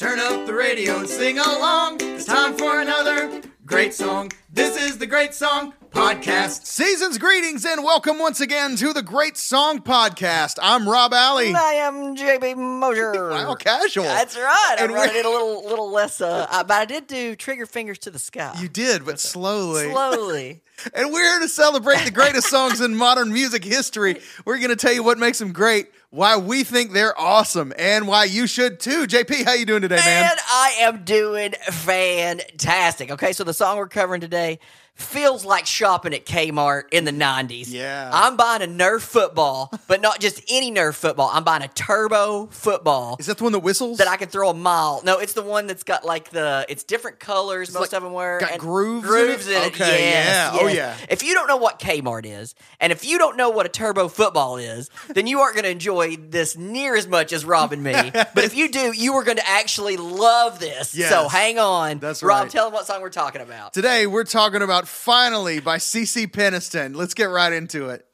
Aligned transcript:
Turn 0.00 0.18
up 0.18 0.46
the 0.46 0.54
radio 0.54 1.00
and 1.00 1.06
sing 1.06 1.38
along. 1.38 1.98
It's 2.00 2.24
time 2.24 2.56
for 2.56 2.80
another 2.80 3.42
great 3.66 3.92
song. 3.92 4.32
This 4.50 4.82
is 4.82 4.96
the 4.96 5.06
Great 5.06 5.34
Song 5.34 5.74
Podcast. 5.90 6.64
Season's 6.64 7.18
greetings 7.18 7.66
and 7.66 7.84
welcome 7.84 8.18
once 8.18 8.40
again 8.40 8.76
to 8.76 8.94
the 8.94 9.02
Great 9.02 9.36
Song 9.36 9.80
Podcast. 9.80 10.58
I'm 10.62 10.88
Rob 10.88 11.12
Alley. 11.12 11.52
I 11.54 11.72
am 11.74 12.16
JP 12.16 12.56
Mosier. 12.56 13.12
Wow, 13.30 13.54
casual. 13.56 14.04
That's 14.04 14.38
right. 14.38 14.76
And 14.78 14.90
I 14.90 14.94
brought 14.94 15.08
we're- 15.10 15.18
it 15.18 15.26
a 15.26 15.28
little, 15.28 15.64
little 15.66 15.92
less, 15.92 16.22
uh, 16.22 16.46
uh, 16.50 16.64
but 16.64 16.78
I 16.78 16.86
did 16.86 17.06
do 17.06 17.36
trigger 17.36 17.66
fingers 17.66 17.98
to 17.98 18.10
the 18.10 18.18
sky. 18.18 18.56
You 18.58 18.70
did, 18.70 19.04
but 19.04 19.20
slowly. 19.20 19.90
slowly. 19.90 20.62
And 20.94 21.12
we're 21.12 21.20
here 21.30 21.40
to 21.40 21.48
celebrate 21.48 22.06
the 22.06 22.10
greatest 22.10 22.48
songs 22.48 22.80
in 22.80 22.96
modern 22.96 23.34
music 23.34 23.62
history. 23.62 24.18
We're 24.46 24.56
going 24.56 24.70
to 24.70 24.76
tell 24.76 24.94
you 24.94 25.02
what 25.02 25.18
makes 25.18 25.38
them 25.38 25.52
great, 25.52 25.88
why 26.10 26.36
we 26.36 26.64
think 26.64 26.92
they're 26.92 27.18
awesome, 27.18 27.72
and 27.78 28.06
why 28.08 28.24
you 28.24 28.46
should 28.46 28.80
too. 28.80 29.06
JP, 29.06 29.44
how 29.44 29.52
you 29.52 29.64
doing 29.64 29.82
today, 29.82 29.96
man? 29.96 30.30
And 30.30 30.40
I 30.48 30.74
am 30.80 31.04
doing 31.04 31.52
fantastic. 31.70 33.12
Okay, 33.12 33.32
so 33.32 33.44
the 33.44 33.54
song 33.54 33.76
we're 33.76 33.88
covering 33.88 34.20
today 34.20 34.58
feels 34.94 35.44
like 35.44 35.66
shopping 35.66 36.12
at 36.14 36.26
Kmart 36.26 36.84
in 36.92 37.04
the 37.04 37.10
90s. 37.12 37.66
Yeah. 37.68 38.10
I'm 38.12 38.36
buying 38.36 38.62
a 38.62 38.66
Nerf 38.66 39.00
football, 39.00 39.70
but 39.88 40.00
not 40.00 40.20
just 40.20 40.42
any 40.48 40.70
Nerf 40.70 40.94
football. 40.94 41.30
I'm 41.32 41.44
buying 41.44 41.62
a 41.62 41.68
turbo 41.68 42.46
football. 42.46 43.16
Is 43.18 43.26
that 43.26 43.38
the 43.38 43.44
one 43.44 43.52
that 43.52 43.60
whistles? 43.60 43.98
that 43.98 44.08
I 44.08 44.16
can 44.16 44.28
throw 44.28 44.50
a 44.50 44.54
mile. 44.54 45.00
No, 45.04 45.18
it's 45.18 45.32
the 45.32 45.42
one 45.42 45.66
that's 45.66 45.82
got 45.82 46.04
like 46.04 46.30
the 46.30 46.66
it's 46.68 46.84
different 46.84 47.18
colors. 47.18 47.72
most 47.72 47.92
like 47.92 47.96
of 47.98 48.02
them 48.02 48.12
were 48.12 48.38
got 48.40 48.52
and 48.52 48.60
grooves 48.60 49.04
in 49.04 49.10
Grooves 49.10 49.46
it? 49.48 49.56
in 49.56 49.68
it. 49.68 49.78
Yes, 49.78 50.54
yeah. 50.54 50.58
Oh, 50.60 50.66
yeah. 50.66 50.96
If 51.08 51.22
you 51.22 51.34
don't 51.34 51.46
know 51.48 51.56
what 51.56 51.78
Kmart 51.80 52.26
is, 52.26 52.54
and 52.80 52.92
if 52.92 53.04
you 53.04 53.18
don't 53.18 53.36
know 53.36 53.50
what 53.50 53.66
a 53.66 53.68
turbo 53.68 54.08
football 54.08 54.56
is, 54.58 54.90
then 55.08 55.26
you 55.26 55.40
aren't 55.40 55.54
going 55.54 55.64
to 55.64 55.70
enjoy 55.70 56.16
this 56.16 56.56
near 56.56 56.94
as 56.96 57.06
much 57.06 57.32
as 57.32 57.44
Rob 57.44 57.72
and 57.72 57.82
me. 57.82 57.92
but 58.12 58.44
if 58.44 58.54
you 58.54 58.70
do, 58.70 58.92
you 58.94 59.14
are 59.14 59.24
going 59.24 59.38
to 59.38 59.48
actually 59.48 59.96
love 59.96 60.60
this. 60.60 60.94
Yes. 60.94 61.10
So 61.10 61.28
hang 61.28 61.58
on. 61.58 61.98
That's 61.98 62.22
right. 62.22 62.40
Rob, 62.42 62.50
tell 62.50 62.64
them 62.66 62.74
what 62.74 62.86
song 62.86 63.00
we're 63.00 63.10
talking 63.10 63.40
about. 63.40 63.72
Today, 63.72 64.06
we're 64.06 64.24
talking 64.24 64.62
about 64.62 64.86
Finally 64.90 65.60
by 65.60 65.78
Cece 65.78 66.26
Peniston. 66.26 66.94
Let's 66.94 67.14
get 67.14 67.24
right 67.24 67.52
into 67.52 67.88
it. 67.88 68.04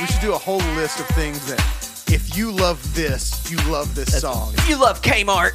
We 0.00 0.06
should 0.06 0.20
do 0.20 0.32
a 0.34 0.38
whole 0.38 0.58
list 0.74 0.98
of 0.98 1.06
things 1.08 1.46
that 1.46 1.60
if 2.08 2.36
you 2.36 2.50
love 2.50 2.82
this, 2.94 3.48
you 3.50 3.58
love 3.70 3.94
this 3.94 4.20
song. 4.20 4.52
If 4.54 4.68
you 4.68 4.76
love 4.76 5.02
Kmart, 5.02 5.54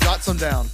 Jot 0.00 0.22
some 0.24 0.36
down. 0.36 0.66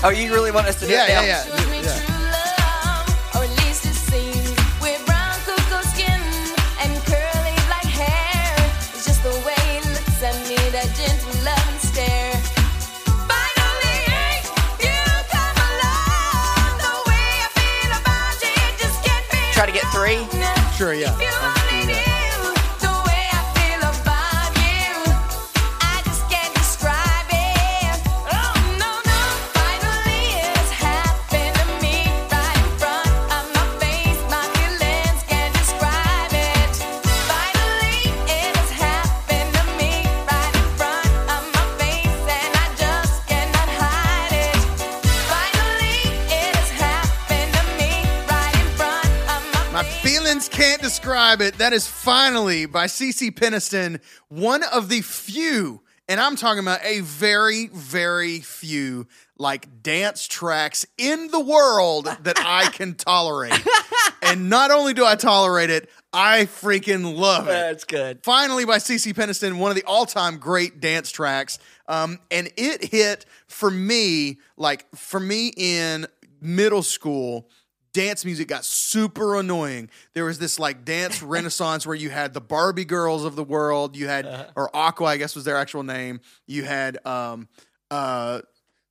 oh, 0.04 0.10
you 0.10 0.32
really 0.32 0.52
want 0.52 0.68
us 0.68 0.76
to 0.76 0.86
do 0.86 0.92
that? 0.92 1.08
Yeah, 1.08 1.22
it 1.22 1.26
now? 1.26 1.26
yeah, 1.26 1.42
yeah. 1.48 1.56
Shows 1.56 1.70
me 1.70 1.80
true 1.82 2.14
love, 2.30 3.34
or 3.34 3.44
at 3.44 3.64
least 3.64 3.68
describe 51.08 51.40
it. 51.40 51.56
That 51.56 51.72
is 51.72 51.86
finally 51.86 52.66
by 52.66 52.84
Cece 52.84 53.30
Peniston, 53.30 53.98
one 54.28 54.62
of 54.62 54.90
the 54.90 55.00
few, 55.00 55.80
and 56.06 56.20
I'm 56.20 56.36
talking 56.36 56.58
about 56.58 56.84
a 56.84 57.00
very, 57.00 57.68
very 57.68 58.40
few, 58.40 59.06
like 59.38 59.82
dance 59.82 60.26
tracks 60.26 60.84
in 60.98 61.30
the 61.30 61.40
world 61.40 62.14
that 62.24 62.38
I 62.38 62.66
can 62.72 62.94
tolerate. 62.94 63.58
and 64.20 64.50
not 64.50 64.70
only 64.70 64.92
do 64.92 65.02
I 65.06 65.16
tolerate 65.16 65.70
it, 65.70 65.88
I 66.12 66.44
freaking 66.44 67.16
love 67.16 67.46
it. 67.46 67.52
That's 67.52 67.84
good. 67.84 68.22
Finally, 68.22 68.66
by 68.66 68.76
Cece 68.76 69.14
Peniston, 69.14 69.56
one 69.58 69.70
of 69.70 69.76
the 69.76 69.84
all 69.84 70.04
time 70.04 70.36
great 70.36 70.78
dance 70.78 71.10
tracks. 71.10 71.58
Um, 71.88 72.18
and 72.30 72.50
it 72.58 72.84
hit 72.84 73.24
for 73.46 73.70
me, 73.70 74.40
like 74.58 74.84
for 74.94 75.20
me 75.20 75.54
in 75.56 76.06
middle 76.42 76.82
school, 76.82 77.48
dance 77.98 78.24
music 78.24 78.46
got 78.46 78.64
super 78.64 79.34
annoying. 79.34 79.90
There 80.14 80.24
was 80.24 80.38
this 80.38 80.58
like 80.58 80.84
dance 80.84 81.20
renaissance 81.36 81.84
where 81.84 81.96
you 81.96 82.10
had 82.10 82.32
the 82.32 82.40
Barbie 82.40 82.84
girls 82.84 83.24
of 83.24 83.34
the 83.34 83.42
world, 83.42 83.96
you 83.96 84.06
had, 84.06 84.24
or 84.54 84.74
Aqua, 84.74 85.06
I 85.06 85.16
guess 85.16 85.34
was 85.34 85.44
their 85.44 85.56
actual 85.56 85.82
name. 85.82 86.20
You 86.46 86.62
had, 86.64 87.04
um, 87.04 87.48
uh, 87.90 88.42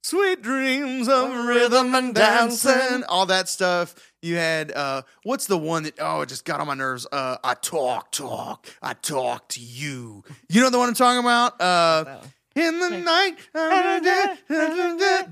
Sweet 0.03 0.41
dreams 0.41 1.09
of 1.09 1.29
rhythm 1.47 1.93
and 1.93 2.15
dancing, 2.15 3.03
all 3.09 3.25
that 3.25 3.49
stuff. 3.49 3.93
You 4.21 4.37
had 4.37 4.71
uh 4.71 5.01
what's 5.23 5.47
the 5.47 5.57
one 5.57 5.83
that 5.83 5.95
oh 5.99 6.21
it 6.21 6.29
just 6.29 6.45
got 6.45 6.61
on 6.61 6.67
my 6.67 6.75
nerves? 6.75 7.05
Uh 7.11 7.35
I 7.43 7.55
talk, 7.55 8.13
talk, 8.13 8.67
I 8.81 8.93
talk 8.93 9.49
to 9.49 9.59
you. 9.59 10.23
You 10.47 10.61
know 10.61 10.69
the 10.69 10.77
one 10.77 10.87
I'm 10.87 10.95
talking 10.95 11.19
about? 11.19 11.59
Uh 11.59 12.21
in 12.57 12.79
the 12.79 12.89
night, 12.89 13.37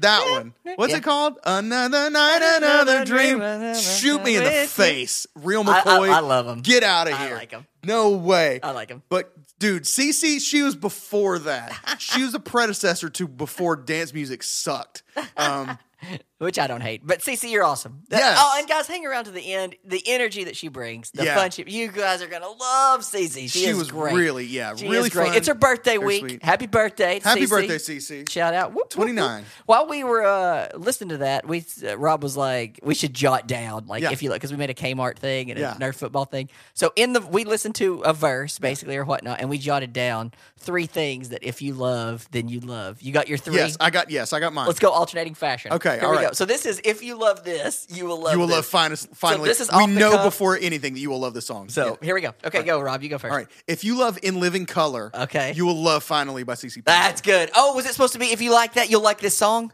that 0.01 0.27
one. 0.29 0.53
What's 0.75 0.91
Yeah. 0.91 0.97
it 0.97 1.03
called? 1.03 1.37
Another 1.43 2.09
night, 2.09 2.57
another 2.57 3.05
dream. 3.05 3.39
Shoot 3.75 4.23
me 4.23 4.35
in 4.37 4.43
the 4.43 4.67
face, 4.67 5.27
real 5.35 5.67
I- 5.69 5.79
I- 5.79 5.81
McCoy. 5.83 6.09
I 6.11 6.19
love 6.19 6.47
'em. 6.47 6.61
Get 6.61 6.83
out 6.83 7.07
of 7.07 7.13
I 7.13 7.27
here. 7.27 7.35
like 7.35 7.53
'em. 7.53 7.65
No 7.83 8.09
way. 8.11 8.59
I 8.63 8.71
like 8.71 8.89
him. 8.89 9.03
But 9.09 9.31
dude, 9.59 9.83
Cece, 9.83 10.39
she 10.41 10.61
was 10.63 10.75
before 10.75 11.39
that. 11.39 11.73
she 11.99 12.23
was 12.23 12.31
the 12.31 12.39
predecessor 12.39 13.09
to 13.09 13.27
before 13.27 13.75
dance 13.75 14.13
music 14.13 14.43
sucked. 14.43 15.03
Um, 15.37 15.77
Which 16.37 16.59
I 16.59 16.67
don't 16.67 16.81
hate. 16.81 16.99
But 17.01 17.19
Cece, 17.19 17.49
you're 17.49 17.63
awesome. 17.63 18.01
Yes. 18.11 18.37
Oh, 18.37 18.55
and 18.59 18.67
guys, 18.67 18.87
hang 18.87 19.05
around 19.05 19.23
to 19.23 19.31
the 19.31 19.53
end. 19.53 19.75
The 19.85 20.03
energy 20.05 20.43
that 20.43 20.57
she 20.57 20.67
brings, 20.67 21.09
the 21.11 21.23
Yeah. 21.23 21.35
fun 21.35 21.49
she, 21.51 21.63
you 21.65 21.87
guys 21.89 22.21
are 22.21 22.27
gonna 22.27 22.49
love 22.49 23.01
Cece. 23.01 23.43
She, 23.43 23.47
She 23.47 23.73
was 23.73 23.89
great. 23.89 24.13
really, 24.13 24.43
yeah, 24.45 24.75
She 24.75 24.85
really 24.89 25.09
great. 25.09 25.27
fun. 25.29 25.35
It's 25.37 25.47
her 25.47 25.53
birthday 25.53 25.95
Very 25.95 26.05
week. 26.05 26.19
sweet. 26.19 26.43
Happy 26.43 26.67
birthday, 26.67 27.21
Happy 27.23 27.45
Cece. 27.45 27.49
birthday, 27.49 27.77
Cece. 27.77 28.29
Shout 28.29 28.53
out. 28.53 28.73
Whoop. 28.73 28.89
29. 28.89 29.45
While 29.65 29.87
we 29.87 30.03
were 30.03 30.25
uh, 30.25 30.67
listening 30.75 31.11
to 31.11 31.17
that, 31.19 31.47
we 31.47 31.63
uh, 31.87 31.97
Rob 31.97 32.21
was 32.21 32.35
like, 32.35 32.81
we 32.83 32.95
should 32.95 33.13
jot 33.13 33.47
down, 33.47 33.85
like 33.87 34.03
Yeah. 34.03 34.11
if 34.11 34.21
you 34.21 34.27
look, 34.29 34.35
because 34.35 34.51
we 34.51 34.57
made 34.57 34.69
a 34.69 34.73
Kmart 34.73 35.17
thing 35.17 35.51
and 35.51 35.57
Yeah. 35.59 35.73
a 35.75 35.79
Nerf 35.79 35.95
football 35.95 36.25
thing. 36.25 36.49
So 36.73 36.91
in 36.97 37.13
the 37.13 37.21
we 37.21 37.45
listened 37.45 37.75
to 37.75 38.01
a 38.01 38.11
verse 38.11 38.59
basically 38.59 38.97
or 38.97 39.05
whatnot, 39.05 39.39
and 39.39 39.49
we 39.49 39.57
jotted 39.57 39.93
down 39.93 40.33
three 40.57 40.85
things 40.85 41.29
that 41.29 41.43
if 41.43 41.61
you 41.61 41.73
love, 41.75 42.27
then 42.31 42.49
you 42.49 42.59
love. 42.59 43.01
You 43.01 43.13
got 43.13 43.29
your 43.29 43.37
three. 43.37 43.55
Yes, 43.55 43.77
I 43.79 43.89
got 43.89 44.09
yes, 44.11 44.33
I 44.33 44.41
got 44.41 44.51
mine. 44.51 44.67
Let's 44.67 44.79
go 44.79 44.89
alternating 44.89 45.33
fashion. 45.33 45.71
Okay, 45.71 45.93
Here 45.97 46.03
all 46.03 46.11
right. 46.11 46.24
Go. 46.27 46.33
So 46.33 46.45
this 46.45 46.65
is 46.65 46.81
if 46.83 47.03
you 47.03 47.15
love 47.17 47.43
this, 47.43 47.85
you 47.89 48.05
will 48.05 48.19
love. 48.21 48.33
you 48.33 48.39
will 48.39 48.47
this. 48.47 48.55
love 48.57 48.65
finest, 48.65 49.15
finally. 49.15 49.47
this 49.49 49.59
is 49.61 49.69
we 49.75 49.87
know 49.87 50.23
before 50.23 50.57
anything 50.59 50.93
that 50.93 50.99
you 50.99 51.09
will 51.09 51.19
love 51.19 51.33
this 51.33 51.45
song. 51.45 51.69
So 51.69 51.97
Yeah. 52.01 52.05
here 52.05 52.15
we 52.15 52.21
go. 52.21 52.33
Okay, 52.43 52.63
go 52.63 52.79
Rob. 52.81 53.03
You 53.03 53.09
go 53.09 53.17
first. 53.17 53.31
All 53.31 53.37
right. 53.37 53.47
If 53.67 53.83
you 53.83 53.97
love 53.97 54.17
In 54.23 54.39
Living 54.39 54.65
Color, 54.65 55.11
Okay. 55.13 55.53
you 55.55 55.65
will 55.65 55.81
love 55.81 56.03
Finally 56.03 56.43
by 56.43 56.53
Cece. 56.53 56.83
That's 56.83 57.21
good. 57.21 57.51
Oh, 57.55 57.75
was 57.75 57.85
it 57.85 57.91
supposed 57.93 58.13
to 58.13 58.19
be 58.19 58.27
if 58.27 58.41
you 58.41 58.51
like 58.51 58.73
that, 58.73 58.89
you'll 58.89 59.01
like 59.03 59.19
this 59.19 59.37
song? 59.37 59.71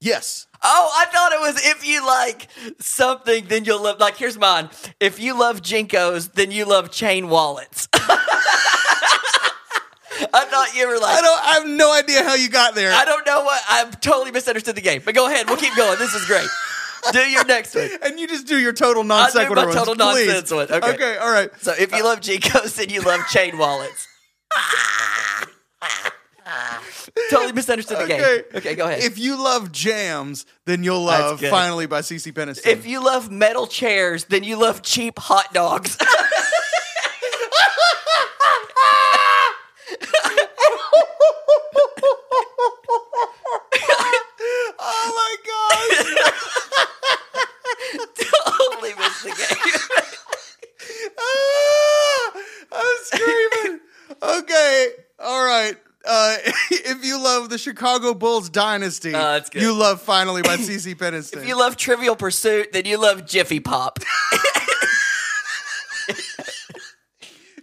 Yes. 0.00 0.46
Oh, 0.62 0.90
I 0.94 1.06
thought 1.06 1.32
it 1.32 1.40
was 1.40 1.66
if 1.66 1.86
you 1.86 2.04
like 2.06 2.48
something, 2.80 3.46
then 3.46 3.64
you'll 3.64 3.82
love. 3.82 3.98
Like, 4.00 4.16
here's 4.16 4.36
mine. 4.38 4.68
If 5.00 5.18
you 5.20 5.38
love 5.38 5.62
JNCOs, 5.62 6.32
then 6.34 6.50
you 6.50 6.64
love 6.66 6.90
chain 6.90 7.28
wallets. 7.28 7.88
thought 10.44 10.74
you 10.74 10.88
were 10.88 10.98
like. 10.98 11.18
I 11.18 11.20
don't. 11.20 11.44
I 11.44 11.54
have 11.54 11.66
no 11.66 11.92
idea 11.92 12.22
how 12.22 12.34
you 12.34 12.48
got 12.48 12.74
there. 12.74 12.92
I 12.92 13.04
don't 13.04 13.26
know 13.26 13.44
what. 13.44 13.60
I've 13.68 14.00
totally 14.00 14.30
misunderstood 14.30 14.76
the 14.76 14.80
game. 14.80 15.02
But 15.04 15.14
go 15.14 15.26
ahead. 15.26 15.48
We'll 15.48 15.56
keep 15.56 15.74
going. 15.76 15.98
This 15.98 16.14
is 16.14 16.24
great. 16.26 16.48
Do 17.12 17.18
your 17.18 17.44
next 17.44 17.74
one. 17.74 17.90
and 18.02 18.18
you 18.18 18.26
just 18.26 18.46
do 18.46 18.58
your 18.58 18.72
total 18.72 19.04
non 19.04 19.30
sequitur 19.30 19.54
my 19.54 19.64
ones, 19.66 19.76
total 19.76 19.94
please. 19.94 20.26
nonsense 20.26 20.50
one. 20.50 20.70
Okay. 20.70 20.94
Okay. 20.94 21.16
All 21.18 21.30
right. 21.30 21.50
So 21.60 21.74
if 21.78 21.92
you 21.92 22.02
uh, 22.02 22.04
love 22.04 22.20
JNCOs, 22.20 22.76
then 22.76 22.88
you 22.88 23.02
love 23.02 23.20
chain 23.28 23.58
wallets. 23.58 24.08
totally 27.30 27.52
misunderstood 27.52 27.98
the 27.98 28.06
game. 28.06 28.42
Okay, 28.54 28.74
go 28.74 28.86
ahead. 28.86 29.02
If 29.02 29.18
you 29.18 29.42
love 29.42 29.72
jams, 29.72 30.46
then 30.64 30.82
you'll 30.84 31.02
love 31.02 31.40
good. 31.40 31.50
finally 31.50 31.86
by 31.86 32.00
Cece 32.00 32.32
Peniston. 32.32 32.66
If 32.66 32.86
you 32.86 33.04
love 33.04 33.30
metal 33.30 33.66
chairs, 33.66 34.24
then 34.24 34.44
you 34.44 34.56
love 34.56 34.80
cheap 34.82 35.18
hot 35.18 35.52
dogs. 35.52 35.98
oh 44.78 45.12
my 45.16 45.36
gosh. 45.46 46.06
totally 48.18 48.94
missed 48.94 49.22
the 49.22 49.30
game. 49.30 49.58
Ah, 51.18 52.32
I'm 52.72 52.96
screaming. 53.04 53.80
okay. 54.22 54.88
All 55.18 55.44
right. 55.44 55.76
Uh, 56.06 56.36
if 56.70 57.04
you 57.04 57.18
love 57.22 57.48
the 57.48 57.53
Chicago 57.64 58.14
Bulls 58.14 58.48
dynasty, 58.50 59.10
Oh, 59.14 59.18
that's 59.18 59.50
good. 59.50 59.62
you 59.62 59.72
love 59.74 60.00
finally 60.02 60.42
by 60.42 60.56
Cece 60.56 60.94
Peniston. 60.98 61.38
if 61.38 61.48
you 61.48 61.58
love 61.58 61.76
Trivial 61.76 62.14
Pursuit, 62.16 62.72
then 62.72 62.84
you 62.84 62.98
love 62.98 63.26
Jiffy 63.26 63.58
Pop. 63.60 63.98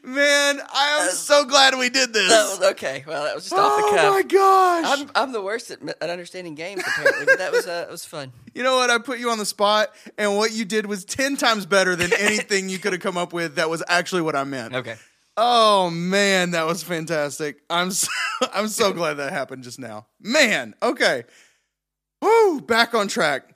Man, 0.04 0.60
I 0.74 1.06
am 1.08 1.12
so 1.12 1.46
glad 1.46 1.78
we 1.78 1.90
did 1.92 2.12
this. 2.12 2.28
That 2.28 2.60
was 2.60 2.72
okay. 2.72 3.04
Well, 3.06 3.24
that 3.24 3.36
was 3.36 3.44
just 3.44 3.54
off 3.54 3.78
the 3.78 3.96
cuff. 3.96 4.06
oh 4.08 4.12
my 4.14 4.24
gosh. 4.24 5.00
I'm 5.00 5.12
I'm 5.14 5.32
the 5.32 5.44
worst 5.44 5.70
at, 5.70 5.80
at 6.02 6.10
understanding 6.10 6.56
games 6.56 6.82
apparently, 6.86 7.26
but 7.26 7.38
that 7.38 7.52
was 7.52 7.68
uh, 7.68 7.86
it 7.88 7.92
was 7.92 8.04
fun. 8.04 8.32
You 8.56 8.64
know 8.64 8.78
what? 8.78 8.90
I 8.90 8.98
put 8.98 9.20
you 9.20 9.30
on 9.30 9.38
the 9.38 9.46
spot, 9.46 9.94
and 10.18 10.36
what 10.36 10.54
you 10.54 10.66
did 10.66 10.88
was 10.88 11.06
10 11.06 11.38
times 11.38 11.68
better 11.68 11.96
than 11.96 12.12
anything 12.20 12.68
you 12.68 12.80
could 12.80 12.94
have 12.94 13.02
come 13.02 13.16
up 13.16 13.32
with 13.32 13.56
that 13.56 13.70
was 13.70 13.84
actually 13.88 14.24
what 14.24 14.36
I 14.36 14.44
meant. 14.44 14.74
Okay. 14.74 14.96
Oh, 15.44 15.90
man, 15.90 16.52
that 16.52 16.68
was 16.68 16.84
fantastic. 16.84 17.64
I'm 17.68 17.90
so, 17.90 18.08
I'm 18.54 18.68
so 18.68 18.94
glad 18.94 19.16
that 19.16 19.34
happened 19.34 19.64
just 19.64 19.80
now. 19.80 20.06
Man, 20.20 20.76
okay. 20.84 21.24
Woo, 22.22 22.62
back 22.62 22.94
on 22.94 23.08
track. 23.08 23.56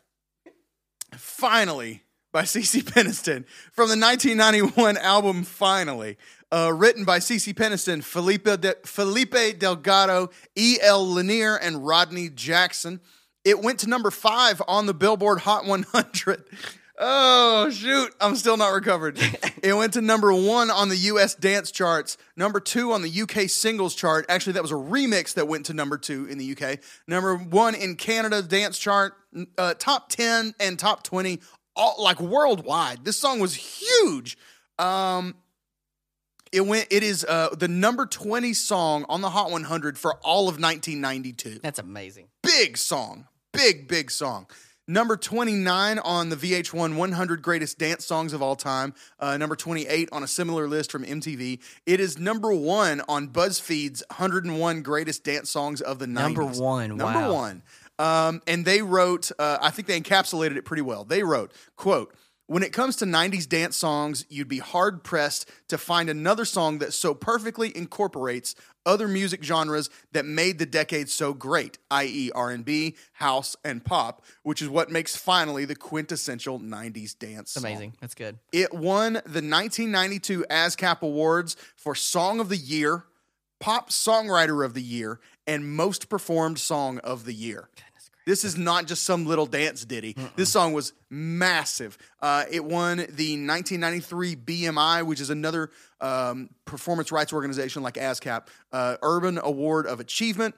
Finally, 1.13 2.01
by 2.33 2.41
Cece 2.41 2.81
Peniston 2.81 3.45
from 3.71 3.89
the 3.89 4.03
1991 4.03 4.97
album 4.97 5.43
Finally. 5.43 6.17
Uh, 6.51 6.73
written 6.73 7.05
by 7.05 7.19
Cece 7.19 7.53
Peniston, 7.53 8.03
Felipe, 8.03 8.45
De- 8.45 8.77
Felipe 8.83 9.59
Delgado, 9.59 10.31
E.L. 10.57 11.13
Lanier, 11.13 11.55
and 11.55 11.85
Rodney 11.85 12.29
Jackson. 12.29 12.99
It 13.43 13.61
went 13.61 13.81
to 13.81 13.87
number 13.87 14.09
five 14.09 14.59
on 14.67 14.87
the 14.87 14.93
Billboard 14.95 15.41
Hot 15.41 15.67
100. 15.67 16.45
Oh, 16.97 17.69
shoot. 17.71 18.13
I'm 18.21 18.35
still 18.35 18.57
not 18.57 18.69
recovered. 18.69 19.19
it 19.63 19.73
went 19.73 19.93
to 19.93 20.01
number 20.01 20.33
one 20.33 20.71
on 20.71 20.89
the 20.89 20.95
US 20.95 21.35
dance 21.35 21.71
charts, 21.71 22.17
number 22.37 22.59
two 22.59 22.93
on 22.93 23.01
the 23.01 23.21
UK 23.21 23.49
singles 23.49 23.95
chart. 23.95 24.25
Actually, 24.29 24.53
that 24.53 24.61
was 24.61 24.71
a 24.71 24.75
remix 24.75 25.33
that 25.33 25.47
went 25.47 25.65
to 25.65 25.73
number 25.73 25.97
two 25.97 26.25
in 26.27 26.37
the 26.37 26.55
UK. 26.55 26.79
Number 27.07 27.35
one 27.35 27.75
in 27.75 27.95
Canada 27.95 28.41
dance 28.41 28.77
chart, 28.77 29.13
uh, 29.57 29.73
top 29.73 30.09
10 30.09 30.55
and 30.59 30.79
top 30.79 31.03
20, 31.03 31.41
all, 31.75 31.95
like 32.01 32.21
worldwide. 32.21 33.03
This 33.03 33.17
song 33.17 33.39
was 33.39 33.55
huge. 33.55 34.37
Um, 34.79 35.35
it 36.51 36.65
went. 36.65 36.87
It 36.89 37.03
is 37.03 37.25
uh, 37.27 37.49
the 37.57 37.67
number 37.67 38.05
20 38.05 38.53
song 38.53 39.05
on 39.09 39.19
the 39.19 39.29
Hot 39.29 39.51
100 39.51 39.97
for 39.97 40.15
all 40.23 40.47
of 40.47 40.55
1992 40.61 41.59
That's 41.61 41.79
amazing. 41.79 42.27
big 42.41 42.77
song. 42.77 43.27
Big, 43.51 43.87
big 43.87 44.11
song. 44.11 44.47
Number 44.87 45.17
29 45.17 45.97
on 45.99 46.29
the 46.29 46.35
VH1 46.35 46.95
100 46.95 47.41
Greatest 47.41 47.79
Dance 47.79 48.05
Songs 48.05 48.33
of 48.33 48.43
All 48.43 48.55
Time. 48.55 48.93
Uh, 49.19 49.35
number 49.35 49.55
28 49.55 50.09
on 50.11 50.21
a 50.21 50.27
similar 50.27 50.67
list 50.67 50.91
from 50.91 51.03
MTV. 51.03 51.59
It 51.87 51.99
is 51.99 52.19
number 52.19 52.53
one 52.53 53.01
on 53.07 53.29
BuzzFeed's 53.29 54.03
101 54.11 54.83
Greatest 54.83 55.23
Dance 55.23 55.49
Songs 55.49 55.81
of 55.81 55.97
the 55.97 56.05
90s. 56.05 56.13
Number 56.13 56.45
one, 56.45 56.97
Number 56.97 57.19
wow. 57.19 57.33
one. 57.33 57.63
Um, 57.97 58.41
and 58.45 58.63
they 58.63 58.83
wrote, 58.83 59.31
uh, 59.39 59.57
I 59.59 59.71
think 59.71 59.87
they 59.87 59.99
encapsulated 59.99 60.57
it 60.57 60.65
pretty 60.65 60.83
well. 60.83 61.03
They 61.03 61.23
wrote, 61.23 61.51
quote, 61.77 62.13
when 62.47 62.63
it 62.63 62.73
comes 62.73 62.95
to 62.97 63.05
90s 63.05 63.47
dance 63.47 63.75
songs, 63.75 64.25
you'd 64.29 64.47
be 64.47 64.59
hard 64.59 65.03
pressed 65.03 65.49
to 65.67 65.77
find 65.77 66.09
another 66.09 66.45
song 66.45 66.79
that 66.79 66.93
so 66.93 67.13
perfectly 67.13 67.75
incorporates 67.75 68.55
other 68.85 69.07
music 69.07 69.43
genres 69.43 69.89
that 70.11 70.25
made 70.25 70.59
the 70.59 70.65
decade 70.65 71.09
so 71.09 71.33
great, 71.33 71.79
i.e. 71.89 72.31
R&B, 72.35 72.95
house, 73.13 73.55
and 73.65 73.83
pop, 73.83 74.23
which 74.43 74.61
is 74.61 74.69
what 74.69 74.91
makes 74.91 75.15
finally 75.15 75.65
the 75.65 75.75
quintessential 75.75 76.59
90s 76.59 77.17
dance 77.17 77.51
song. 77.51 77.65
amazing. 77.65 77.93
That's 77.99 78.13
good. 78.13 78.37
It 78.51 78.73
won 78.73 79.13
the 79.13 79.41
1992 79.41 80.45
ASCAP 80.49 81.01
Awards 81.01 81.57
for 81.75 81.95
Song 81.95 82.39
of 82.39 82.49
the 82.49 82.57
Year, 82.57 83.05
Pop 83.59 83.89
Songwriter 83.89 84.63
of 84.63 84.75
the 84.75 84.83
Year, 84.83 85.19
and 85.47 85.67
Most 85.75 86.09
Performed 86.09 86.59
Song 86.59 86.99
of 86.99 87.25
the 87.25 87.33
Year. 87.33 87.69
This 88.25 88.43
is 88.43 88.57
not 88.57 88.87
just 88.87 89.03
some 89.03 89.25
little 89.25 89.45
dance 89.45 89.85
ditty. 89.85 90.15
This 90.35 90.51
song 90.51 90.73
was 90.73 90.93
massive. 91.09 91.97
Uh, 92.21 92.45
it 92.49 92.63
won 92.63 92.97
the 92.97 93.37
1993 93.37 94.35
BMI, 94.35 95.05
which 95.05 95.21
is 95.21 95.29
another 95.29 95.69
um, 96.01 96.49
performance 96.65 97.11
rights 97.11 97.31
organization 97.31 97.83
like 97.83 97.95
ASCAP, 97.95 98.47
uh, 98.71 98.97
Urban 99.03 99.39
Award 99.41 99.85
of 99.85 99.99
Achievement. 99.99 100.55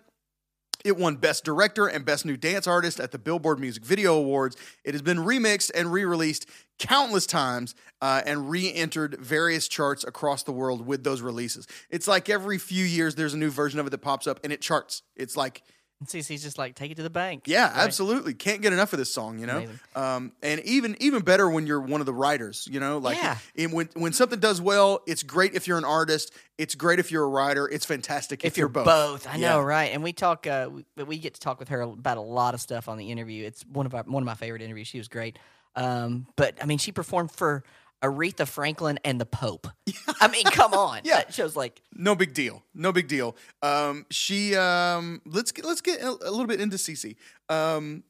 It 0.85 0.95
won 0.95 1.15
Best 1.15 1.43
Director 1.43 1.87
and 1.87 2.05
Best 2.05 2.25
New 2.25 2.37
Dance 2.37 2.67
Artist 2.67 2.99
at 2.99 3.11
the 3.11 3.17
Billboard 3.17 3.59
Music 3.59 3.83
Video 3.83 4.15
Awards. 4.15 4.55
It 4.85 4.93
has 4.93 5.01
been 5.01 5.17
remixed 5.17 5.71
and 5.75 5.91
re 5.91 6.05
released 6.05 6.47
countless 6.79 7.25
times 7.25 7.75
uh, 8.01 8.21
and 8.25 8.49
re 8.49 8.71
entered 8.73 9.17
various 9.19 9.67
charts 9.67 10.03
across 10.03 10.43
the 10.43 10.51
world 10.51 10.85
with 10.85 11.03
those 11.03 11.21
releases. 11.21 11.67
It's 11.89 12.07
like 12.07 12.29
every 12.29 12.57
few 12.59 12.85
years 12.85 13.15
there's 13.15 13.33
a 13.33 13.37
new 13.37 13.49
version 13.49 13.79
of 13.79 13.87
it 13.87 13.89
that 13.89 13.97
pops 13.97 14.27
up 14.27 14.39
and 14.43 14.53
it 14.53 14.61
charts. 14.61 15.01
It's 15.15 15.35
like, 15.35 15.63
And 15.99 16.07
CC's 16.07 16.43
just 16.43 16.59
like 16.59 16.75
take 16.75 16.91
it 16.91 16.95
to 16.97 17.01
the 17.03 17.09
bank. 17.09 17.43
yeah, 17.47 17.69
Right? 17.69 17.77
absolutely. 17.85 18.35
Can't 18.35 18.61
get 18.61 18.71
enough 18.71 18.93
of 18.93 18.99
this 18.99 19.11
song, 19.11 19.39
you 19.39 19.47
know. 19.47 19.65
Um, 19.95 20.31
and 20.43 20.59
even 20.61 20.95
even 20.99 21.23
better 21.23 21.49
when 21.49 21.65
you're 21.65 21.81
one 21.81 22.01
of 22.01 22.05
the 22.05 22.13
writers, 22.13 22.67
you 22.71 22.79
know. 22.79 22.99
Like 22.99 23.17
Yeah. 23.17 23.37
it- 23.55 23.71
when 23.71 23.89
when 23.95 24.13
something 24.13 24.39
does 24.39 24.61
well, 24.61 25.01
it's 25.07 25.23
great 25.23 25.55
if 25.55 25.67
you're 25.67 25.79
an 25.79 25.85
artist. 25.85 26.31
It's 26.59 26.75
great 26.75 26.99
if 26.99 27.11
you're 27.11 27.23
a 27.23 27.27
writer. 27.29 27.67
It's 27.67 27.83
fantastic 27.85 28.43
if, 28.45 28.53
If 28.53 28.57
you're 28.59 28.67
both. 28.67 28.85
both, 28.85 29.27
I 29.27 29.37
Yeah. 29.37 29.49
know, 29.53 29.61
right? 29.61 29.91
And 29.91 30.03
we 30.03 30.13
talk, 30.13 30.45
uh, 30.45 30.69
we, 30.97 31.03
we 31.03 31.17
get 31.17 31.33
to 31.33 31.39
talk 31.39 31.59
with 31.59 31.69
her 31.69 31.81
about 31.81 32.17
a 32.17 32.21
lot 32.21 32.53
of 32.53 32.61
stuff 32.61 32.87
on 32.87 32.97
the 32.97 33.11
interview. 33.11 33.45
It's 33.45 33.63
one 33.65 33.87
of 33.87 33.95
our 33.95 34.03
one 34.03 34.21
of 34.21 34.27
my 34.27 34.35
favorite 34.35 34.61
interviews. 34.61 34.87
She 34.87 34.99
was 34.99 35.07
great. 35.07 35.39
Um, 35.75 36.27
but 36.35 36.55
I 36.61 36.65
mean, 36.67 36.77
she 36.77 36.91
performed 36.91 37.31
for 37.31 37.63
Aretha 38.03 38.47
Franklin 38.47 38.99
and 39.03 39.19
the 39.19 39.25
Pope. 39.25 39.67
I 40.21 40.27
mean, 40.27 40.43
come 40.45 40.73
on, 40.73 41.01
Yeah. 41.03 41.17
that 41.17 41.33
shows 41.33 41.55
like 41.55 41.81
No 41.93 42.15
big 42.15 42.33
deal. 42.33 42.63
No 42.73 42.91
big 42.91 43.07
deal. 43.07 43.35
Um, 43.61 44.05
she 44.11 44.55
um, 44.55 45.21
let's 45.25 45.51
get 45.51 45.65
let's 45.65 45.81
get 45.81 46.01
a, 46.01 46.09
a 46.09 46.31
little 46.31 46.45
bit 46.47 46.61
into 46.61 46.77
Cece. 46.77 47.15
Um, 47.49 48.03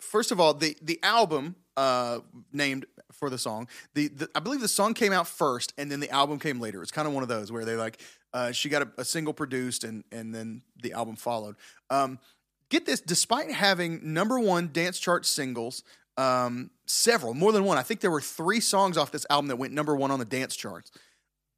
first 0.00 0.30
of 0.32 0.40
all, 0.40 0.54
the 0.54 0.76
the 0.82 0.98
album 1.02 1.56
uh, 1.76 2.18
named 2.52 2.86
for 3.12 3.30
the 3.30 3.38
song. 3.38 3.68
The, 3.94 4.08
the 4.08 4.28
I 4.34 4.40
believe 4.40 4.60
the 4.60 4.68
song 4.68 4.94
came 4.94 5.12
out 5.12 5.26
first, 5.26 5.72
and 5.78 5.90
then 5.90 6.00
the 6.00 6.10
album 6.10 6.38
came 6.38 6.60
later. 6.60 6.82
It's 6.82 6.92
kind 6.92 7.08
of 7.08 7.14
one 7.14 7.22
of 7.22 7.28
those 7.28 7.50
where 7.50 7.64
they 7.64 7.76
like 7.76 8.00
uh, 8.34 8.52
she 8.52 8.68
got 8.68 8.82
a, 8.82 8.88
a 8.98 9.04
single 9.04 9.32
produced, 9.32 9.84
and 9.84 10.04
and 10.12 10.34
then 10.34 10.62
the 10.82 10.92
album 10.92 11.16
followed. 11.16 11.56
Um, 11.88 12.18
get 12.68 12.84
this, 12.86 13.00
despite 13.00 13.50
having 13.50 14.12
number 14.12 14.38
one 14.38 14.70
dance 14.72 14.98
chart 14.98 15.24
singles. 15.24 15.82
Um, 16.16 16.70
several, 16.86 17.34
more 17.34 17.52
than 17.52 17.64
one. 17.64 17.78
I 17.78 17.82
think 17.82 18.00
there 18.00 18.10
were 18.10 18.20
three 18.20 18.60
songs 18.60 18.98
off 18.98 19.10
this 19.10 19.26
album 19.30 19.48
that 19.48 19.56
went 19.56 19.72
number 19.72 19.96
one 19.96 20.10
on 20.10 20.18
the 20.18 20.24
dance 20.24 20.54
charts. 20.54 20.90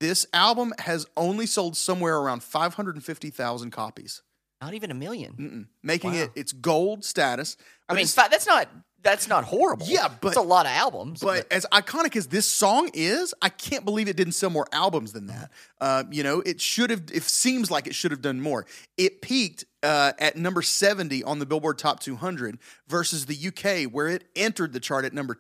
This 0.01 0.27
album 0.33 0.73
has 0.79 1.07
only 1.17 1.47
sold 1.47 1.77
somewhere 1.77 2.19
around 2.19 2.43
550,000 2.43 3.71
copies, 3.71 4.23
not 4.61 4.75
even 4.75 4.91
a 4.91 4.95
million. 4.95 5.33
Mm-mm. 5.35 5.67
making 5.83 6.13
Wow. 6.13 6.23
it 6.23 6.31
its 6.35 6.53
gold 6.53 7.05
status. 7.05 7.57
I 7.61 7.65
But 7.89 7.95
mean, 7.95 8.03
it's- 8.05 8.15
fi- 8.15 8.29
that's 8.29 8.47
not 8.47 8.69
that's 9.03 9.29
not 9.29 9.45
horrible. 9.45 9.87
Yeah, 9.87 10.09
but- 10.09 10.29
it's 10.29 10.37
a 10.39 10.41
lot 10.41 10.65
of 10.65 10.73
albums. 10.73 11.21
but 11.21 11.47
as 11.53 11.67
iconic 11.71 12.17
as 12.17 12.29
this 12.29 12.47
song 12.47 12.89
is, 12.95 13.35
I 13.43 13.51
can't 13.51 13.85
believe 13.85 14.09
it 14.09 14.17
didn't 14.17 14.33
sell 14.33 14.49
more 14.49 14.67
albums 14.73 15.13
than 15.13 15.27
that. 15.27 15.51
Uh, 15.79 16.05
you 16.11 16.23
know, 16.23 16.41
it 16.41 16.59
should 16.59 16.89
have. 16.89 17.03
It 17.13 17.23
seems 17.25 17.71
like 17.71 17.87
it 17.87 17.95
should 17.95 18.13
have 18.13 18.23
done 18.23 18.41
more. 18.41 18.65
It 18.97 19.21
peaked 19.21 19.67
uh, 19.83 20.13
at 20.19 20.37
number 20.39 20.63
70 20.63 21.23
on 21.23 21.39
the 21.39 21.45
Billboard 21.45 21.77
Top 21.77 22.01
200 22.01 22.59
versus 22.89 23.27
the 23.27 23.37
UK, 23.49 23.85
where 23.93 24.09
it 24.09 24.25
entered 24.35 24.73
the 24.73 24.81
chart 24.81 25.05
at 25.05 25.13
number 25.13 25.35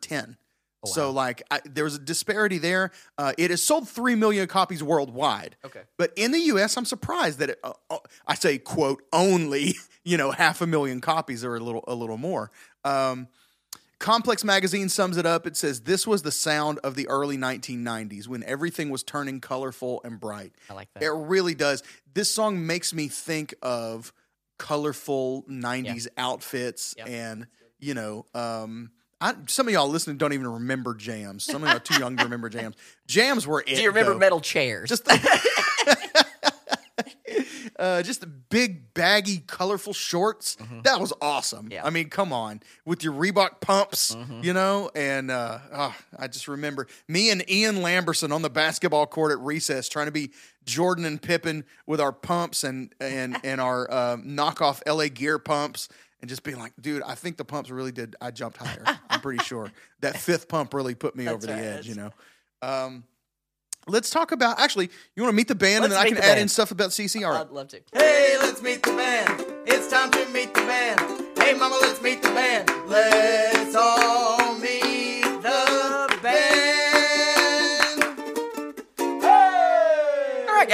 10. 0.85 0.93
So, 0.95 1.11
like, 1.11 1.43
I, 1.50 1.61
there 1.64 1.85
was 1.85 1.97
a 1.97 1.99
disparity 1.99 2.59
there. 2.59 2.91
Uh, 3.19 3.33
it 3.38 3.50
has 3.50 3.62
sold 3.62 3.88
three 3.88 4.14
million 4.14 4.47
copies 4.47 4.83
worldwide. 4.83 5.57
Okay. 5.64 5.83
but 5.97 6.12
in 6.17 6.33
the 6.33 6.41
U.S., 6.41 6.76
I'm 6.76 6.85
surprised 6.85 7.38
that 7.41 7.50
it, 7.50 7.61
uh, 7.64 7.73
uh, 7.91 7.99
I 8.26 8.35
say 8.35 8.59
quote 8.59 9.03
only 9.12 9.75
you 10.05 10.17
know 10.17 10.31
half 10.31 10.61
a 10.61 10.67
million 10.67 11.00
copies 11.00 11.45
or 11.45 11.57
a 11.57 11.61
little 11.61 11.85
a 11.88 11.95
little 11.95 12.19
more. 12.19 12.50
Um, 12.85 13.29
Complex 14.00 14.45
Magazine 14.45 14.91
sums 14.91 15.17
it 15.17 15.25
up. 15.25 15.47
It 15.47 15.57
says, 15.57 15.83
This 15.83 16.07
was 16.07 16.23
the 16.23 16.33
sound 16.33 16.79
of 16.85 16.95
the 16.95 17.09
early 17.09 17.38
1990s 17.38 18.29
when 18.29 18.43
everything 18.45 18.91
was 18.91 19.03
turning 19.03 19.41
colorful 19.41 20.03
and 20.05 20.21
bright. 20.21 20.53
I 20.69 20.75
like 20.75 20.88
that. 20.95 21.03
It 21.03 21.11
really 21.12 21.55
does. 21.55 21.83
This 22.12 22.31
song 22.31 22.67
makes 22.67 22.93
me 22.93 23.09
think 23.09 23.55
of 23.62 24.12
colorful 24.59 25.45
90s 25.49 26.09
outfits 26.19 26.95
Yep. 26.99 27.09
and, 27.09 27.47
you 27.79 27.95
know, 27.95 28.26
um, 28.35 28.91
I, 29.25 29.35
some 29.47 29.69
of 29.69 29.73
y'all 29.73 29.88
listening 29.88 30.19
don't 30.19 30.35
even 30.35 30.47
remember 30.47 30.95
jams. 30.95 31.45
Some 31.45 31.62
of 31.62 31.69
y'all 31.69 31.78
are 31.78 31.81
too 31.81 31.99
young 31.99 32.19
to 32.19 32.25
remember 32.25 32.50
jams. 32.50 32.76
Jams 33.07 33.47
were 33.47 33.61
it. 33.61 33.69
Do 33.69 33.81
you 33.81 33.88
remember 33.88 34.12
though. 34.12 34.19
metal 34.19 34.40
chairs? 34.40 34.90
Just 34.90 35.11
uh, 37.78 38.02
just 38.02 38.21
the 38.21 38.26
big, 38.26 38.93
baggy, 38.93 39.38
colorful 39.47 39.95
shorts. 39.95 40.59
That 40.83 41.00
was 41.00 41.14
awesome. 41.23 41.64
Mm-hmm. 41.64 41.73
Yeah. 41.73 41.78
Mm-hmm. 41.78 41.87
I 41.87 41.90
mean, 41.90 42.11
come 42.11 42.35
on, 42.35 42.61
with 42.85 43.02
your 43.02 43.14
Reebok 43.14 43.61
pumps, 43.61 44.14
you 44.43 44.52
know. 44.52 44.90
And 44.95 45.31
uh, 45.31 45.59
oh, 45.73 45.97
I 46.19 46.28
just 46.28 46.47
remember 46.47 46.87
me 47.09 47.31
and 47.31 47.49
Ian 47.50 47.76
Lamberson 47.76 48.31
on 48.31 48.43
the 48.43 48.50
basketball 48.50 49.07
court 49.07 49.33
at 49.33 49.38
recess, 49.38 49.88
trying 49.88 50.07
to 50.07 50.12
be 50.12 50.33
Jordan 50.66 51.07
and 51.07 51.21
Pippen 51.21 51.64
with 51.87 52.00
our 52.00 52.12
pumps 52.12 52.62
and 52.62 52.95
and 53.00 53.38
and 53.45 53.59
our 53.59 53.90
uh, 53.90 54.16
knockoff 54.19 54.83
LA 54.87 55.09
Gear 55.09 55.38
pumps. 55.38 55.88
And 56.21 56.28
just 56.31 56.43
being 56.43 56.59
like, 56.59 56.73
dude, 56.81 57.02
I 57.02 57.16
think 57.16 57.37
the 57.37 57.45
pumps 57.45 57.69
really 57.69 57.93
did. 57.93 58.16
I 58.19 58.31
jumped 58.31 58.57
higher. 58.57 58.99
I'm 59.25 59.31
pretty 59.31 59.45
sure 59.45 59.73
that 60.00 60.16
fifth 60.19 60.49
pump 60.49 60.75
really 60.75 60.95
put 60.95 61.16
me 61.16 61.28
over 61.28 61.47
the 61.47 61.52
right. 61.54 61.62
edge. 61.62 61.88
You 61.88 61.95
know. 61.95 62.11
Um, 62.62 63.04
let's 63.87 64.11
talk 64.11 64.33
about. 64.33 64.61
Actually, 64.61 64.90
you 65.16 65.23
want 65.23 65.33
to 65.33 65.37
meet 65.37 65.49
the 65.49 65.54
band, 65.54 65.85
and 65.85 65.93
Let's 65.93 65.95
then 65.95 66.07
I 66.07 66.09
can 66.09 66.14
the 66.16 66.25
add 66.25 66.35
band. 66.35 66.40
in 66.40 66.49
stuff 66.49 66.71
about 66.71 66.90
CC. 66.90 67.25
All 67.26 67.33
right. 67.33 67.40
I'd 67.40 67.50
love 67.50 67.69
to. 67.69 67.81
Hey, 67.93 68.37
let's 68.40 68.62
meet 68.62 68.83
the 68.83 68.93
band. 68.93 69.45
It's 69.66 69.90
time 69.90 70.11
to 70.11 70.26
meet 70.31 70.52
the 70.54 70.61
band. 70.61 71.00
Hey, 71.38 71.54
mama, 71.54 71.78
let's 71.81 72.02
meet 72.02 72.23
the 72.23 72.28
band. 72.28 72.71
Let's 72.87 73.75
all 73.75 74.44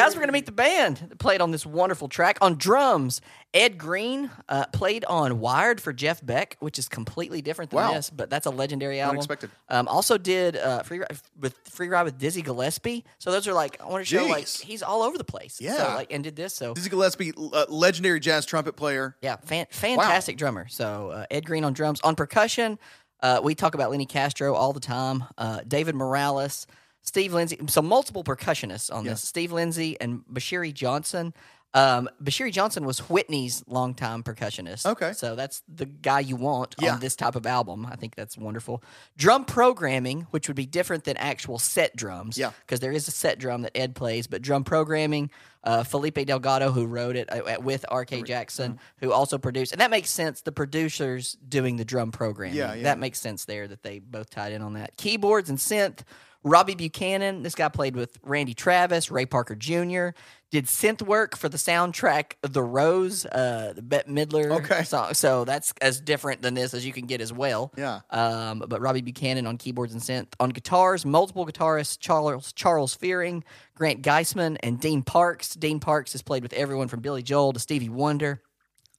guys, 0.00 0.14
we're 0.14 0.20
going 0.20 0.28
to 0.28 0.32
meet 0.32 0.46
the 0.46 0.52
band 0.52 0.96
that 1.08 1.18
played 1.18 1.40
on 1.40 1.50
this 1.50 1.64
wonderful 1.66 2.08
track. 2.08 2.38
On 2.40 2.56
drums, 2.56 3.20
Ed 3.54 3.78
Greene 3.78 4.30
uh, 4.48 4.66
played 4.72 5.04
on 5.04 5.40
Wired 5.40 5.80
for 5.80 5.92
Jeff 5.92 6.24
Beck, 6.24 6.56
which 6.60 6.78
is 6.78 6.88
completely 6.88 7.42
different 7.42 7.70
than 7.70 7.78
Wow. 7.78 7.92
this, 7.94 8.10
but 8.10 8.30
that's 8.30 8.46
a 8.46 8.50
legendary 8.50 9.00
album. 9.00 9.16
Unexpected. 9.16 9.50
Um, 9.68 9.88
also 9.88 10.16
did 10.18 10.56
uh, 10.56 10.82
free 10.82 10.98
Ri- 11.00 11.06
with 11.38 11.54
Free 11.68 11.88
Ride 11.88 12.02
with 12.04 12.18
Dizzy 12.18 12.42
Gillespie. 12.42 13.04
So 13.18 13.30
those 13.30 13.46
are 13.48 13.52
like 13.52 13.80
I 13.80 13.86
want 13.86 14.04
to 14.04 14.16
show 14.16 14.24
like 14.26 14.46
he's 14.48 14.82
all 14.82 15.02
over 15.02 15.18
the 15.18 15.24
place. 15.24 15.54
So, 15.54 15.64
Yeah. 15.64 15.94
like 15.94 16.12
and 16.12 16.22
did 16.24 16.36
this. 16.36 16.54
So 16.54 16.74
Dizzy 16.74 16.90
Gillespie, 16.90 17.32
uh, 17.36 17.66
legendary 17.68 18.20
jazz 18.20 18.46
trumpet 18.46 18.76
player. 18.76 19.16
yeah, 19.22 19.36
fan- 19.36 19.66
fantastic 19.70 20.36
drummer. 20.36 20.66
So 20.68 21.10
uh, 21.10 21.26
Ed 21.30 21.44
Greene 21.46 21.64
on 21.64 21.72
drums. 21.72 22.00
On 22.02 22.14
percussion, 22.14 22.78
uh, 23.22 23.40
we 23.42 23.54
talk 23.54 23.74
about 23.74 23.90
Lenny 23.90 24.06
Castro 24.06 24.54
all 24.54 24.72
the 24.72 24.80
time. 24.80 25.24
Uh, 25.36 25.60
David 25.66 25.94
Morales, 25.94 26.66
Steve 27.02 27.32
Lindsay. 27.32 27.58
So 27.68 27.82
multiple 27.82 28.24
percussionists 28.24 28.92
on 28.94 29.04
this. 29.04 29.22
Steve 29.22 29.52
Lindsay 29.52 30.00
and 30.00 30.22
Bashiri 30.32 30.72
Johnson. 30.72 31.32
Um, 31.72 32.08
Bashiri 32.20 32.50
Johnson 32.52 32.84
was 32.84 32.98
Whitney's 33.08 33.62
longtime 33.68 34.24
percussionist. 34.24 34.84
Okay. 34.86 35.12
So 35.12 35.36
that's 35.36 35.62
the 35.72 35.86
guy 35.86 36.18
you 36.18 36.34
want 36.34 36.74
Yeah. 36.80 36.94
on 36.94 37.00
this 37.00 37.14
type 37.14 37.36
of 37.36 37.46
album. 37.46 37.86
I 37.86 37.94
think 37.94 38.16
that's 38.16 38.36
wonderful. 38.36 38.82
Drum 39.16 39.44
programming, 39.44 40.22
which 40.32 40.48
would 40.48 40.56
be 40.56 40.66
different 40.66 41.04
than 41.04 41.16
actual 41.16 41.60
set 41.60 41.94
drums. 41.94 42.36
Yeah. 42.36 42.50
Because 42.66 42.80
there 42.80 42.90
is 42.90 43.06
a 43.06 43.12
set 43.12 43.38
drum 43.38 43.62
that 43.62 43.76
Ed 43.76 43.94
plays, 43.94 44.26
but 44.26 44.42
drum 44.42 44.64
programming, 44.64 45.30
uh, 45.62 45.84
Felipe 45.84 46.26
Delgado, 46.26 46.72
who 46.72 46.86
wrote 46.86 47.14
it 47.14 47.30
uh, 47.32 47.60
with 47.60 47.84
R.K. 47.88 48.22
Jackson, 48.22 48.80
who 48.98 49.12
also 49.12 49.38
produced, 49.38 49.70
and 49.70 49.80
that 49.80 49.92
makes 49.92 50.10
sense. 50.10 50.40
The 50.40 50.50
producers 50.52 51.36
doing 51.48 51.76
the 51.76 51.84
drum 51.84 52.10
programming. 52.10 52.56
Yeah, 52.56 52.74
yeah. 52.74 52.82
That 52.82 52.98
makes 52.98 53.20
sense 53.20 53.44
there 53.44 53.68
that 53.68 53.84
they 53.84 54.00
both 54.00 54.28
tied 54.30 54.52
in 54.52 54.62
on 54.62 54.72
that. 54.74 54.96
Keyboards 54.96 55.48
and 55.48 55.58
synth. 55.58 56.00
Robbie 56.42 56.74
Buchanan, 56.74 57.42
this 57.42 57.54
guy 57.54 57.68
played 57.68 57.94
with 57.96 58.18
Randy 58.22 58.54
Travis, 58.54 59.10
Ray 59.10 59.26
Parker 59.26 59.54
Jr., 59.54 60.08
did 60.50 60.64
synth 60.66 61.00
work 61.02 61.36
for 61.36 61.48
the 61.48 61.58
soundtrack 61.58 62.32
of 62.42 62.52
The 62.54 62.62
Rose, 62.62 63.24
uh, 63.26 63.72
the 63.76 63.82
Bette 63.82 64.10
Midler 64.10 64.50
Okay. 64.58 64.82
song. 64.82 65.14
So 65.14 65.44
that's 65.44 65.72
as 65.80 66.00
different 66.00 66.42
than 66.42 66.54
this 66.54 66.74
as 66.74 66.84
you 66.84 66.92
can 66.92 67.06
get 67.06 67.20
as 67.20 67.32
well. 67.32 67.72
Yeah. 67.76 68.00
Um, 68.10 68.64
but 68.66 68.80
Robbie 68.80 69.02
Buchanan 69.02 69.46
on 69.46 69.58
keyboards 69.58 69.92
and 69.92 70.02
synth. 70.02 70.28
On 70.40 70.48
guitars, 70.50 71.04
multiple 71.06 71.46
guitarists 71.46 71.98
Charles 72.00 72.52
Charles 72.54 72.94
Fearing, 72.94 73.44
Grant 73.74 74.02
Geissman, 74.02 74.56
and 74.62 74.80
Dean 74.80 75.02
Parks. 75.02 75.54
Dean 75.54 75.78
Parks 75.78 76.12
has 76.12 76.22
played 76.22 76.42
with 76.42 76.52
everyone 76.54 76.88
from 76.88 77.00
Billy 77.00 77.22
Joel 77.22 77.52
to 77.52 77.60
Stevie 77.60 77.88
Wonder. 77.90 78.42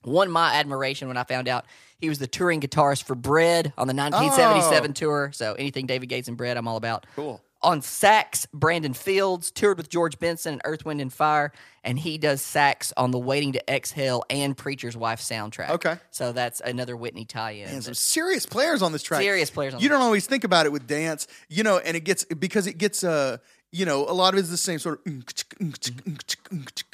Won 0.03 0.31
my 0.31 0.55
admiration 0.55 1.07
when 1.07 1.17
I 1.17 1.23
found 1.23 1.47
out 1.47 1.65
he 1.99 2.09
was 2.09 2.19
the 2.19 2.27
touring 2.27 2.61
guitarist 2.61 3.03
for 3.03 3.15
Bread 3.15 3.73
on 3.77 3.87
the 3.87 3.93
1977 3.93 4.93
tour. 4.93 5.31
So 5.33 5.53
anything 5.53 5.85
David 5.85 6.07
Gates 6.07 6.27
and 6.27 6.35
Bread, 6.35 6.57
I'm 6.57 6.67
all 6.67 6.77
about. 6.77 7.05
Cool. 7.15 7.41
On 7.63 7.79
sax, 7.83 8.47
Brandon 8.51 8.93
Fields 8.93 9.51
toured 9.51 9.77
with 9.77 9.87
George 9.87 10.17
Benson 10.17 10.53
and 10.53 10.61
Earth, 10.65 10.83
Wind, 10.83 10.99
and 10.99 11.13
Fire, 11.13 11.51
and 11.83 11.99
he 11.99 12.17
does 12.17 12.41
sax 12.41 12.91
on 12.97 13.11
the 13.11 13.19
Waiting 13.19 13.51
to 13.51 13.71
Exhale 13.71 14.23
and 14.31 14.57
Preacher's 14.57 14.97
Wife 14.97 15.21
soundtrack. 15.21 15.69
Okay. 15.69 15.97
So 16.09 16.31
that's 16.31 16.59
another 16.61 16.97
Whitney 16.97 17.23
tie-in. 17.23 17.69
And 17.69 17.83
some 17.83 17.93
serious 17.93 18.47
players 18.47 18.81
on 18.81 18.93
this 18.93 19.03
track. 19.03 19.21
Serious 19.21 19.51
players 19.51 19.75
on 19.75 19.79
You 19.79 19.89
don't 19.89 20.01
always 20.01 20.25
think 20.25 20.43
about 20.43 20.65
it 20.65 20.71
with 20.71 20.87
dance, 20.87 21.27
you 21.49 21.61
know, 21.61 21.77
and 21.77 21.95
it 21.95 21.99
gets 22.03 22.25
because 22.25 22.65
it 22.65 22.79
gets 22.79 23.03
uh, 23.03 23.37
you 23.71 23.85
know, 23.85 24.05
a 24.07 24.13
lot 24.13 24.33
of 24.33 24.37
it 24.37 24.43
is 24.43 24.49
the 24.49 24.57
same 24.57 24.79
sort 24.79 25.01
of. 25.05 25.23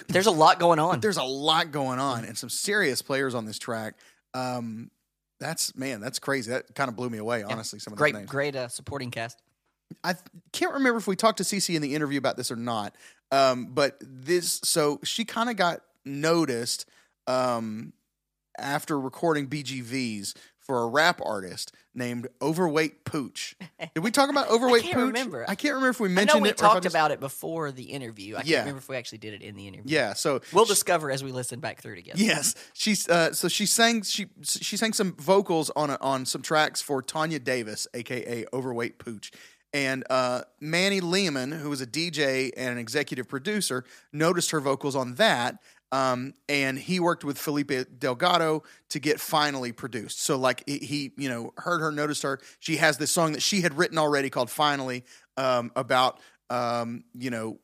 There's 0.07 0.27
a 0.27 0.31
lot 0.31 0.59
going 0.59 0.79
on. 0.79 0.99
There's 0.99 1.17
a 1.17 1.23
lot 1.23 1.71
going 1.71 1.99
on, 1.99 2.23
and 2.25 2.37
some 2.37 2.49
serious 2.49 3.01
players 3.01 3.33
on 3.33 3.45
this 3.45 3.57
track. 3.57 3.95
Um, 4.33 4.91
that's 5.39 5.75
man, 5.75 6.01
that's 6.01 6.19
crazy. 6.19 6.51
That 6.51 6.73
kind 6.75 6.89
of 6.89 6.95
blew 6.95 7.09
me 7.09 7.17
away, 7.17 7.43
honestly. 7.43 7.79
Some 7.79 7.93
of 7.93 7.97
great, 7.97 8.13
names. 8.15 8.29
great 8.29 8.55
uh, 8.55 8.67
supporting 8.67 9.11
cast. 9.11 9.41
I 10.03 10.13
th- 10.13 10.25
can't 10.51 10.73
remember 10.73 10.97
if 10.97 11.07
we 11.07 11.15
talked 11.15 11.37
to 11.37 11.43
CC 11.43 11.75
in 11.75 11.81
the 11.81 11.95
interview 11.95 12.17
about 12.17 12.37
this 12.37 12.51
or 12.51 12.55
not. 12.55 12.95
Um, 13.31 13.67
but 13.73 13.97
this, 14.01 14.59
so 14.63 14.99
she 15.03 15.25
kind 15.25 15.49
of 15.49 15.55
got 15.55 15.81
noticed 16.05 16.85
um, 17.25 17.93
after 18.57 18.99
recording 18.99 19.47
BGVs 19.47 20.33
for 20.67 20.83
a 20.83 20.87
rap 20.87 21.21
artist 21.23 21.71
named 21.95 22.27
Overweight 22.41 23.05
Pooch. 23.05 23.55
Did 23.95 24.03
we 24.03 24.11
talk 24.11 24.29
about 24.29 24.49
Overweight 24.49 24.83
I 24.83 24.85
can't 24.87 24.95
Pooch? 24.97 25.07
remember. 25.07 25.45
I 25.47 25.55
can't 25.55 25.73
remember 25.75 25.89
if 25.89 25.99
we 26.01 26.09
I 26.09 26.11
mentioned 26.11 26.39
know 26.39 26.43
we 26.43 26.49
it. 26.49 26.61
I 26.61 26.67
talked 26.67 26.83
just- 26.83 26.93
about 26.93 27.11
it 27.11 27.19
before 27.21 27.71
the 27.71 27.83
interview. 27.83 28.35
I 28.35 28.39
Yeah. 28.39 28.57
can't 28.57 28.59
remember 28.65 28.79
if 28.79 28.89
we 28.89 28.97
actually 28.97 29.17
did 29.19 29.33
it 29.33 29.41
in 29.41 29.55
the 29.55 29.65
interview. 29.67 29.83
Yeah, 29.95 30.13
so 30.13 30.41
We'll 30.51 30.65
discover 30.65 31.09
as 31.09 31.23
we 31.23 31.31
listen 31.31 31.61
back 31.61 31.81
through 31.81 31.95
together. 31.95 32.21
Yes, 32.21 32.53
she's 32.73 33.07
uh, 33.07 33.31
so 33.33 33.47
she 33.47 33.65
sang 33.65 34.01
she 34.03 34.27
she 34.43 34.75
sang 34.77 34.91
some 34.93 35.13
vocals 35.13 35.71
on 35.75 35.89
a, 35.89 35.97
on 36.01 36.25
some 36.25 36.41
tracks 36.41 36.81
for 36.81 37.01
Tanya 37.01 37.39
Davis, 37.39 37.87
aka 37.93 38.45
Overweight 38.53 38.99
Pooch, 38.99 39.31
and 39.73 40.03
uh, 40.09 40.41
Manny 40.59 40.99
Lehman, 40.99 41.51
who 41.53 41.69
was 41.69 41.79
a 41.81 41.87
DJ 41.87 42.51
and 42.57 42.71
an 42.73 42.77
executive 42.77 43.29
producer, 43.29 43.85
noticed 44.11 44.51
her 44.51 44.59
vocals 44.59 44.95
on 44.97 45.15
that. 45.15 45.59
Um, 45.91 46.33
and 46.49 46.77
he 46.77 46.99
worked 46.99 47.23
with 47.23 47.37
Felipe 47.37 47.71
Delgado 47.99 48.63
to 48.89 48.99
get 48.99 49.19
finally 49.19 49.71
produced. 49.71 50.21
So 50.21 50.37
like 50.37 50.63
he, 50.67 50.79
he, 50.79 51.11
you 51.17 51.29
know, 51.29 51.53
heard 51.57 51.79
her, 51.79 51.91
noticed 51.91 52.23
her. 52.23 52.39
She 52.59 52.77
has 52.77 52.97
this 52.97 53.11
song 53.11 53.33
that 53.33 53.41
she 53.41 53.61
had 53.61 53.77
written 53.77 53.97
already 53.97 54.29
called 54.29 54.49
"Finally" 54.49 55.05
um, 55.37 55.71
about, 55.75 56.19
um, 56.49 57.05
you 57.13 57.29
know, 57.29 57.59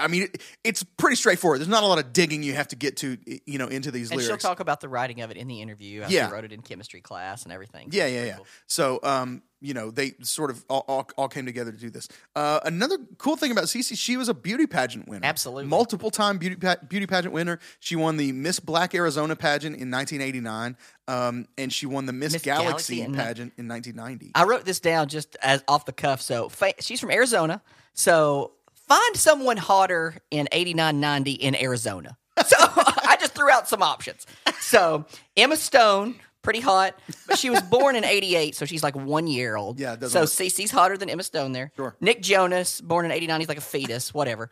I 0.00 0.08
mean, 0.08 0.24
it, 0.24 0.42
it's 0.64 0.82
pretty 0.82 1.16
straightforward. 1.16 1.60
There's 1.60 1.68
not 1.68 1.84
a 1.84 1.86
lot 1.86 1.98
of 1.98 2.12
digging 2.12 2.42
you 2.42 2.54
have 2.54 2.68
to 2.68 2.76
get 2.76 2.96
to, 2.98 3.16
you 3.46 3.58
know, 3.58 3.68
into 3.68 3.90
these 3.90 4.10
And 4.10 4.20
lyrics. 4.20 4.42
she'll 4.42 4.50
talk 4.50 4.60
about 4.60 4.80
the 4.80 4.88
writing 4.88 5.20
of 5.20 5.30
it 5.30 5.36
in 5.36 5.46
the 5.46 5.62
interview. 5.62 6.04
Yeah. 6.08 6.26
She 6.26 6.32
wrote 6.32 6.44
it 6.44 6.52
in 6.52 6.60
chemistry 6.60 7.00
class 7.00 7.44
and 7.44 7.52
everything. 7.52 7.88
yeah, 7.92 8.06
yeah, 8.06 8.24
yeah. 8.24 8.36
cool. 8.36 8.46
So, 8.66 9.00
um, 9.02 9.42
you 9.64 9.72
know, 9.72 9.90
they 9.90 10.12
sort 10.20 10.50
of 10.50 10.62
all, 10.68 10.84
all, 10.86 11.08
all 11.16 11.28
came 11.28 11.46
together 11.46 11.72
to 11.72 11.78
do 11.78 11.88
this. 11.88 12.06
Uh, 12.36 12.60
another 12.64 12.98
cool 13.16 13.36
thing 13.36 13.50
about 13.50 13.64
Cece, 13.64 13.96
she 13.96 14.16
was 14.16 14.28
a 14.28 14.34
beauty 14.34 14.66
pageant 14.66 15.08
winner. 15.08 15.24
Absolutely. 15.24 15.64
Multiple 15.64 16.10
time 16.10 16.36
beauty, 16.36 16.56
pa- 16.56 16.76
beauty 16.86 17.06
pageant 17.06 17.32
winner. 17.32 17.58
She 17.80 17.96
won 17.96 18.18
the 18.18 18.30
Miss 18.32 18.60
Black 18.60 18.94
Arizona 18.94 19.34
pageant 19.36 19.76
in 19.76 19.90
1989. 19.90 20.76
Um, 21.08 21.46
and 21.56 21.72
she 21.72 21.86
won 21.86 22.04
the 22.06 22.12
Miss, 22.12 22.34
Miss 22.34 22.42
Galaxy, 22.42 22.96
Galaxy 22.98 23.16
pageant 23.16 23.52
in 23.56 23.66
1990. 23.68 24.32
I 24.34 24.44
wrote 24.44 24.64
this 24.64 24.80
down 24.80 25.08
just 25.08 25.36
as 25.42 25.64
off 25.66 25.86
the 25.86 25.92
cuff. 25.92 26.20
So 26.20 26.48
fa- 26.50 26.74
she's 26.80 27.00
from 27.00 27.10
Arizona. 27.10 27.62
So 27.94 28.52
find 28.74 29.16
someone 29.16 29.56
hotter 29.56 30.16
in 30.30 30.46
89, 30.52 31.00
90 31.00 31.32
in 31.32 31.54
Arizona. 31.56 32.16
So 32.46 32.56
I 32.60 33.16
just 33.18 33.34
threw 33.34 33.48
out 33.48 33.68
some 33.68 33.80
options. 33.82 34.26
So 34.60 35.06
Emma 35.36 35.56
Stone, 35.56 36.16
pretty 36.44 36.60
hot, 36.60 36.98
but 37.26 37.38
she 37.38 37.50
was 37.50 37.60
born 37.62 37.96
in 37.96 38.04
88, 38.04 38.54
so 38.54 38.64
she's 38.66 38.82
like 38.84 38.94
one 38.94 39.26
year 39.26 39.56
old. 39.56 39.80
Yeah, 39.80 39.96
So 40.06 40.20
work. 40.20 40.28
Cece's 40.28 40.70
hotter 40.70 40.96
than 40.96 41.10
Emma 41.10 41.22
Stone 41.24 41.52
there. 41.52 41.72
Sure. 41.74 41.96
Nick 42.00 42.22
Jonas, 42.22 42.80
born 42.80 43.04
in 43.04 43.10
89, 43.10 43.40
he's 43.40 43.48
like 43.48 43.58
a 43.58 43.62
fetus, 43.62 44.14
whatever. 44.14 44.48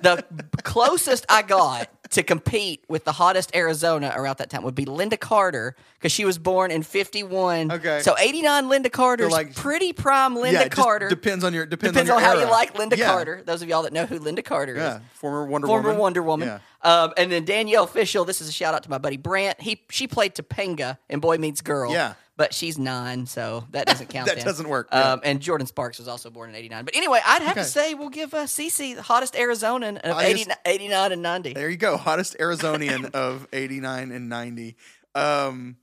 the 0.00 0.24
closest 0.62 1.26
I 1.28 1.42
got 1.42 1.88
to 2.12 2.22
compete 2.22 2.84
with 2.88 3.04
the 3.04 3.12
hottest 3.12 3.54
Arizona 3.54 4.12
around 4.14 4.38
that 4.38 4.50
time 4.50 4.62
would 4.64 4.74
be 4.74 4.84
Lynda 4.84 5.18
Carter 5.18 5.74
because 5.98 6.12
she 6.12 6.24
was 6.24 6.38
born 6.38 6.70
in 6.70 6.82
51. 6.82 7.72
Okay. 7.72 8.00
So 8.02 8.14
89 8.18 8.64
Lynda 8.66 8.92
Carter's 8.92 9.32
like- 9.32 9.54
pretty 9.54 9.92
prime 9.92 10.34
Linda 10.36 10.60
yeah, 10.60 10.68
Carter. 10.68 11.08
depends 11.08 11.42
on 11.44 11.54
your 11.54 11.64
depends, 11.66 11.92
Depends 11.94 12.10
on, 12.10 12.16
on, 12.16 12.22
your 12.22 12.30
how 12.34 12.38
you 12.40 12.50
like 12.50 12.78
Linda 12.78 12.96
Yeah. 12.98 13.06
Carter. 13.06 13.42
Those 13.44 13.62
of 13.62 13.68
y'all 13.68 13.82
that 13.84 13.92
know 13.92 14.06
who 14.06 14.18
Lynda 14.20 14.44
Carter 14.44 14.74
Yeah, 14.76 14.96
is. 14.96 15.02
former 15.14 15.44
Wonder 15.46 15.66
Former 15.66 15.88
Woman. 15.88 16.00
Wonder 16.00 16.22
Woman. 16.22 16.60
Um, 16.84 17.12
and 17.16 17.30
then 17.30 17.44
Danielle 17.44 17.86
Fishel, 17.86 18.24
this 18.24 18.40
is 18.40 18.48
a 18.48 18.52
shout 18.52 18.74
out 18.74 18.82
to 18.82 18.90
my 18.90 18.98
buddy 18.98 19.16
Brant. 19.16 19.60
He 19.60 19.82
she 19.90 20.06
played 20.08 20.34
Topanga 20.34 20.98
in 21.08 21.20
Boy 21.20 21.38
Meets 21.38 21.60
Girl. 21.60 21.92
Yeah. 21.92 22.14
but 22.36 22.52
she's 22.52 22.76
nine, 22.78 23.26
so 23.26 23.64
that 23.70 23.86
doesn't 23.86 24.08
count. 24.08 24.26
That 24.28 24.36
then. 24.36 24.44
doesn't 24.44 24.68
work, 24.68 24.88
yeah. 24.90 25.12
Um, 25.12 25.20
and 25.22 25.40
Jordin 25.40 25.68
Sparks 25.68 25.98
was 25.98 26.08
also 26.08 26.28
born 26.30 26.50
in 26.50 26.56
'89. 26.56 26.84
But 26.84 26.96
anyway, 26.96 27.20
I'd 27.24 27.42
have 27.42 27.52
Okay. 27.52 27.62
to 27.62 27.66
say 27.68 27.94
we'll 27.94 28.08
give 28.08 28.34
uh, 28.34 28.44
Cece 28.46 28.96
the 28.96 29.02
hottest 29.02 29.34
Arizonan 29.34 29.98
of 29.98 30.12
Hottest- 30.16 30.48
80, 30.48 30.52
89 30.66 31.12
and 31.12 31.22
90. 31.22 31.52
There 31.52 31.68
you 31.70 31.76
go. 31.76 31.96
Hottest 31.96 32.36
Arizonian 32.38 33.10
of 33.14 33.46
89 33.52 34.10
and 34.10 34.28
90. 34.28 34.76
Um, 35.14 35.76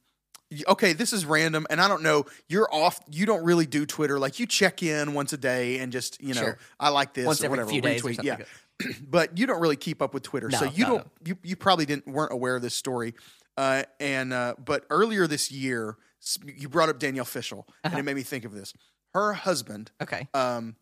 okay, 0.68 0.94
this 0.94 1.14
is 1.14 1.24
random, 1.26 1.66
and 1.70 1.80
I 1.80 1.88
don't 1.88 2.02
know. 2.04 2.26
You're 2.48 2.68
off. 2.74 3.00
You 3.10 3.26
don't 3.26 3.44
really 3.46 3.66
do 3.68 3.86
Twitter. 3.86 4.20
Like 4.20 4.40
you 4.40 4.46
check 4.48 4.82
in 4.84 5.14
once 5.14 5.32
a 5.34 5.38
day 5.38 5.78
and 5.80 5.92
just 5.92 6.22
you 6.22 6.34
know, 6.34 6.42
Sure. 6.42 6.58
I 6.80 6.90
like 6.90 7.14
this 7.14 7.26
Once 7.26 7.42
or 7.42 7.46
every 7.46 7.58
whatever. 7.60 7.70
few 7.70 7.82
days 7.82 8.02
retweet. 8.02 8.24
yeah. 8.24 8.34
like 8.36 8.48
but 9.08 9.38
you 9.38 9.46
don't 9.48 9.60
really 9.62 9.76
keep 9.76 10.02
up 10.02 10.14
with 10.14 10.24
Twitter, 10.24 10.50
so 10.52 10.66
you 10.66 10.84
no, 10.86 10.90
don't. 10.90 11.06
no. 11.06 11.12
You 11.26 11.38
you 11.44 11.56
probably 11.56 11.86
didn't 11.86 12.08
weren't 12.08 12.32
aware 12.34 12.56
of 12.56 12.62
this 12.62 12.74
story. 12.76 13.14
Uh, 13.58 13.84
and 14.00 14.32
uh, 14.34 14.56
but 14.64 14.86
earlier 14.90 15.28
this 15.28 15.52
year, 15.52 15.98
you 16.46 16.70
brought 16.70 16.88
up 16.90 16.98
Danielle 17.00 17.26
Fishel, 17.26 17.66
and 17.84 17.92
Uh-huh. 17.94 18.00
it 18.00 18.04
made 18.06 18.16
me 18.16 18.24
think 18.24 18.46
of 18.46 18.54
this. 18.54 18.74
Her 19.14 19.34
husband, 19.34 19.92
Okay. 20.02 20.28
um, 20.34 20.76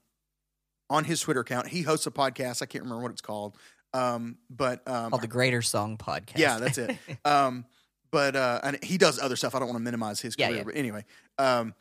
on 0.89 1.03
his 1.05 1.21
Twitter 1.21 1.39
account, 1.41 1.67
he 1.69 1.81
hosts 1.81 2.05
a 2.07 2.11
podcast. 2.11 2.61
I 2.61 2.65
can't 2.65 2.83
remember 2.83 3.01
what 3.01 3.11
it's 3.11 3.21
called. 3.21 3.55
Um, 3.93 4.37
but 4.49 4.87
um, 4.87 5.09
Called 5.09 5.23
the 5.23 5.27
Greater 5.27 5.61
Song 5.61 5.97
Podcast. 5.97 6.37
yeah, 6.37 6.59
that's 6.59 6.77
it. 6.77 6.97
um, 7.25 7.65
but 8.11 8.35
uh, 8.35 8.59
and 8.63 8.83
he 8.83 8.97
does 8.97 9.17
other 9.19 9.35
stuff. 9.35 9.55
I 9.55 9.59
don't 9.59 9.69
want 9.69 9.77
to 9.79 9.83
minimize 9.83 10.19
his 10.21 10.35
Yeah, 10.37 10.47
career, 10.47 10.57
yeah. 10.59 10.63
but 10.65 10.75
anyway, 10.75 11.03
um, 11.39 11.73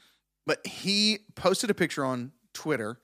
but 0.47 0.65
he 0.67 1.19
posted 1.35 1.69
a 1.71 1.75
picture 1.75 2.05
on 2.05 2.33
Twitter 2.55 2.99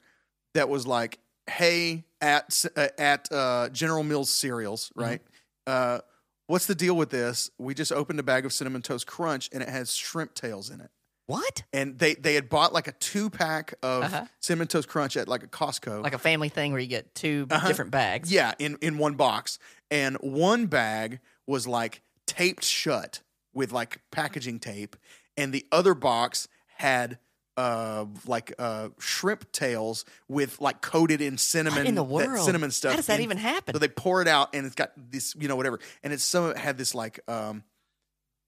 that 0.54 0.68
was 0.68 0.86
like, 0.86 1.18
"Hey, 1.50 2.04
at 2.22 2.64
uh, 2.76 2.88
at 2.96 3.30
uh, 3.30 3.68
General 3.70 4.04
Mills 4.04 4.30
cereals, 4.30 4.90
Mm-hmm. 4.96 5.00
right? 5.02 5.22
Uh, 5.66 5.98
what's 6.46 6.66
the 6.66 6.74
deal 6.74 6.96
with 6.96 7.10
this? 7.10 7.50
We 7.58 7.74
just 7.74 7.92
opened 7.92 8.18
a 8.18 8.22
bag 8.22 8.46
of 8.46 8.52
cinnamon 8.52 8.80
toast 8.82 9.06
crunch, 9.06 9.50
and 9.52 9.62
it 9.62 9.68
has 9.68 9.94
shrimp 9.94 10.32
tails 10.34 10.70
in 10.70 10.80
it." 10.80 10.90
what? 11.26 11.62
And 11.72 11.98
they 11.98 12.14
they 12.14 12.34
had 12.34 12.48
bought 12.48 12.72
like 12.72 12.88
a 12.88 12.92
two 12.92 13.30
pack 13.30 13.74
of 13.82 14.02
Uh-huh. 14.04 14.26
cinnamon 14.40 14.66
toast 14.68 14.88
crunch 14.88 15.16
at 15.16 15.28
like 15.28 15.42
a 15.42 15.46
Costco, 15.46 16.02
Like 16.02 16.14
a 16.14 16.18
family 16.18 16.48
thing 16.48 16.72
where 16.72 16.80
you 16.80 16.88
get 16.88 17.14
2 17.14 17.46
Uh-huh. 17.50 17.68
different 17.68 17.90
bags. 17.90 18.30
Yeah, 18.30 18.52
in 18.58 18.76
in 18.82 18.98
one 18.98 19.14
box, 19.14 19.58
and 19.90 20.16
one 20.20 20.66
bag 20.66 21.20
was 21.46 21.66
like 21.66 22.02
taped 22.26 22.64
shut 22.64 23.20
with 23.54 23.72
like 23.72 24.00
packaging 24.10 24.58
tape, 24.60 24.96
and 25.36 25.52
the 25.54 25.64
other 25.70 25.94
box 25.94 26.48
had 26.76 27.18
uh 27.56 28.06
like 28.26 28.52
uh 28.58 28.88
shrimp 28.98 29.50
tails 29.52 30.04
with 30.28 30.60
like 30.60 30.80
coated 30.80 31.20
in 31.20 31.36
cinnamon 31.36 31.86
in 31.86 31.94
the 31.94 32.02
that 32.02 32.08
world? 32.08 32.44
cinnamon 32.46 32.70
stuff 32.70 32.92
How 32.92 32.96
does 32.96 33.06
that 33.08 33.18
in- 33.18 33.24
even 33.24 33.36
happen? 33.36 33.74
so 33.74 33.78
they 33.78 33.88
pour 33.88 34.22
it 34.22 34.28
out 34.28 34.54
and 34.54 34.64
it's 34.64 34.74
got 34.74 34.92
this 34.96 35.34
you 35.38 35.48
know 35.48 35.56
whatever 35.56 35.78
and 36.02 36.12
it's 36.12 36.24
some 36.24 36.50
it 36.50 36.56
had 36.56 36.78
this 36.78 36.94
like 36.94 37.20
um 37.28 37.62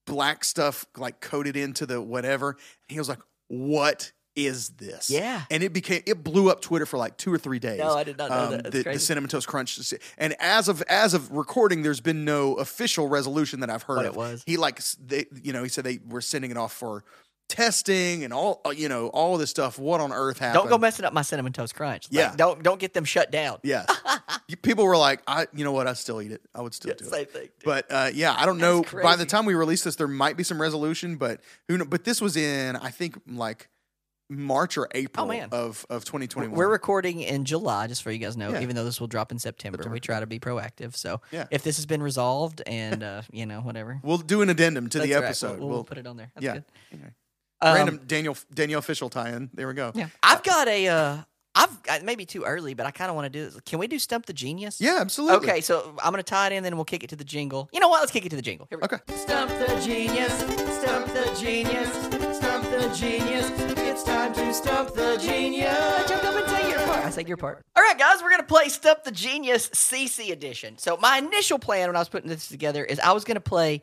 black 0.06 0.44
stuff 0.44 0.86
like 0.96 1.20
coated 1.20 1.56
into 1.56 1.86
the 1.86 2.00
whatever 2.00 2.50
and 2.50 2.58
he 2.88 2.98
was 2.98 3.08
like 3.08 3.20
what 3.48 4.12
is 4.36 4.70
this 4.70 5.10
Yeah. 5.10 5.42
and 5.50 5.62
it 5.62 5.72
became 5.72 6.02
it 6.06 6.24
blew 6.24 6.50
up 6.50 6.60
twitter 6.60 6.86
for 6.86 6.96
like 6.98 7.16
two 7.16 7.32
or 7.32 7.38
three 7.38 7.60
days 7.60 7.78
No, 7.78 7.94
I 7.94 8.02
did 8.04 8.18
not 8.18 8.30
know 8.30 8.50
that. 8.50 8.64
That's 8.64 8.84
the, 8.84 8.92
the 8.94 8.98
cinnamon 8.98 9.30
toast 9.30 9.46
crunch 9.46 9.78
and 10.18 10.34
as 10.40 10.68
of 10.68 10.82
as 10.88 11.14
of 11.14 11.30
recording 11.30 11.82
there's 11.82 12.00
been 12.00 12.24
no 12.24 12.54
official 12.54 13.08
resolution 13.08 13.60
that 13.60 13.70
i've 13.70 13.84
heard 13.84 13.98
What 13.98 14.06
of 14.06 14.14
it 14.14 14.18
was. 14.18 14.42
he 14.44 14.56
like 14.56 14.80
they 15.06 15.26
you 15.42 15.52
know 15.52 15.62
he 15.62 15.68
said 15.68 15.84
they 15.84 16.00
were 16.08 16.20
sending 16.20 16.50
it 16.50 16.56
off 16.56 16.72
for 16.72 17.04
testing 17.48 18.24
and 18.24 18.32
all 18.32 18.60
uh, 18.66 18.70
you 18.70 18.88
know 18.88 19.08
all 19.08 19.36
this 19.36 19.50
stuff 19.50 19.78
what 19.78 20.00
on 20.00 20.12
earth 20.12 20.38
happened 20.38 20.54
Don't 20.62 20.68
go 20.68 20.78
messing 20.78 21.04
up 21.04 21.12
my 21.12 21.22
cinnamon 21.22 21.52
toast 21.52 21.74
crunch. 21.74 22.08
Like, 22.10 22.18
Yeah. 22.18 22.34
Don't 22.36 22.62
don't 22.62 22.80
get 22.80 22.94
them 22.94 23.04
shut 23.04 23.30
down. 23.30 23.58
You- 24.48 24.56
People 24.62 24.84
were 24.84 24.96
like, 24.96 25.20
I, 25.26 25.46
you 25.54 25.64
know 25.64 25.72
what? 25.72 25.86
I 25.86 25.92
still 25.94 26.20
eat 26.20 26.30
it. 26.32 26.42
I 26.54 26.60
would 26.60 26.74
still 26.74 26.90
Yeah, 26.90 26.96
do 26.98 27.04
same 27.06 27.22
it. 27.22 27.32
thing, 27.32 27.42
dude. 27.42 27.64
But 27.64 27.86
uh, 27.90 28.10
yeah, 28.12 28.34
I 28.36 28.44
don't 28.46 28.58
know. 28.58 28.84
By 29.02 29.16
the 29.16 29.24
time 29.26 29.46
we 29.46 29.54
release 29.54 29.82
this, 29.84 29.96
there 29.96 30.08
might 30.08 30.36
be 30.36 30.42
some 30.42 30.60
resolution, 30.60 31.16
but 31.16 31.40
who 31.68 31.78
know? 31.78 31.84
But 31.84 32.04
this 32.04 32.20
was 32.20 32.36
in, 32.36 32.76
I 32.76 32.90
think, 32.90 33.18
like 33.26 33.68
March 34.30 34.76
or 34.76 34.88
April 34.94 35.30
Oh, 35.30 35.40
of 35.52 35.86
of 35.90 36.04
2021. 36.04 36.56
We're 36.56 36.68
recording 36.70 37.20
in 37.20 37.44
July, 37.44 37.86
just 37.86 38.02
for 38.02 38.10
you 38.10 38.18
guys 38.18 38.36
know. 38.36 38.50
Yeah. 38.52 38.60
Even 38.60 38.76
though 38.76 38.84
this 38.84 39.00
will 39.00 39.06
drop 39.06 39.32
in 39.32 39.38
September, 39.38 39.88
we 39.90 40.00
try 40.00 40.20
to 40.20 40.26
be 40.26 40.38
proactive. 40.38 40.94
So 40.96 41.20
Yeah. 41.30 41.46
if 41.50 41.62
this 41.62 41.76
has 41.76 41.86
been 41.86 42.02
resolved 42.02 42.62
and 42.66 43.02
uh, 43.02 43.22
you 43.32 43.46
know 43.46 43.60
whatever, 43.60 44.00
we'll 44.02 44.18
do 44.18 44.42
an 44.42 44.50
addendum 44.50 44.88
to 44.90 44.98
the 44.98 45.06
That's 45.08 45.20
right. 45.20 45.24
episode. 45.26 45.58
We'll, 45.60 45.68
we'll 45.68 45.84
put 45.84 45.98
it 45.98 46.06
on 46.06 46.16
there. 46.16 46.30
That's 46.34 46.44
yeah. 46.44 46.52
good. 46.54 46.64
Anyway. 46.92 47.10
Um, 47.64 47.74
Random 47.74 48.00
Daniel 48.06 48.36
Danielle 48.52 48.82
Fishel 48.82 49.08
tie-in. 49.10 49.50
There 49.54 49.66
we 49.66 49.74
go. 49.74 49.92
Yeah, 49.94 50.08
I've 50.22 50.42
got 50.42 50.68
a. 50.68 50.88
Uh, 50.88 51.16
I've 51.56 51.82
got 51.84 52.02
maybe 52.02 52.26
too 52.26 52.42
early, 52.42 52.74
but 52.74 52.84
I 52.84 52.90
kind 52.90 53.10
of 53.10 53.14
want 53.14 53.26
to 53.26 53.30
do 53.30 53.44
this. 53.44 53.60
Can 53.64 53.78
we 53.78 53.86
do 53.86 53.98
Stump 54.00 54.26
the 54.26 54.32
Genius? 54.32 54.80
Yeah, 54.80 54.98
absolutely. 55.00 55.48
Okay, 55.48 55.60
so 55.60 55.94
I'm 56.02 56.10
gonna 56.10 56.24
tie 56.24 56.48
it 56.48 56.52
in, 56.52 56.64
then 56.64 56.74
we'll 56.74 56.84
kick 56.84 57.04
it 57.04 57.10
to 57.10 57.16
the 57.16 57.22
jingle. 57.24 57.68
You 57.72 57.78
know 57.78 57.88
what? 57.88 58.00
Let's 58.00 58.10
kick 58.10 58.26
it 58.26 58.30
to 58.30 58.36
the 58.36 58.42
jingle. 58.42 58.66
Here 58.70 58.78
we 58.78 58.82
Okay. 58.84 58.96
go. 59.06 59.14
Stump 59.16 59.50
the 59.52 59.80
genius, 59.84 60.32
stump 60.80 61.06
the 61.06 61.36
genius, 61.40 61.90
stump 62.36 62.64
the 62.64 62.92
genius. 62.94 63.50
It's 63.78 64.02
time 64.02 64.34
to 64.34 64.52
stump 64.52 64.94
the 64.94 65.16
genius. 65.22 66.08
Jump 66.08 66.24
up 66.24 66.34
and 66.34 66.48
say 66.50 66.68
your 66.70 66.78
part. 66.80 67.04
I 67.04 67.10
say 67.10 67.24
your 67.24 67.36
part. 67.36 67.62
All 67.76 67.82
right, 67.84 67.96
guys, 67.96 68.20
we're 68.20 68.30
gonna 68.30 68.42
play 68.42 68.68
Stump 68.68 69.04
the 69.04 69.12
Genius 69.12 69.68
CC 69.68 70.32
edition. 70.32 70.76
So 70.78 70.96
my 70.96 71.18
initial 71.18 71.60
plan 71.60 71.88
when 71.88 71.94
I 71.94 72.00
was 72.00 72.08
putting 72.08 72.28
this 72.28 72.48
together 72.48 72.84
is 72.84 72.98
I 72.98 73.12
was 73.12 73.22
gonna 73.22 73.38
play 73.38 73.80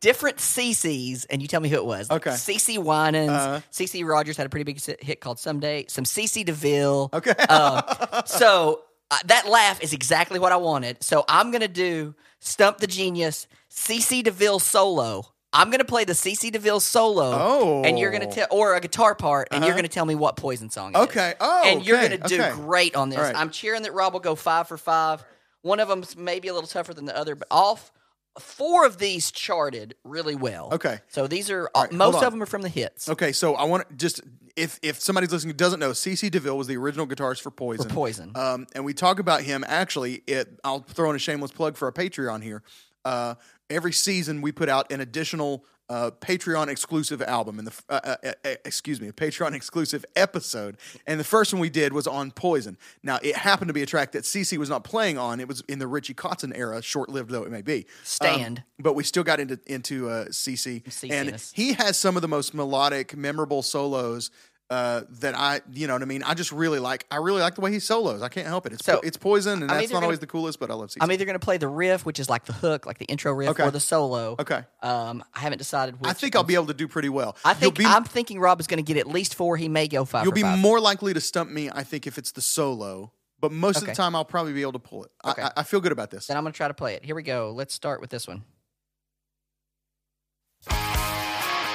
different 0.00 0.38
CCs, 0.38 1.26
and 1.30 1.40
you 1.42 1.48
tell 1.48 1.60
me 1.60 1.68
who 1.68 1.76
it 1.76 1.84
was. 1.84 2.10
Like 2.10 2.26
Okay. 2.26 2.36
CeCe 2.36 2.78
Winans, 2.78 3.30
Uh-huh. 3.30 3.60
CC 3.70 4.04
Rogers 4.04 4.36
had 4.36 4.46
a 4.46 4.48
pretty 4.48 4.64
big 4.64 4.80
hit 5.00 5.20
called 5.20 5.38
Someday. 5.38 5.86
Some 5.88 6.04
CC 6.04 6.44
DeVille. 6.44 7.10
Okay. 7.12 7.30
Um, 7.30 7.82
so 8.26 8.82
uh, 9.10 9.18
that 9.26 9.48
laugh 9.48 9.82
is 9.82 9.92
exactly 9.92 10.38
what 10.38 10.52
I 10.52 10.56
wanted. 10.56 11.02
So 11.02 11.24
I'm 11.28 11.50
gonna 11.50 11.68
do 11.68 12.14
Stump 12.40 12.78
the 12.78 12.86
Genius, 12.86 13.46
CC 13.70 14.22
DeVille 14.24 14.58
solo. 14.58 15.26
I'm 15.54 15.70
gonna 15.70 15.84
play 15.84 16.04
the 16.04 16.14
CC 16.14 16.50
DeVille 16.50 16.80
solo, 16.80 17.30
Oh. 17.34 17.82
and 17.84 17.98
you're 17.98 18.10
gonna 18.10 18.30
tell, 18.32 18.46
or 18.50 18.74
a 18.74 18.80
guitar 18.80 19.14
part, 19.14 19.48
and 19.50 19.62
you're 19.64 19.74
gonna 19.74 19.86
tell 19.88 20.06
me 20.06 20.14
what 20.14 20.36
Poison 20.36 20.70
song. 20.70 20.92
It 20.94 20.98
is. 20.98 21.04
Okay. 21.04 21.34
Oh, 21.40 21.62
and 21.66 21.84
you're 21.84 21.98
okay, 21.98 22.16
gonna 22.16 22.26
do 22.28 22.40
okay. 22.42 22.52
great 22.54 22.96
on 22.96 23.10
this. 23.10 23.18
Right. 23.18 23.36
I'm 23.36 23.50
cheering 23.50 23.82
that 23.82 23.92
Rob 23.92 24.14
will 24.14 24.20
go 24.20 24.34
five 24.34 24.66
for 24.66 24.78
five. 24.78 25.22
One 25.60 25.78
of 25.78 25.88
them's 25.88 26.16
maybe 26.16 26.48
a 26.48 26.54
little 26.54 26.66
tougher 26.68 26.94
than 26.94 27.04
the 27.04 27.16
other, 27.16 27.34
but 27.34 27.46
all 27.50 27.74
f- 27.74 27.92
four 28.38 28.86
of 28.86 28.98
these 28.98 29.30
charted 29.30 29.94
really 30.04 30.34
well. 30.34 30.70
Okay. 30.72 31.00
so 31.08 31.26
these 31.26 31.50
are 31.50 31.68
All 31.74 31.82
right, 31.82 31.90
hold 31.90 31.98
most 31.98 32.22
of 32.22 32.32
them 32.32 32.42
are 32.42 32.46
from 32.46 32.62
the 32.62 32.68
hits. 32.68 33.08
Okay, 33.08 33.32
so 33.32 33.54
I 33.54 33.64
want 33.64 33.88
to 33.88 33.94
just 33.94 34.22
if 34.56 34.78
if 34.82 35.00
somebody's 35.00 35.32
listening 35.32 35.50
who 35.50 35.56
doesn't 35.56 35.80
know, 35.80 35.90
CC 35.90 36.30
DeVille 36.30 36.56
was 36.56 36.66
the 36.66 36.76
original 36.76 37.06
guitarist 37.06 37.40
for 37.42 37.50
Poison. 37.50 37.88
For 37.88 37.94
Poison. 37.94 38.32
Um, 38.34 38.66
and 38.74 38.84
we 38.84 38.94
talk 38.94 39.18
about 39.18 39.42
him 39.42 39.64
actually. 39.66 40.22
It 40.26 40.60
I'll 40.64 40.80
throw 40.80 41.10
in 41.10 41.16
a 41.16 41.18
shameless 41.18 41.52
plug 41.52 41.76
for 41.76 41.86
our 41.86 41.92
Patreon 41.92 42.42
here. 42.42 42.62
Uh, 43.04 43.34
every 43.68 43.92
season 43.92 44.42
we 44.42 44.52
put 44.52 44.68
out 44.68 44.92
an 44.92 45.00
additional 45.00 45.64
uh, 45.92 46.10
Patreon 46.10 46.68
exclusive 46.68 47.20
album, 47.20 47.58
and 47.58 47.68
the 47.68 47.82
uh, 47.90 48.00
uh, 48.02 48.16
uh, 48.24 48.32
uh, 48.44 48.54
excuse 48.64 48.98
me, 48.98 49.08
a 49.08 49.12
Patreon 49.12 49.52
exclusive 49.54 50.06
episode. 50.16 50.78
And 51.06 51.20
the 51.20 51.24
first 51.24 51.52
one 51.52 51.60
we 51.60 51.68
did 51.68 51.92
was 51.92 52.06
on 52.06 52.30
Poison. 52.30 52.78
Now 53.02 53.18
it 53.22 53.36
happened 53.36 53.68
to 53.68 53.74
be 53.74 53.82
a 53.82 53.86
track 53.86 54.12
that 54.12 54.24
CC 54.24 54.56
was 54.56 54.70
not 54.70 54.84
playing 54.84 55.18
on. 55.18 55.38
It 55.38 55.48
was 55.48 55.62
in 55.68 55.78
the 55.78 55.86
Richie 55.86 56.14
Kotzen 56.14 56.56
era, 56.56 56.80
short 56.80 57.10
lived 57.10 57.30
though 57.30 57.42
it 57.42 57.50
may 57.50 57.60
be. 57.60 57.80
Um, 57.80 57.84
Stand. 58.04 58.62
but 58.78 58.94
we 58.94 59.04
still 59.04 59.22
got 59.22 59.38
into 59.38 59.60
into 59.66 60.08
uh, 60.08 60.24
CC, 60.26 60.82
and 61.10 61.28
CC-ness. 61.28 61.52
he 61.54 61.74
has 61.74 61.98
some 61.98 62.16
of 62.16 62.22
the 62.22 62.28
most 62.28 62.54
melodic, 62.54 63.14
memorable 63.14 63.62
solos 63.62 64.30
uh, 64.70 65.02
that 65.20 65.34
I, 65.36 65.60
you 65.72 65.86
know 65.86 65.92
what 65.92 66.02
I 66.02 66.06
mean. 66.06 66.22
I 66.22 66.32
just 66.34 66.50
really 66.52 66.78
like. 66.78 67.04
I 67.10 67.16
really 67.16 67.42
like 67.42 67.56
the 67.56 67.60
way 67.60 67.72
he 67.72 67.78
solos. 67.78 68.22
I 68.22 68.28
can't 68.28 68.46
help 68.46 68.64
it. 68.66 68.72
It's 68.72 68.84
So, 68.84 69.00
it's 69.04 69.16
poison, 69.18 69.62
and 69.62 69.70
I'm 69.70 69.76
that's 69.78 69.90
not 69.90 69.96
gonna- 69.96 70.06
always 70.06 70.18
the 70.20 70.26
coolest, 70.26 70.58
but 70.60 70.70
I 70.70 70.74
love 70.74 70.88
CC. 70.90 70.96
I'm 71.00 71.12
either 71.12 71.24
going 71.26 71.34
to 71.38 71.44
play 71.44 71.58
the 71.58 71.68
riff, 71.68 72.06
which 72.06 72.18
is 72.18 72.30
like 72.30 72.46
the 72.46 72.52
hook, 72.54 72.86
like 72.86 72.98
the 72.98 73.04
intro 73.06 73.32
riff, 73.32 73.50
Okay. 73.50 73.64
or 73.64 73.70
the 73.70 73.80
solo. 73.80 74.36
Okay. 74.38 74.62
Um, 74.82 75.22
I 75.34 75.40
haven't 75.40 75.58
decided. 75.58 76.00
Which 76.00 76.08
I 76.08 76.14
think 76.14 76.34
I'll 76.36 76.42
be 76.44 76.54
able 76.54 76.66
to 76.66 76.74
do 76.74 76.88
pretty 76.88 77.10
well. 77.10 77.36
I 77.44 77.52
think 77.54 77.76
be, 77.76 77.84
I'm 77.84 78.04
thinking 78.04 78.40
Rob 78.40 78.60
is 78.60 78.66
going 78.66 78.82
to 78.82 78.82
get 78.82 78.96
at 78.96 79.06
least 79.06 79.34
four. 79.34 79.56
He 79.58 79.68
may 79.68 79.88
go 79.88 80.04
5 80.06 80.24
you'll 80.24 80.32
be 80.32 80.42
five. 80.42 80.58
more 80.58 80.80
likely 80.80 81.12
to 81.12 81.20
stump 81.20 81.50
me. 81.50 81.68
I 81.70 81.82
think 81.82 82.06
if 82.06 82.16
it's 82.16 82.32
the 82.32 82.40
solo, 82.40 83.12
but 83.40 83.52
most 83.52 83.76
of 83.82 83.86
the 83.86 83.94
time 83.94 84.14
I'll 84.16 84.24
probably 84.24 84.52
be 84.54 84.62
able 84.62 84.72
to 84.72 84.78
pull 84.78 85.04
it. 85.04 85.10
Okay. 85.24 85.42
I, 85.42 85.50
I 85.58 85.62
feel 85.64 85.80
good 85.80 85.92
about 85.92 86.10
this. 86.10 86.28
Then 86.28 86.36
I'm 86.38 86.44
going 86.44 86.52
to 86.52 86.56
try 86.56 86.68
to 86.68 86.74
play 86.74 86.94
it. 86.94 87.04
Here 87.04 87.14
we 87.14 87.22
go. 87.22 87.52
Let's 87.54 87.74
start 87.74 88.00
with 88.00 88.08
this 88.10 88.26
one. 88.26 88.44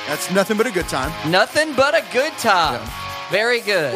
That's 0.07 0.31
nothing 0.31 0.57
but 0.57 0.65
a 0.67 0.71
good 0.71 0.87
time. 0.87 1.11
Nothing 1.29 1.73
but 1.75 1.93
a 1.95 2.03
good 2.13 2.33
time. 2.33 2.81
Very 3.29 3.59
good. 3.61 3.93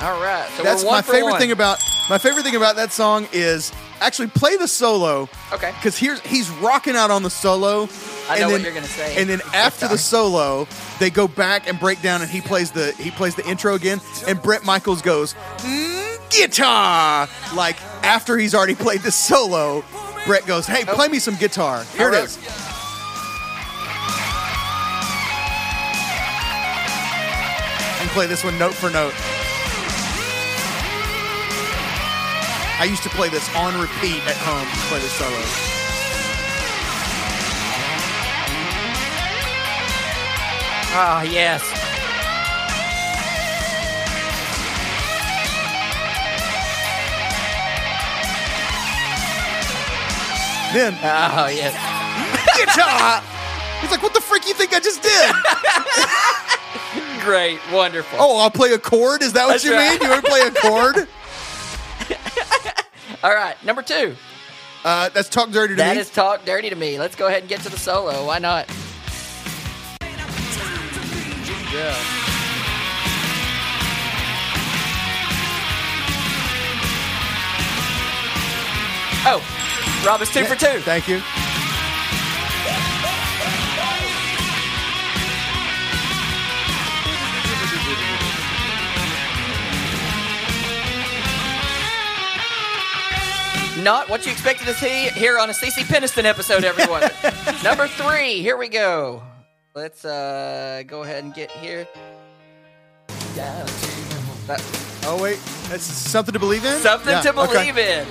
All 0.00 0.20
right. 0.20 0.48
So 0.56 0.62
That's 0.62 0.84
my 0.84 1.02
favorite 1.02 1.32
one. 1.32 1.40
thing 1.40 1.50
about 1.52 1.82
my 2.08 2.18
favorite 2.18 2.42
thing 2.44 2.56
about 2.56 2.76
that 2.76 2.92
song 2.92 3.26
is 3.32 3.72
actually 4.00 4.28
play 4.28 4.56
the 4.56 4.68
solo. 4.68 5.28
Okay. 5.52 5.72
Because 5.76 5.96
here's 5.98 6.20
he's 6.20 6.50
rocking 6.50 6.94
out 6.94 7.10
on 7.10 7.22
the 7.22 7.30
solo. 7.30 7.88
I 8.28 8.36
and 8.36 8.40
know 8.40 8.46
what 8.46 8.52
then- 8.52 8.60
you're 8.64 8.74
gonna 8.74 8.86
say. 8.86 9.16
And 9.20 9.28
then 9.28 9.40
after 9.52 9.88
the 9.88 9.98
solo, 9.98 10.66
they 11.00 11.10
go 11.10 11.26
back 11.26 11.68
and 11.68 11.78
break 11.80 12.00
down, 12.02 12.22
and 12.22 12.30
he 12.30 12.40
plays 12.40 12.70
the 12.70 12.92
he 12.92 13.10
plays 13.10 13.34
the 13.34 13.46
intro 13.48 13.74
again, 13.74 14.00
and 14.28 14.40
Bret 14.40 14.64
Michaels 14.64 15.02
goes 15.02 15.34
mm, 15.58 16.30
guitar 16.30 17.28
like 17.54 17.80
after 18.04 18.36
he's 18.38 18.54
already 18.54 18.74
played 18.74 19.00
the 19.00 19.10
solo. 19.12 19.84
Bret 20.26 20.46
goes, 20.46 20.66
"Hey, 20.66 20.84
play 20.84 21.08
me 21.08 21.18
some 21.18 21.36
guitar." 21.36 21.84
Here 21.96 22.08
it 22.08 22.14
is. 22.14 22.36
All 22.38 22.42
right. 22.42 22.48
is. 22.48 22.63
Play 28.14 28.26
this 28.28 28.44
one 28.44 28.56
note 28.60 28.74
for 28.74 28.90
note. 28.90 29.12
I 32.78 32.86
used 32.88 33.02
to 33.02 33.08
play 33.08 33.28
this 33.28 33.52
on 33.56 33.74
repeat 33.74 34.24
at 34.28 34.36
home 34.36 34.68
to 34.68 34.86
play 34.86 35.00
this 35.00 35.10
solo. 35.10 35.34
Ah, 40.96 41.22
yes. 41.24 41.60
Then 50.72 50.94
Oh, 51.02 51.48
yes. 51.48 51.74
guitar. 52.56 53.24
He's 53.80 53.90
like, 53.90 54.02
"What 54.02 54.14
the 54.14 54.20
frick 54.20 54.46
you 54.46 54.54
think 54.54 54.72
I 54.74 54.80
just 54.80 55.02
did?" 55.02 55.34
Great. 57.24 57.58
Wonderful. 57.72 58.18
oh, 58.20 58.38
I'll 58.40 58.50
play 58.50 58.72
a 58.72 58.78
chord. 58.78 59.22
Is 59.22 59.32
that 59.34 59.44
what 59.46 59.52
That's 59.52 59.64
you 59.64 59.72
right. 59.74 59.92
mean? 59.92 60.02
You 60.02 60.08
want 60.10 60.24
to 60.24 60.30
play 60.30 60.40
a 60.40 60.50
chord? 60.50 61.08
All 63.24 63.34
right. 63.34 63.56
Number 63.64 63.82
two. 63.82 64.14
Uh, 64.84 65.08
that's 65.10 65.28
talk 65.30 65.50
dirty 65.50 65.74
to 65.74 65.78
That 65.78 65.94
me. 65.96 66.00
is 66.02 66.10
Talk 66.10 66.44
Dirty 66.44 66.68
to 66.68 66.76
Me. 66.76 66.98
Let's 66.98 67.16
go 67.16 67.26
ahead 67.26 67.40
and 67.40 67.48
get 67.48 67.60
to 67.62 67.70
the 67.70 67.78
solo. 67.78 68.26
Why 68.26 68.38
not? 68.38 68.68
yeah. 71.72 71.96
Oh, 79.26 79.40
Rob 80.06 80.20
is 80.20 80.30
two 80.30 80.44
for 80.44 80.54
two. 80.54 80.80
Thank 80.80 81.08
you. 81.08 81.20
Not 93.84 94.08
what 94.08 94.24
you 94.24 94.32
expected 94.32 94.66
to 94.66 94.72
see 94.74 95.08
here 95.10 95.38
on 95.38 95.50
a 95.50 95.52
Cece 95.52 95.82
Peniston 95.84 96.24
episode, 96.24 96.64
everyone. 96.64 97.02
Number 97.62 97.86
three, 97.86 98.40
here 98.40 98.56
we 98.56 98.68
go. 98.70 99.22
Let's 99.74 100.06
uh, 100.06 100.82
go 100.86 101.02
ahead 101.02 101.22
and 101.22 101.34
get 101.34 101.50
here. 101.50 101.86
That- 103.36 104.80
Oh 105.06 105.22
wait, 105.22 105.38
that's 105.68 105.82
something 105.84 106.32
to 106.32 106.38
believe 106.38 106.64
in. 106.64 106.78
something 106.78 107.10
Yeah, 107.10 107.20
to 107.20 107.38
okay. 107.40 107.52
believe 107.52 107.76
in. 107.76 108.06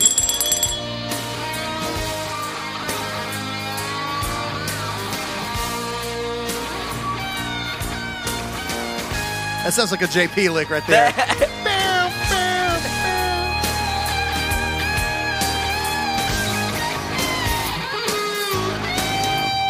That 9.64 9.72
sounds 9.74 9.92
like 9.92 10.02
a 10.02 10.08
JP 10.08 10.52
lick 10.54 10.70
right 10.70 10.86
there. 10.88 11.50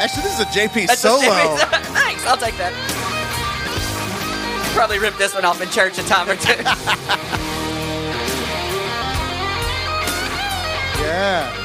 Actually, 0.03 0.23
this 0.23 0.33
is 0.33 0.39
a 0.41 0.45
JP 0.49 0.87
That's 0.87 1.03
a 1.03 1.07
solo. 1.07 1.21
Thanks, 1.95 2.25
I'll 2.25 2.35
take 2.35 2.57
that. 2.57 2.73
Probably 4.75 4.99
ripped 4.99 5.17
this 5.17 5.33
one 5.33 5.45
off 5.45 5.61
in 5.61 5.69
church 5.69 5.97
a 5.97 6.03
time 6.03 6.29
or 6.29 6.35
two. 6.35 6.61
Yeah. 11.03 11.59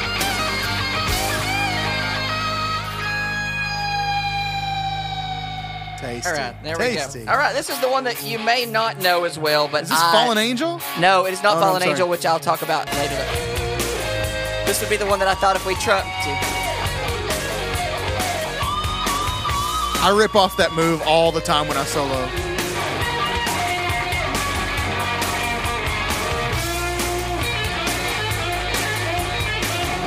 Tasty. 5.99 6.29
All 6.31 6.37
right, 6.37 6.55
there 6.63 6.77
Tasty. 6.77 7.21
we 7.21 7.25
go. 7.25 7.33
All 7.33 7.39
right, 7.39 7.53
this 7.53 7.69
is 7.69 7.81
the 7.81 7.89
one 7.89 8.05
that 8.05 8.23
you 8.23 8.39
may 8.39 8.65
not 8.67 8.99
know 9.01 9.25
as 9.25 9.37
well, 9.37 9.67
but 9.67 9.83
Is 9.83 9.89
this 9.89 9.99
I- 10.01 10.13
Fallen 10.13 10.39
Angel? 10.39 10.81
No, 11.01 11.25
it 11.27 11.33
is 11.33 11.43
not 11.43 11.57
Oh, 11.57 11.61
Fallen. 11.61 11.83
Angel, 11.83 12.09
which 12.09 12.25
I'll 12.25 12.39
talk 12.39 12.63
about 12.63 12.87
later. 12.95 13.17
This 14.65 14.81
would 14.81 14.91
be 14.91 14.97
the 14.97 15.07
one 15.07 15.19
that 15.19 15.27
I 15.27 15.35
thought 15.35 15.57
if 15.57 15.67
we 15.67 15.75
trumped 15.77 16.07
I 20.01 20.15
rip 20.17 20.37
off 20.37 20.57
that 20.57 20.73
move 20.73 21.03
all 21.07 21.33
the 21.33 21.41
time 21.41 21.67
when 21.69 21.77
I 21.77 21.85
solo. 21.85 22.29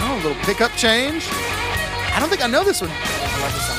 Oh, 0.04 0.14
a 0.14 0.28
little 0.28 0.44
pickup 0.44 0.72
change. 0.72 1.26
I 1.30 2.18
don't 2.20 2.30
think 2.30 2.44
I 2.44 2.48
know 2.48 2.64
this 2.64 2.82
one. 2.82 2.90
I 2.92 3.42
love 3.42 3.54
this 3.54 3.68
song. 3.68 3.78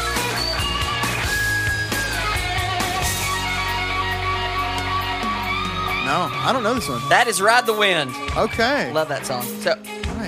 No, 6.04 6.28
I 6.30 6.50
don't 6.52 6.62
know 6.62 6.74
this 6.74 6.88
one. 6.88 7.00
That 7.08 7.26
is 7.28 7.40
Ride 7.40 7.64
the 7.64 7.72
Wind. 7.72 8.10
Okay. 8.36 8.92
Love 8.92 9.08
that 9.08 9.24
song. 9.24 9.42
So 9.60 9.74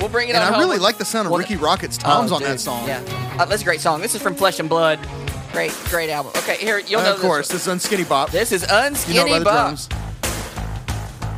we'll 0.01 0.09
bring 0.09 0.29
it 0.29 0.35
up. 0.37 0.43
and 0.43 0.49
on 0.49 0.55
I 0.55 0.57
home 0.57 0.61
really 0.61 0.79
like 0.79 0.97
the 0.99 1.05
sound 1.05 1.27
of 1.27 1.33
Well, 1.33 1.41
Rikki 1.41 1.57
Rockett's 1.57 1.99
toms 1.99 2.31
Oh, 2.33 2.37
on 2.37 2.43
that 2.43 2.61
song. 2.61 2.87
Yeah, 2.87 3.03
uh, 3.39 3.45
that's 3.45 3.63
a 3.63 3.65
great 3.65 3.81
song. 3.81 4.01
This 4.01 4.15
is 4.15 4.23
from 4.23 4.35
Flesh 4.35 4.61
and 4.61 4.69
Blood. 4.69 4.99
Great, 5.55 5.73
great 5.89 6.11
album. 6.11 6.33
Okay, 6.39 6.57
here 6.57 6.81
you'll 6.81 7.01
know 7.01 7.15
of 7.15 7.21
course, 7.21 7.47
This, 7.49 7.65
this 7.65 7.77
is 7.81 7.87
Unskinny 7.87 8.09
Bop. 8.09 8.33
this 8.33 8.51
is 8.51 8.65
Unskinny 8.65 9.15
you 9.15 9.21
know 9.21 9.27
by 9.29 9.39
the 9.39 9.45
Bop. 9.45 9.55
drums. 9.67 9.89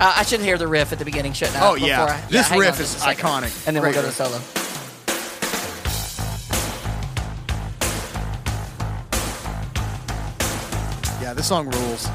Uh, 0.00 0.14
I 0.16 0.22
should 0.24 0.40
hear 0.40 0.56
the 0.56 0.66
riff 0.66 0.90
at 0.92 0.98
the 0.98 1.04
beginning, 1.04 1.34
shouldn't 1.34 1.56
I? 1.60 1.68
Oh, 1.68 1.74
yeah. 1.74 2.02
I- 2.04 2.30
This 2.30 2.48
hang 2.48 2.58
riff 2.58 2.80
is 2.80 2.94
iconic. 2.96 3.66
And 3.66 3.76
then 3.76 3.82
Great 3.82 3.94
we'll 3.94 4.02
go 4.04 4.10
to 4.10 4.16
the 4.16 4.24
solo. 4.24 4.40
Yeah, 11.20 11.32
this 11.34 11.48
song 11.48 11.68
rules. 11.70 12.06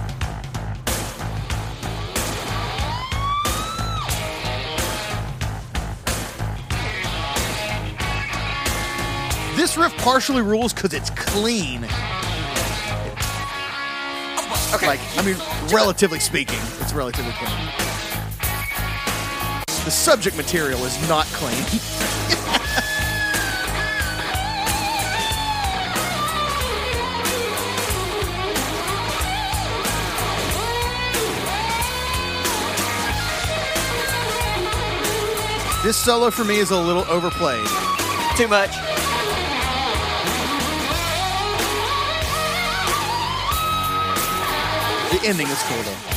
This 9.62 9.78
riff 9.78 9.95
partially 9.97 10.41
rules 10.41 10.74
because 10.74 10.91
it's 10.91 11.12
clean. 11.12 11.84
Okay. 14.74 14.88
Like, 14.88 15.00
I 15.15 15.21
mean, 15.24 15.36
relatively 15.71 16.19
speaking, 16.19 16.58
it's 16.80 16.93
relatively 16.93 17.32
clean. 17.34 17.69
The 19.86 19.91
subject 19.91 20.36
material 20.36 20.84
is 20.84 20.97
not 21.08 21.28
clean. 21.28 21.63
This 35.84 35.97
solo 35.97 36.30
for 36.30 36.43
me 36.43 36.58
is 36.58 36.69
a 36.69 36.78
little 36.80 37.06
overplayed. 37.06 37.67
Too 38.38 38.47
much. 38.47 39.00
Ending 45.23 45.47
is 45.47 45.62
cool 45.63 45.84
though. 45.84 46.11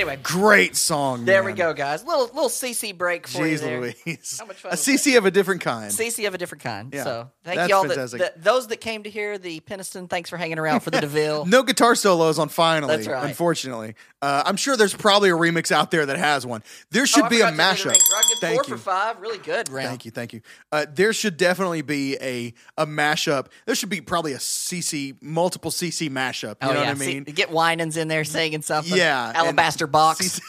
Anyway, 0.00 0.18
Great 0.22 0.76
song. 0.76 1.26
there 1.26 1.44
we 1.44 1.52
go, 1.52 1.74
guys. 1.74 2.02
Little 2.02 2.24
little 2.28 2.48
CC 2.48 2.96
break 2.96 3.26
for 3.26 3.46
you 3.46 3.56
Jeez 3.56 3.60
there. 3.60 3.80
Louise. 3.82 4.36
How 4.40 4.46
much 4.46 4.56
fun 4.56 4.72
A 4.72 4.74
CC 4.74 5.18
of 5.18 5.26
a 5.26 5.30
different 5.30 5.60
kind. 5.60 5.90
CC 5.92 6.26
of 6.26 6.32
a 6.32 6.38
different 6.38 6.64
kind. 6.64 6.90
Yeah, 6.94 7.04
So 7.04 7.30
thank 7.44 7.68
y'all. 7.68 7.86
That, 7.86 8.32
those 8.42 8.68
that 8.68 8.78
came 8.80 9.02
to 9.02 9.10
hear 9.10 9.36
the 9.36 9.60
Peniston, 9.60 10.08
thanks 10.08 10.30
for 10.30 10.38
hanging 10.38 10.58
around 10.58 10.80
for 10.80 10.90
the 10.90 11.00
DeVille. 11.02 11.44
No 11.44 11.62
guitar 11.62 11.94
solos 11.94 12.38
on 12.38 12.48
Finally, 12.48 12.96
That's 12.96 13.08
right. 13.08 13.28
unfortunately. 13.28 13.94
Uh, 14.22 14.42
I'm 14.46 14.56
sure 14.56 14.74
there's 14.76 14.94
probably 14.94 15.28
a 15.30 15.34
remix 15.34 15.70
out 15.70 15.90
there 15.90 16.04
that 16.06 16.16
has 16.16 16.46
one. 16.46 16.62
There 16.90 17.06
should 17.06 17.24
Oh, 17.24 17.28
be 17.28 17.40
a 17.42 17.50
forgot 17.50 17.76
to 17.76 17.82
do 17.84 17.88
the 17.90 17.94
mashup. 17.94 18.40
Thank 18.40 18.54
four 18.64 18.64
you. 18.72 18.78
for 18.78 18.82
five. 18.82 19.20
Really 19.20 19.38
good 19.38 19.68
round. 19.70 19.88
Thank 19.88 20.04
you, 20.06 20.10
thank 20.10 20.32
you. 20.32 20.40
Uh, 20.72 20.86
there 20.90 21.12
should 21.12 21.36
definitely 21.36 21.82
be 21.82 22.16
a 22.22 22.54
a 22.78 22.86
mashup. 22.86 23.48
There 23.66 23.74
should 23.74 23.88
be 23.90 24.00
probably 24.00 24.32
a 24.32 24.38
CC, 24.38 25.16
multiple 25.22 25.70
CC 25.70 26.08
mashup. 26.10 26.56
You 26.62 26.68
Oh 26.70 26.72
know 26.72 26.80
yeah, 26.82 26.88
what 26.92 26.96
I 27.02 27.06
mean? 27.06 27.26
See, 27.26 27.32
get 27.32 27.50
Winans 27.50 27.96
in 27.98 28.08
there 28.08 28.24
singing 28.24 28.62
something. 28.62 28.96
Yeah, 28.96 29.32
alabaster 29.34 29.86
box. 29.90 30.40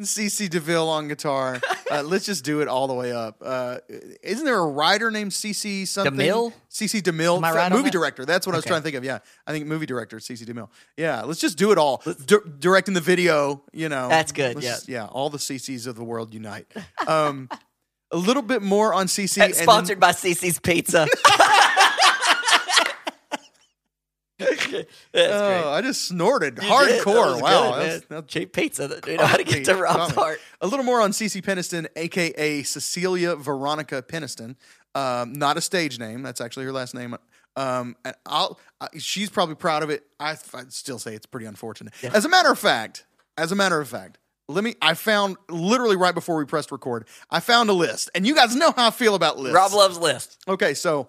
CC 0.00 0.48
DeVille 0.50 0.88
on 0.88 1.08
guitar. 1.08 1.60
Uh, 1.90 2.02
let's 2.02 2.24
just 2.24 2.44
do 2.44 2.60
it 2.60 2.68
all 2.68 2.86
the 2.86 2.94
way 2.94 3.12
up. 3.12 3.42
Uh, 3.44 3.78
isn't 4.22 4.44
there 4.44 4.58
a 4.58 4.66
writer 4.66 5.10
named 5.10 5.32
CC 5.32 5.86
something? 5.86 6.14
DeMille? 6.14 6.52
CC 6.70 7.00
DeMille, 7.02 7.36
Am 7.38 7.44
I 7.44 7.52
right 7.52 7.72
movie 7.72 7.90
director. 7.90 8.24
That's 8.24 8.46
what 8.46 8.54
I 8.54 8.58
was 8.58 8.64
trying 8.64 8.80
to 8.80 8.84
think 8.84 8.96
of. 8.96 9.04
Yeah, 9.04 9.18
I 9.46 9.52
think 9.52 9.66
movie 9.66 9.86
director 9.86 10.18
CC 10.18 10.44
DeMille. 10.44 10.68
Yeah, 10.96 11.22
let's 11.22 11.40
just 11.40 11.58
do 11.58 11.72
it 11.72 11.78
all. 11.78 12.02
Di- 12.26 12.36
directing 12.58 12.94
the 12.94 13.00
video, 13.00 13.62
you 13.72 13.88
know. 13.88 14.08
That's 14.08 14.32
good, 14.32 14.54
Let's 14.56 14.64
yeah. 14.66 14.72
just- 14.72 14.88
yeah. 14.88 15.06
All 15.06 15.30
the 15.30 15.38
CCs 15.38 15.86
of 15.86 15.96
the 15.96 16.04
world 16.04 16.32
unite. 16.32 16.66
Um, 17.06 17.48
a 18.12 18.16
little 18.16 18.42
bit 18.42 18.62
more 18.62 18.92
on 18.94 19.06
CC. 19.06 19.36
And 19.38 19.44
and 19.50 19.54
then- 19.54 19.62
sponsored 19.62 20.00
by 20.00 20.12
Cici's 20.12 20.58
Pizza. 20.58 21.06
Oh. 25.14 25.70
I 25.72 25.80
just 25.82 26.06
snorted 26.08 26.58
You 26.62 26.68
hardcore. 26.68 27.40
Wow, 27.40 27.72
good, 27.72 27.80
that's- 27.80 27.92
man. 28.00 28.02
that's 28.08 28.32
cheap 28.32 28.52
pizza. 28.52 29.00
You 29.06 29.16
know 29.16 29.26
how 29.26 29.36
to 29.36 29.44
get 29.44 29.64
to 29.66 29.74
Rob's 29.76 30.14
heart. 30.14 30.40
A 30.60 30.66
little 30.66 30.84
more 30.84 31.00
on 31.00 31.10
Cece 31.12 31.42
Peniston, 31.42 31.86
aka 31.96 32.62
Cecilia 32.62 33.36
Veronica 33.36 34.02
Peniston. 34.02 34.56
Um, 34.94 35.32
not 35.34 35.56
a 35.56 35.60
stage 35.60 35.98
name. 35.98 36.22
That's 36.22 36.40
actually 36.40 36.64
her 36.66 36.72
last 36.72 36.94
name. 36.94 37.16
Um, 37.56 37.96
and 38.04 38.14
I'll. 38.26 38.58
I, 38.80 38.88
she's 38.98 39.28
probably 39.30 39.54
proud 39.56 39.82
of 39.82 39.90
it. 39.90 40.04
I, 40.18 40.36
I'd 40.54 40.72
still 40.72 40.98
say 40.98 41.14
it's 41.14 41.26
pretty 41.26 41.46
unfortunate. 41.46 41.92
As 42.14 42.24
a 42.24 42.28
matter 42.28 42.50
of 42.50 42.58
fact, 42.58 43.04
as 43.36 43.52
a 43.52 43.56
matter 43.56 43.80
of 43.80 43.88
fact, 43.88 44.18
let 44.48 44.64
me. 44.64 44.74
I 44.80 44.94
found 44.94 45.36
literally 45.48 45.96
right 45.96 46.14
before 46.14 46.36
we 46.36 46.44
pressed 46.44 46.72
record. 46.72 47.06
I 47.30 47.40
found 47.40 47.68
a 47.70 47.72
list, 47.72 48.10
and 48.14 48.26
you 48.26 48.34
guys 48.34 48.54
know 48.56 48.72
how 48.72 48.88
I 48.88 48.90
feel 48.90 49.14
about 49.14 49.38
lists. 49.38 49.54
Rob 49.54 49.72
loves 49.72 49.98
list. 49.98 50.38
Okay, 50.48 50.74
so 50.74 51.08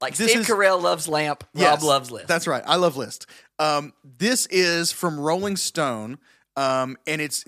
Like 0.00 0.16
This 0.16 0.30
Steve 0.30 0.40
is- 0.42 0.46
Carell 0.48 0.80
loves 0.80 1.08
Lamp, 1.08 1.44
Rob 1.54 1.82
loves 1.82 2.10
List. 2.10 2.26
That's 2.28 2.46
right. 2.46 2.62
I 2.66 2.76
love 2.76 2.96
List. 2.96 3.26
Um, 3.58 3.92
this 4.18 4.46
is 4.46 4.92
from 4.92 5.20
Rolling 5.20 5.56
Stone, 5.56 6.18
um, 6.56 6.96
and 7.06 7.20
it's 7.20 7.44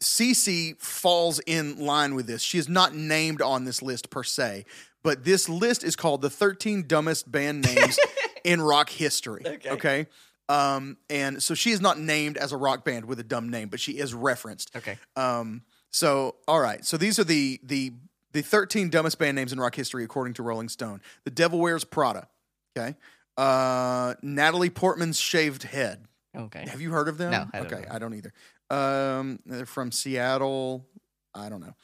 Cece 0.00 0.80
falls 0.80 1.38
in 1.46 1.78
line 1.78 2.14
with 2.14 2.26
this. 2.26 2.42
She 2.42 2.58
is 2.58 2.68
not 2.68 2.94
named 2.94 3.40
on 3.40 3.64
this 3.64 3.82
list 3.82 4.10
per 4.10 4.24
se, 4.24 4.64
but 5.04 5.24
this 5.24 5.48
list 5.48 5.84
is 5.84 5.94
called 5.94 6.22
the 6.22 6.30
13 6.30 6.86
dumbest 6.88 7.30
band 7.30 7.62
names 7.64 7.98
in 8.44 8.60
rock 8.60 8.90
history. 8.90 9.44
Okay. 9.64 10.06
Um, 10.48 10.96
and 11.08 11.40
so 11.40 11.54
she 11.54 11.70
is 11.70 11.80
not 11.80 12.00
named 12.00 12.36
as 12.36 12.50
a 12.50 12.56
rock 12.56 12.84
band 12.84 13.04
with 13.04 13.20
a 13.20 13.24
dumb 13.24 13.48
name, 13.48 13.68
but 13.68 13.78
she 13.78 13.92
is 13.92 14.12
referenced. 14.12 14.74
Okay. 14.74 14.98
Um, 15.14 15.62
so 15.90 16.34
all 16.48 16.58
right. 16.60 16.84
So 16.84 16.96
these 16.96 17.20
are 17.20 17.24
the 17.24 17.60
the 17.62 17.92
the 18.32 18.42
13 18.42 18.90
dumbest 18.90 19.18
band 19.18 19.36
names 19.36 19.52
in 19.52 19.60
rock 19.60 19.74
history 19.74 20.04
according 20.04 20.34
to 20.34 20.42
Rolling 20.42 20.68
Stone. 20.68 21.00
The 21.24 21.30
Devil 21.30 21.60
Wears 21.60 21.84
Prada. 21.84 22.28
Okay. 22.76 22.96
Uh, 23.36 24.14
Natalie 24.22 24.70
Portman's 24.70 25.18
shaved 25.18 25.62
head. 25.64 26.06
Okay. 26.36 26.66
Have 26.68 26.80
you 26.80 26.90
heard 26.90 27.08
of 27.08 27.18
them? 27.18 27.30
No, 27.32 27.46
I 27.52 27.58
don't 27.58 27.72
okay, 27.72 27.82
know. 27.82 27.88
I 27.94 27.98
don't 27.98 28.14
either. 28.14 28.32
Um, 28.70 29.38
they're 29.44 29.66
from 29.66 29.92
Seattle. 29.92 30.86
I 31.34 31.48
don't 31.48 31.60
know. 31.60 31.74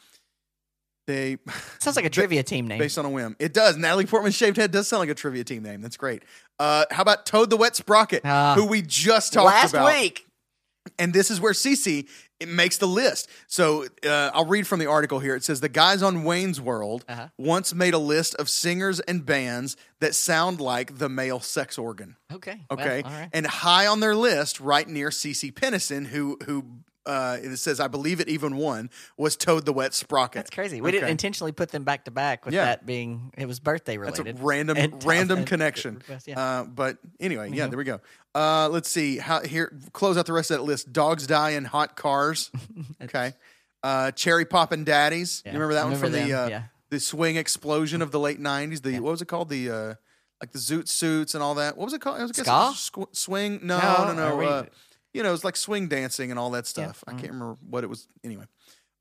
They 1.06 1.38
Sounds 1.78 1.96
like 1.96 2.04
a 2.04 2.11
trivia 2.11 2.42
team 2.42 2.66
name. 2.66 2.78
based 2.78 2.98
on 2.98 3.04
a 3.06 3.11
whim. 3.11 3.34
It 3.38 3.52
does. 3.54 3.76
Natalie 3.76 4.06
Portman's 4.06 4.34
shaved 4.34 4.56
head 4.58 4.70
does 4.70 4.88
sound 4.88 5.00
like 5.00 5.08
a 5.08 5.14
trivia 5.14 5.44
team 5.44 5.62
name. 5.62 5.80
That's 5.80 5.96
great. 5.96 6.22
Uh, 6.58 6.84
how 6.90 7.02
about 7.02 7.24
Toad 7.26 7.50
the 7.50 7.56
Wet 7.56 7.76
Sprocket, 7.76 8.22
Ah. 8.24 8.54
who 8.54 8.66
we 8.66 8.82
just 8.82 9.32
talked 9.32 9.46
Last 9.46 9.72
about? 9.72 9.87
Last 9.87 10.00
week. 10.02 10.26
And 10.98 11.12
this 11.12 11.31
is 11.31 11.40
where 11.40 11.53
Cece 11.53 12.09
it 12.40 12.48
makes 12.48 12.79
the 12.79 12.87
list. 12.87 13.29
So 13.48 13.87
uh, 14.07 14.31
I'll 14.33 14.46
read 14.46 14.66
from 14.66 14.79
the 14.79 14.87
article 14.87 15.18
here. 15.18 15.35
It 15.35 15.42
says 15.42 15.61
the 15.61 15.68
guys 15.68 16.03
on 16.05 16.22
Wayne's 16.22 16.61
World 16.61 17.05
Uh-huh. 17.09 17.29
once 17.37 17.74
made 17.74 17.94
a 17.94 17.98
list 17.98 18.37
of 18.37 18.48
singers 18.48 19.01
and 19.01 19.27
bands 19.27 19.77
that 20.01 20.14
sound 20.14 20.61
like 20.61 20.98
the 20.98 21.09
male 21.09 21.40
sex 21.40 21.77
organ. 21.79 22.14
Okay. 22.33 22.61
well, 22.70 22.79
Okay, 22.79 23.03
right. 23.03 23.29
and 23.33 23.44
high 23.46 23.87
on 23.88 23.98
their 24.01 24.14
list, 24.14 24.61
right 24.61 24.87
near 24.88 25.11
Cece 25.11 25.53
Peniston, 25.53 26.07
who 26.07 26.38
who 26.46 26.64
uh, 27.09 27.38
it 27.42 27.57
says 27.57 27.81
I 27.81 27.88
believe 27.88 28.21
it 28.21 28.29
even 28.29 28.57
won 28.57 28.90
was 29.16 29.35
Toad 29.37 29.64
the 29.66 29.73
Wet 29.73 29.94
Sprocket. 29.94 30.35
That's 30.40 30.51
crazy. 30.51 30.81
We 30.81 30.92
didn't 30.92 31.09
intentionally 31.09 31.53
put 31.53 31.71
them 31.71 31.83
back 31.83 32.05
to 32.05 32.11
back 32.11 32.44
with 32.44 32.55
Yeah. 32.55 32.66
that 32.66 32.87
being 32.87 33.33
it 33.37 33.47
was 33.47 33.59
birthday 33.59 33.97
That's 33.97 34.18
related. 34.18 34.40
a 34.40 34.44
random 34.44 34.77
And- 34.77 35.05
random 35.05 35.38
and- 35.38 35.47
connection. 35.47 35.94
request, 35.97 36.29
yeah. 36.29 36.35
Mm-hmm. 36.37 36.71
Uh, 36.71 36.73
but 36.75 36.99
anyway, 37.18 37.51
yeah, 37.53 37.66
there 37.66 37.79
we 37.79 37.85
go. 37.85 38.01
Uh, 38.35 38.68
let's 38.68 38.88
see 38.90 39.18
how 39.18 39.40
here 39.42 39.73
close 39.92 40.16
out 40.16 40.27
the 40.27 40.33
rest 40.33 40.51
of 40.51 40.59
that 40.59 40.62
list. 40.64 40.92
Dogs 40.92 41.27
die 41.27 41.51
in 41.51 41.64
hot 41.64 41.97
cars. 41.97 42.51
okay. 43.03 43.33
Uh, 43.83 44.11
Cherry 44.12 44.44
Poppin' 44.44 44.85
Daddies. 44.85 45.42
Yeah, 45.47 45.53
You 45.53 45.59
remember 45.59 45.75
that 45.75 45.85
I 45.87 45.88
one 45.88 45.97
from 45.99 46.12
the 46.12 46.18
them, 46.29 46.53
uh, 46.53 46.61
the 46.90 47.01
swing 47.01 47.37
explosion 47.37 48.03
of 48.03 48.11
the 48.11 48.18
late 48.21 48.40
'90s? 48.40 48.83
The 48.83 49.01
what 49.01 49.12
was 49.12 49.23
it 49.23 49.29
called? 49.29 49.49
The 49.49 49.71
uh, 49.71 49.94
like 50.40 50.53
the 50.53 50.59
zoot 50.59 50.88
suits 50.88 51.35
and 51.35 51.42
all 51.42 51.55
that. 51.57 51.77
What 51.77 51.85
was 51.85 51.94
it 51.94 52.01
called? 52.01 52.18
I 52.21 52.23
was 52.23 52.31
Ska? 52.37 52.42
squ- 52.44 53.16
swing? 53.16 53.61
No, 53.62 53.79
No, 53.79 54.12
no, 54.12 54.38
no. 54.40 54.66
Uh, 55.09 55.18
you 55.18 55.23
know, 55.23 55.29
it 55.31 55.33
was 55.33 55.44
like 55.44 55.57
swing 55.57 55.88
dancing 55.88 56.31
and 56.31 56.38
all 56.38 56.51
that 56.51 56.66
stuff. 56.66 57.03
Mm-hmm. 57.07 57.16
I 57.16 57.21
can't 57.21 57.33
remember 57.33 57.57
what 57.68 57.85
it 57.85 57.88
was. 57.88 58.09
Anyway, 58.25 58.44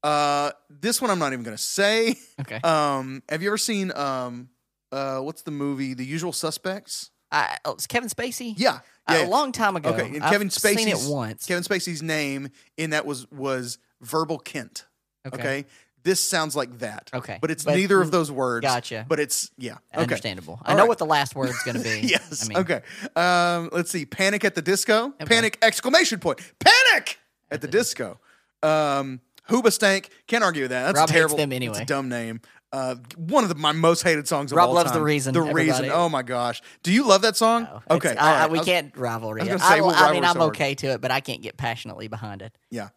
uh, 0.04 0.52
this 0.70 1.02
one 1.02 1.12
I'm 1.12 1.20
not 1.20 1.34
even 1.34 1.44
going 1.44 1.58
to 1.58 1.64
say. 1.64 2.16
Okay. 2.42 2.60
Um, 2.68 3.24
have 3.30 3.42
you 3.42 3.50
ever 3.50 3.58
seen 3.58 3.92
um, 3.96 4.50
uh, 4.92 5.20
what's 5.20 5.42
the 5.42 5.52
movie 5.52 5.94
The 5.94 6.06
Usual 6.06 6.34
Suspects? 6.34 7.12
Oh, 7.32 7.74
it's 7.74 7.88
Kevin 7.88 8.10
Spacey. 8.10 8.54
Yeah, 8.56 8.80
yeah. 9.10 9.26
a 9.26 9.28
long 9.28 9.52
time 9.52 9.76
ago. 9.76 9.90
Okay, 9.90 10.06
and 10.16 10.24
I've 10.24 10.32
Kevin 10.32 10.50
Spacey's 10.50 10.78
seen 10.78 10.88
it 10.88 11.14
once. 11.14 11.46
Kevin 11.46 11.64
Spacey's 11.64 12.02
name 12.02 12.50
in 12.78 12.92
that 12.92 13.06
was 13.06 13.30
was 13.32 13.80
Verbal 14.02 14.40
Kint. 14.40 14.86
Okay. 15.26 15.66
This 16.04 16.24
sounds 16.24 16.56
like 16.56 16.80
that. 16.80 17.10
Okay. 17.14 17.38
But 17.42 17.52
it's 17.52 17.64
But- 17.66 17.76
neither 17.76 18.02
of 18.02 18.12
those 18.12 18.32
words. 18.32 18.64
Gotcha. 18.66 19.06
But 19.08 19.20
it's 19.20 19.52
yeah. 19.58 19.74
Okay. 19.94 20.04
Understandable. 20.04 20.60
I 20.64 20.72
All 20.72 20.78
know 20.78 20.84
right. 20.84 20.88
what 20.90 20.98
the 21.00 21.06
last 21.06 21.36
word's 21.36 21.62
going 21.64 21.78
to 21.78 21.84
be. 21.84 22.00
yes. 22.08 22.46
I 22.46 22.48
mean, 22.50 22.58
okay. 22.60 22.82
Um, 23.16 23.70
let's 23.74 23.92
see. 23.92 24.06
Panic 24.06 24.46
at 24.46 24.56
the 24.56 24.62
disco. 24.62 25.08
Okay. 25.08 25.26
Panic 25.26 25.58
exclamation 25.62 26.20
point. 26.20 26.40
Panic 26.60 27.20
at 27.52 27.62
the 27.62 27.68
disco. 27.68 28.20
Um, 28.64 29.20
Hoobastank. 29.50 30.08
Can't 30.28 30.44
argue 30.44 30.64
with 30.64 30.72
that. 30.72 30.86
That's 30.88 30.98
Rob 31.00 31.10
terrible. 31.10 31.38
them 31.38 31.52
It's 31.52 31.56
anyway. 31.58 31.82
a 31.82 31.86
dumb 31.86 32.10
name. 32.10 32.42
Uh, 32.74 32.96
one 33.16 33.44
of 33.44 33.50
the, 33.50 33.56
my 33.56 33.72
most 33.72 34.04
hated 34.04 34.28
songs 34.28 34.52
of 34.52 34.58
Rob 34.58 34.68
all 34.70 34.76
loves 34.76 34.92
time. 34.92 35.00
The 35.00 35.04
Reason, 35.06 35.34
The 35.34 35.40
everybody. 35.40 35.68
reason. 35.70 35.90
Oh 35.90 36.10
my 36.10 36.22
gosh. 36.22 36.62
Do 36.84 36.92
you 36.92 37.08
love 37.08 37.22
that 37.22 37.38
song? 37.38 37.64
no, 37.64 37.82
okay. 37.96 38.14
I, 38.16 38.42
right. 38.42 38.52
we 38.52 38.58
I 38.58 38.60
was- 38.60 38.66
can't 38.68 38.96
rivalry. 38.98 39.42
I 39.42 39.54
was 39.54 39.62
it. 39.62 39.66
say, 39.66 39.78
I, 39.78 39.82
we'll 39.82 39.92
I 39.92 40.12
mean, 40.12 40.26
I'm 40.26 40.36
hard. 40.36 40.50
okay 40.50 40.76
to 40.76 40.88
it, 40.88 41.02
but 41.02 41.10
I 41.12 41.22
can't 41.22 41.42
get 41.42 41.56
passionately 41.56 42.10
behind 42.10 42.42
it. 42.42 42.58
Yeah. 42.70 42.90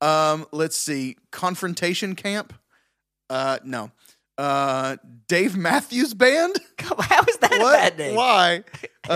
Um, 0.00 0.46
let's 0.52 0.76
see. 0.76 1.16
Confrontation 1.30 2.14
Camp. 2.14 2.52
Uh, 3.28 3.58
no. 3.64 3.90
Uh, 4.36 4.96
Dave 5.26 5.56
Matthews 5.56 6.14
Band. 6.14 6.54
How 6.78 7.22
is 7.28 7.36
that 7.38 7.50
what? 7.50 7.74
a 7.74 7.90
bad 7.90 7.98
name? 7.98 8.14
Why? 8.14 8.64
Um, 9.08 9.14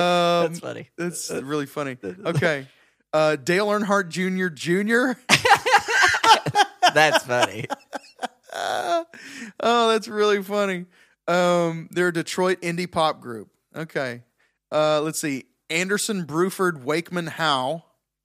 That's 0.49 0.61
funny. 0.61 0.89
That's 0.97 1.31
really 1.31 1.67
funny. 1.67 1.99
Okay. 2.25 2.67
Uh, 3.13 3.37
Dale 3.37 3.67
Earnhardt 3.67 4.09
Jr. 4.09 4.49
Jr. 4.49 5.21
That's 6.95 7.27
funny. 7.27 7.67
oh, 8.55 9.05
that's 9.61 10.09
really 10.09 10.43
funny. 10.43 10.87
Um, 11.29 11.89
they're 11.91 12.09
a 12.09 12.13
Detroit 12.13 12.63
indie 12.63 12.91
pop 12.91 13.21
group. 13.21 13.51
Okay. 13.77 14.23
Uh, 14.71 15.03
let's 15.03 15.21
see. 15.21 15.45
Anderson, 15.69 16.25
Bruford, 16.25 16.85
Wakeman, 16.85 17.27
Howe. 17.27 17.85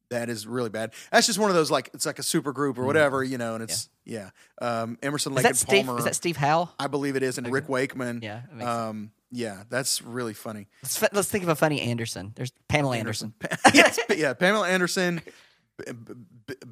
That 0.09 0.29
is 0.29 0.47
really 0.47 0.69
bad. 0.69 0.93
That's 1.11 1.27
just 1.27 1.37
one 1.37 1.49
of 1.49 1.55
those 1.55 1.69
like 1.69 1.89
it's 1.93 2.05
like 2.05 2.19
a 2.19 2.23
super 2.23 2.53
group 2.53 2.77
or 2.77 2.85
whatever, 2.85 3.23
you 3.23 3.37
know, 3.37 3.55
and 3.55 3.63
it's 3.63 3.89
yeah. 4.05 4.29
Um, 4.61 4.97
Emerson, 5.03 5.33
Is 5.33 5.35
Lake 5.37 5.43
that 5.43 5.49
and 5.49 5.57
Steve? 5.57 5.85
Palmer. 5.85 5.99
Is 5.99 6.05
that 6.05 6.15
Steve 6.15 6.37
Howe? 6.37 6.69
I 6.79 6.87
believe 6.87 7.15
it 7.15 7.23
is, 7.23 7.37
and 7.37 7.51
Rick 7.51 7.67
Wakeman. 7.67 8.21
Yeah, 8.23 8.41
that 8.47 8.55
makes 8.55 8.65
sense. 8.65 8.79
Um, 8.79 9.11
yeah, 9.31 9.63
that's 9.69 10.01
really 10.01 10.33
funny. 10.33 10.67
Let's, 10.81 11.01
let's 11.11 11.29
think 11.29 11.43
of 11.43 11.49
a 11.49 11.55
funny 11.55 11.81
Anderson. 11.81 12.31
There's 12.35 12.51
Pamela 12.69 12.97
Anderson. 12.97 13.33
yes, 13.73 13.99
yeah, 14.15 14.33
Pamela 14.33 14.69
Anderson, 14.69 15.21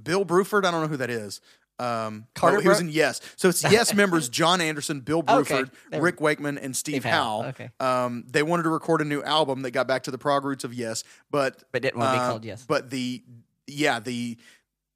Bill 0.04 0.26
Bruford. 0.26 0.66
I 0.66 0.72
don't 0.72 0.82
know 0.82 0.88
who 0.88 0.98
that 0.98 1.10
is. 1.10 1.42
Um, 1.78 2.28
Carter 2.36 2.58
oh, 2.58 2.62
he 2.62 2.68
was 2.70 2.80
in 2.80 2.90
Yes. 2.90 3.20
So 3.36 3.50
it's 3.50 3.62
Yes 3.64 3.94
members 3.94 4.30
Jon 4.30 4.62
Anderson, 4.62 5.02
Bill 5.02 5.22
Bruford, 5.22 5.72
we- 5.92 6.00
Rick 6.00 6.22
Wakeman, 6.22 6.58
and 6.58 6.76
Steve, 6.76 7.02
Steve 7.02 7.04
Howe, 7.06 7.42
Howe. 7.42 7.48
okay. 7.50 7.70
Um, 7.80 8.24
they 8.30 8.44
wanted 8.44 8.64
to 8.64 8.70
record 8.70 9.02
a 9.02 9.06
new 9.06 9.22
album 9.24 9.62
that 9.64 9.72
got 9.72 9.88
back 9.88 10.04
to 10.04 10.12
the 10.12 10.18
prog 10.18 10.46
roots 10.46 10.64
of 10.64 10.74
Yes, 10.74 11.04
but 11.32 11.64
But 11.72 11.82
didn't 11.82 12.00
want 12.00 12.14
to 12.14 12.18
be 12.18 12.24
uh, 12.24 12.30
called 12.30 12.46
Yes. 12.46 12.64
But 12.66 12.90
the 12.90 13.24
yeah 13.68 14.00
the 14.00 14.38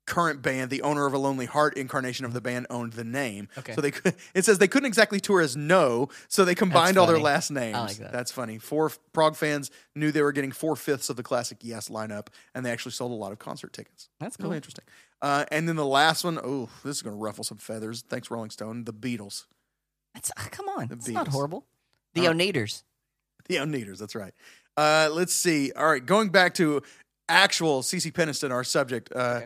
current 0.09 0.41
band, 0.41 0.69
the 0.69 0.81
owner 0.81 1.05
of 1.05 1.13
a 1.13 1.17
Lonely 1.17 1.45
Heart 1.45 1.77
incarnation 1.77 2.25
of 2.25 2.33
the 2.33 2.41
band, 2.41 2.67
owned 2.69 2.93
the 2.93 3.03
name. 3.03 3.47
Okay. 3.57 3.73
So 3.73 3.81
they 3.81 3.91
could. 3.91 4.15
It 4.33 4.43
says 4.45 4.57
they 4.57 4.67
couldn't 4.67 4.87
exactly 4.87 5.19
tour 5.19 5.39
as 5.41 5.55
No, 5.55 6.09
so 6.27 6.43
they 6.43 6.55
combined 6.55 6.97
all 6.97 7.07
their 7.07 7.19
last 7.19 7.51
names. 7.51 7.75
like 7.77 7.97
that. 7.97 8.11
That's 8.11 8.31
funny. 8.31 8.57
Four 8.57 8.91
prog 9.13 9.35
fans 9.35 9.71
knew 9.95 10.11
they 10.11 10.21
were 10.21 10.31
getting 10.31 10.51
four 10.51 10.75
fifths 10.75 11.09
of 11.09 11.15
the 11.15 11.23
classic 11.23 11.59
Yes 11.61 11.89
lineup, 11.89 12.27
and 12.53 12.65
they 12.65 12.71
actually 12.71 12.91
sold 12.91 13.11
a 13.11 13.15
lot 13.15 13.31
of 13.31 13.39
concert 13.39 13.71
tickets. 13.73 14.09
That's 14.19 14.35
cool. 14.35 14.45
Really 14.47 14.57
interesting. 14.57 14.85
Uh, 15.21 15.45
and 15.51 15.67
then 15.67 15.75
the 15.75 15.85
last 15.85 16.23
one, 16.23 16.39
oh, 16.43 16.69
this 16.83 16.97
is 16.97 17.01
going 17.01 17.15
to 17.15 17.21
ruffle 17.21 17.43
some 17.43 17.57
feathers. 17.57 18.03
Thanks, 18.07 18.31
Rolling 18.31 18.49
Stone. 18.49 18.85
The 18.85 18.93
Beatles. 18.93 19.45
That's, 20.13 20.31
ah, 20.37 20.47
come 20.51 20.67
on. 20.69 20.87
The 20.87 20.95
It's 20.95 21.07
not 21.09 21.27
Beatles. 21.27 21.31
horrible. 21.31 21.65
The 22.13 22.21
right. 22.27 22.35
Oneaters. 22.35 22.83
The 23.47 23.55
Oneaters, 23.57 23.97
that's 23.99 24.15
right. 24.15 24.33
Uh, 24.77 25.09
let's 25.11 25.33
see. 25.33 25.71
All 25.73 25.87
right, 25.87 26.05
going 26.05 26.29
back 26.29 26.53
to 26.55 26.81
actual 27.27 27.81
Cece 27.81 28.11
Peniston, 28.13 28.51
our 28.51 28.63
subject. 28.63 29.11
Uh, 29.13 29.41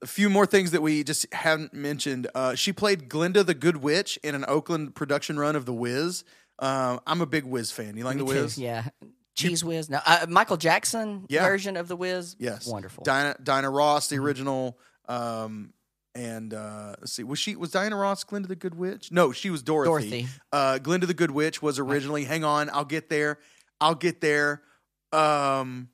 A 0.00 0.06
few 0.06 0.30
more 0.30 0.46
things 0.46 0.70
that 0.70 0.80
we 0.82 1.02
just 1.02 1.32
haven't 1.34 1.74
mentioned. 1.74 2.28
Uh, 2.34 2.54
she 2.54 2.72
played 2.72 3.08
Glinda 3.08 3.42
the 3.42 3.54
Good 3.54 3.78
Witch 3.78 4.16
in 4.22 4.34
an 4.36 4.44
Oakland 4.46 4.94
production 4.94 5.38
run 5.38 5.56
of 5.56 5.66
The 5.66 5.72
Wiz. 5.74 6.22
Uh, 6.58 6.98
I'm 7.06 7.20
a 7.20 7.26
big 7.26 7.44
Wiz 7.44 7.72
fan. 7.72 7.96
You 7.96 8.04
like 8.04 8.16
Me 8.16 8.24
The 8.24 8.32
too, 8.34 8.40
Wiz? 8.42 8.58
Yeah. 8.58 8.84
Cheese 9.34 9.64
Whiz. 9.64 9.90
No, 9.90 10.00
uh, 10.06 10.26
Michael 10.28 10.56
Jackson 10.56 11.24
Yeah. 11.28 11.44
version 11.48 11.76
of 11.76 11.88
the 11.88 11.96
Wiz. 11.96 12.36
Yes. 12.38 12.66
Wonderful. 12.66 13.02
Dinah, 13.04 13.36
Dinah 13.42 13.70
Ross, 13.70 14.06
Mm-hmm. 14.06 14.16
the 14.16 14.22
original. 14.22 14.78
Um, 15.08 15.72
and 16.14 16.52
uh, 16.54 16.94
let's 17.00 17.12
see, 17.12 17.22
was 17.24 17.38
she 17.38 17.54
was 17.56 17.70
Diana 17.70 17.96
Ross 17.96 18.22
Glinda 18.24 18.48
the 18.48 18.56
Good 18.56 18.74
Witch? 18.76 19.10
No, 19.12 19.30
she 19.32 19.50
was 19.50 19.62
Dorothy. 19.62 19.88
Dorothy. 19.90 20.26
Uh, 20.52 20.78
Glinda 20.78 21.06
the 21.06 21.14
Good 21.14 21.30
Witch 21.30 21.60
was 21.62 21.78
originally. 21.78 22.24
Hang 22.24 22.44
on, 22.44 22.70
I'll 22.72 22.84
get 22.84 23.08
there. 23.08 23.38
I'll 23.80 23.94
get 23.94 24.20
there. 24.20 24.62
Um, 25.12 25.88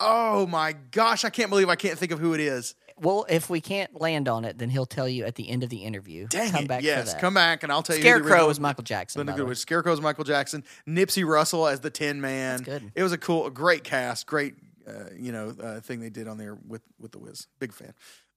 oh 0.00 0.46
my 0.46 0.72
gosh, 0.90 1.24
I 1.24 1.30
can't 1.30 1.50
believe 1.50 1.68
I 1.68 1.76
can't 1.76 1.98
think 1.98 2.12
of 2.12 2.18
who 2.18 2.34
it 2.34 2.40
is. 2.40 2.74
Well, 2.98 3.26
if 3.28 3.50
we 3.50 3.60
can't 3.60 4.00
land 4.00 4.28
on 4.28 4.44
it, 4.44 4.58
then 4.58 4.70
he'll 4.70 4.86
tell 4.86 5.08
you 5.08 5.24
at 5.24 5.34
the 5.34 5.48
end 5.48 5.62
of 5.62 5.68
the 5.68 5.78
interview. 5.78 6.26
Dang 6.28 6.50
come 6.50 6.64
it! 6.64 6.68
back 6.68 6.82
yes, 6.82 7.08
for 7.08 7.14
that. 7.14 7.20
come 7.20 7.34
back 7.34 7.62
and 7.62 7.70
I'll 7.70 7.82
tell 7.82 7.96
you. 7.96 8.02
Scarecrow 8.02 8.30
original- 8.30 8.48
was 8.48 8.60
Michael 8.60 8.84
Jackson. 8.84 9.18
Glinda 9.18 9.32
by 9.32 9.38
the 9.38 9.44
way. 9.44 9.52
Goodwitch. 9.52 9.58
Scarecrow's 9.58 10.00
Michael 10.00 10.24
Jackson. 10.24 10.64
Nipsey 10.88 11.26
Russell 11.26 11.66
as 11.66 11.80
the 11.80 11.90
Tin 11.90 12.20
Man. 12.20 12.62
That's 12.62 12.80
good. 12.80 12.92
It 12.94 13.02
was 13.02 13.12
a 13.12 13.18
cool, 13.18 13.46
a 13.46 13.50
great 13.50 13.84
cast, 13.84 14.26
great, 14.26 14.54
uh, 14.86 15.10
you 15.16 15.32
know, 15.32 15.54
uh, 15.62 15.80
thing 15.80 16.00
they 16.00 16.10
did 16.10 16.28
on 16.28 16.38
there 16.38 16.56
with 16.66 16.82
with 16.98 17.12
the 17.12 17.18
Wiz. 17.18 17.48
Big 17.58 17.72
fan. 17.72 17.92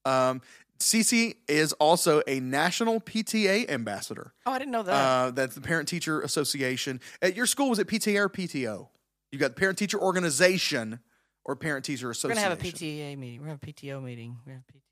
Um, 0.05 0.41
Cece 0.79 1.35
is 1.47 1.73
also 1.73 2.21
a 2.25 2.39
national 2.39 3.01
PTA 3.01 3.69
ambassador. 3.69 4.33
Oh, 4.45 4.53
I 4.53 4.59
didn't 4.59 4.71
know 4.71 4.83
that. 4.83 4.93
Uh, 4.93 5.31
that's 5.31 5.55
the 5.55 5.61
Parent 5.61 5.89
Teacher 5.89 6.21
Association. 6.21 7.01
At 7.21 7.35
your 7.35 7.45
school, 7.45 7.69
was 7.69 7.79
it 7.79 7.87
PTA 7.87 8.17
or 8.17 8.29
PTO? 8.29 8.87
You 9.31 9.39
got 9.39 9.55
the 9.55 9.59
Parent 9.59 9.77
Teacher 9.77 9.99
Organization 9.99 10.99
or 11.49 11.55
Parent 11.55 11.83
Teacher 11.83 12.11
association. 12.11 12.37
We're 12.37 12.47
gonna 12.47 12.61
have 12.61 12.75
a 12.75 12.77
PTA 12.77 13.17
meeting. 13.17 13.39
We're 13.39 13.47
gonna 13.47 13.59
have 13.59 13.63
a 13.63 13.73
PTO 13.73 14.03
meeting. 14.03 14.37
We're 14.45 14.51
gonna 14.51 14.63
have 14.67 14.75
a 14.75 14.77
PT. 14.77 14.83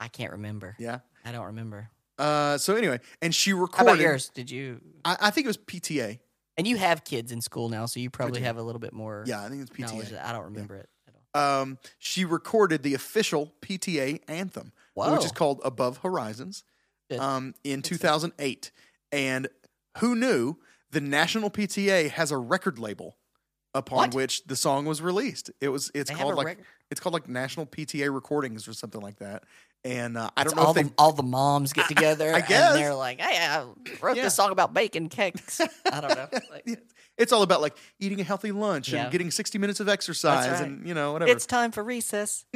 I 0.00 0.08
can't 0.08 0.32
remember. 0.32 0.74
Yeah. 0.78 1.00
I 1.22 1.32
don't 1.32 1.46
remember. 1.46 1.90
Uh, 2.18 2.56
so 2.56 2.76
anyway, 2.76 2.98
and 3.20 3.34
she 3.34 3.52
recorded. 3.52 3.76
How 3.76 3.94
about 3.94 4.00
yours? 4.00 4.30
Did 4.30 4.50
you? 4.50 4.80
I, 5.04 5.16
I 5.20 5.30
think 5.30 5.44
it 5.44 5.48
was 5.48 5.58
PTA. 5.58 6.18
And 6.56 6.66
you 6.66 6.78
have 6.78 7.04
kids 7.04 7.30
in 7.30 7.42
school 7.42 7.68
now, 7.68 7.84
so 7.84 8.00
you 8.00 8.08
probably 8.08 8.40
do. 8.40 8.44
have 8.46 8.56
a 8.56 8.62
little 8.62 8.78
bit 8.78 8.94
more 8.94 9.24
Yeah, 9.26 9.44
I 9.44 9.50
think 9.50 9.60
it's. 9.60 9.70
PTA. 9.70 10.24
I 10.24 10.32
don't 10.32 10.44
remember 10.44 10.76
it. 10.76 10.88
At 11.06 11.14
all. 11.34 11.62
Um, 11.62 11.78
she 11.98 12.24
recorded 12.24 12.82
the 12.82 12.94
official 12.94 13.52
PTA 13.60 14.20
anthem, 14.28 14.72
which 14.94 15.26
is 15.26 15.32
called 15.32 15.60
"Above 15.62 15.98
Horizons," 15.98 16.64
um, 17.18 17.54
in 17.64 17.82
2008. 17.82 18.70
And 19.12 19.48
who 19.98 20.16
knew 20.16 20.56
the 20.90 21.02
National 21.02 21.50
PTA 21.50 22.08
has 22.10 22.30
a 22.30 22.38
record 22.38 22.78
label 22.78 23.18
upon 23.76 23.98
What? 23.98 24.14
which 24.14 24.44
the 24.44 24.56
song 24.56 24.84
was 24.86 25.00
released? 25.02 25.50
It 25.60 25.68
was. 25.68 25.90
It's 25.94 26.10
They 26.10 26.16
called 26.16 26.34
like 26.36 26.58
it's 26.90 27.00
called 27.00 27.12
like 27.14 27.28
National 27.28 27.66
PTA 27.66 28.12
Recordings 28.12 28.66
or 28.68 28.72
something 28.72 29.00
like 29.00 29.16
that. 29.18 29.44
And 29.84 30.16
uh, 30.16 30.30
I 30.36 30.42
It's 30.42 30.52
don't 30.52 30.56
know 30.60 30.66
all 30.66 30.70
if 30.70 30.76
they. 30.76 30.82
the 30.84 30.92
all 30.98 31.12
the 31.12 31.22
moms 31.22 31.72
get 31.72 31.86
together. 31.88 32.34
I 32.34 32.40
guess. 32.40 32.72
and 32.74 32.82
they're 32.82 32.94
like, 32.94 33.20
"Hey, 33.20 33.38
I 33.38 33.64
wrote 34.00 34.16
Yeah. 34.16 34.24
this 34.24 34.34
song 34.34 34.50
about 34.50 34.74
bacon 34.74 35.08
cakes." 35.08 35.60
I 35.92 36.00
don't 36.00 36.16
know. 36.16 36.28
Like, 36.50 36.80
It's 37.18 37.32
all 37.32 37.42
about 37.42 37.60
like 37.62 37.76
eating 38.00 38.20
a 38.20 38.24
healthy 38.24 38.52
lunch 38.52 38.88
Yeah. 38.92 39.04
and 39.04 39.12
getting 39.12 39.30
60 39.30 39.58
minutes 39.58 39.80
of 39.80 39.88
exercise 39.88 40.50
right. 40.50 40.62
and 40.62 40.86
you 40.86 40.94
know 40.94 41.12
whatever. 41.12 41.30
it's 41.30 41.46
time 41.46 41.70
for 41.72 41.82
recess. 41.84 42.44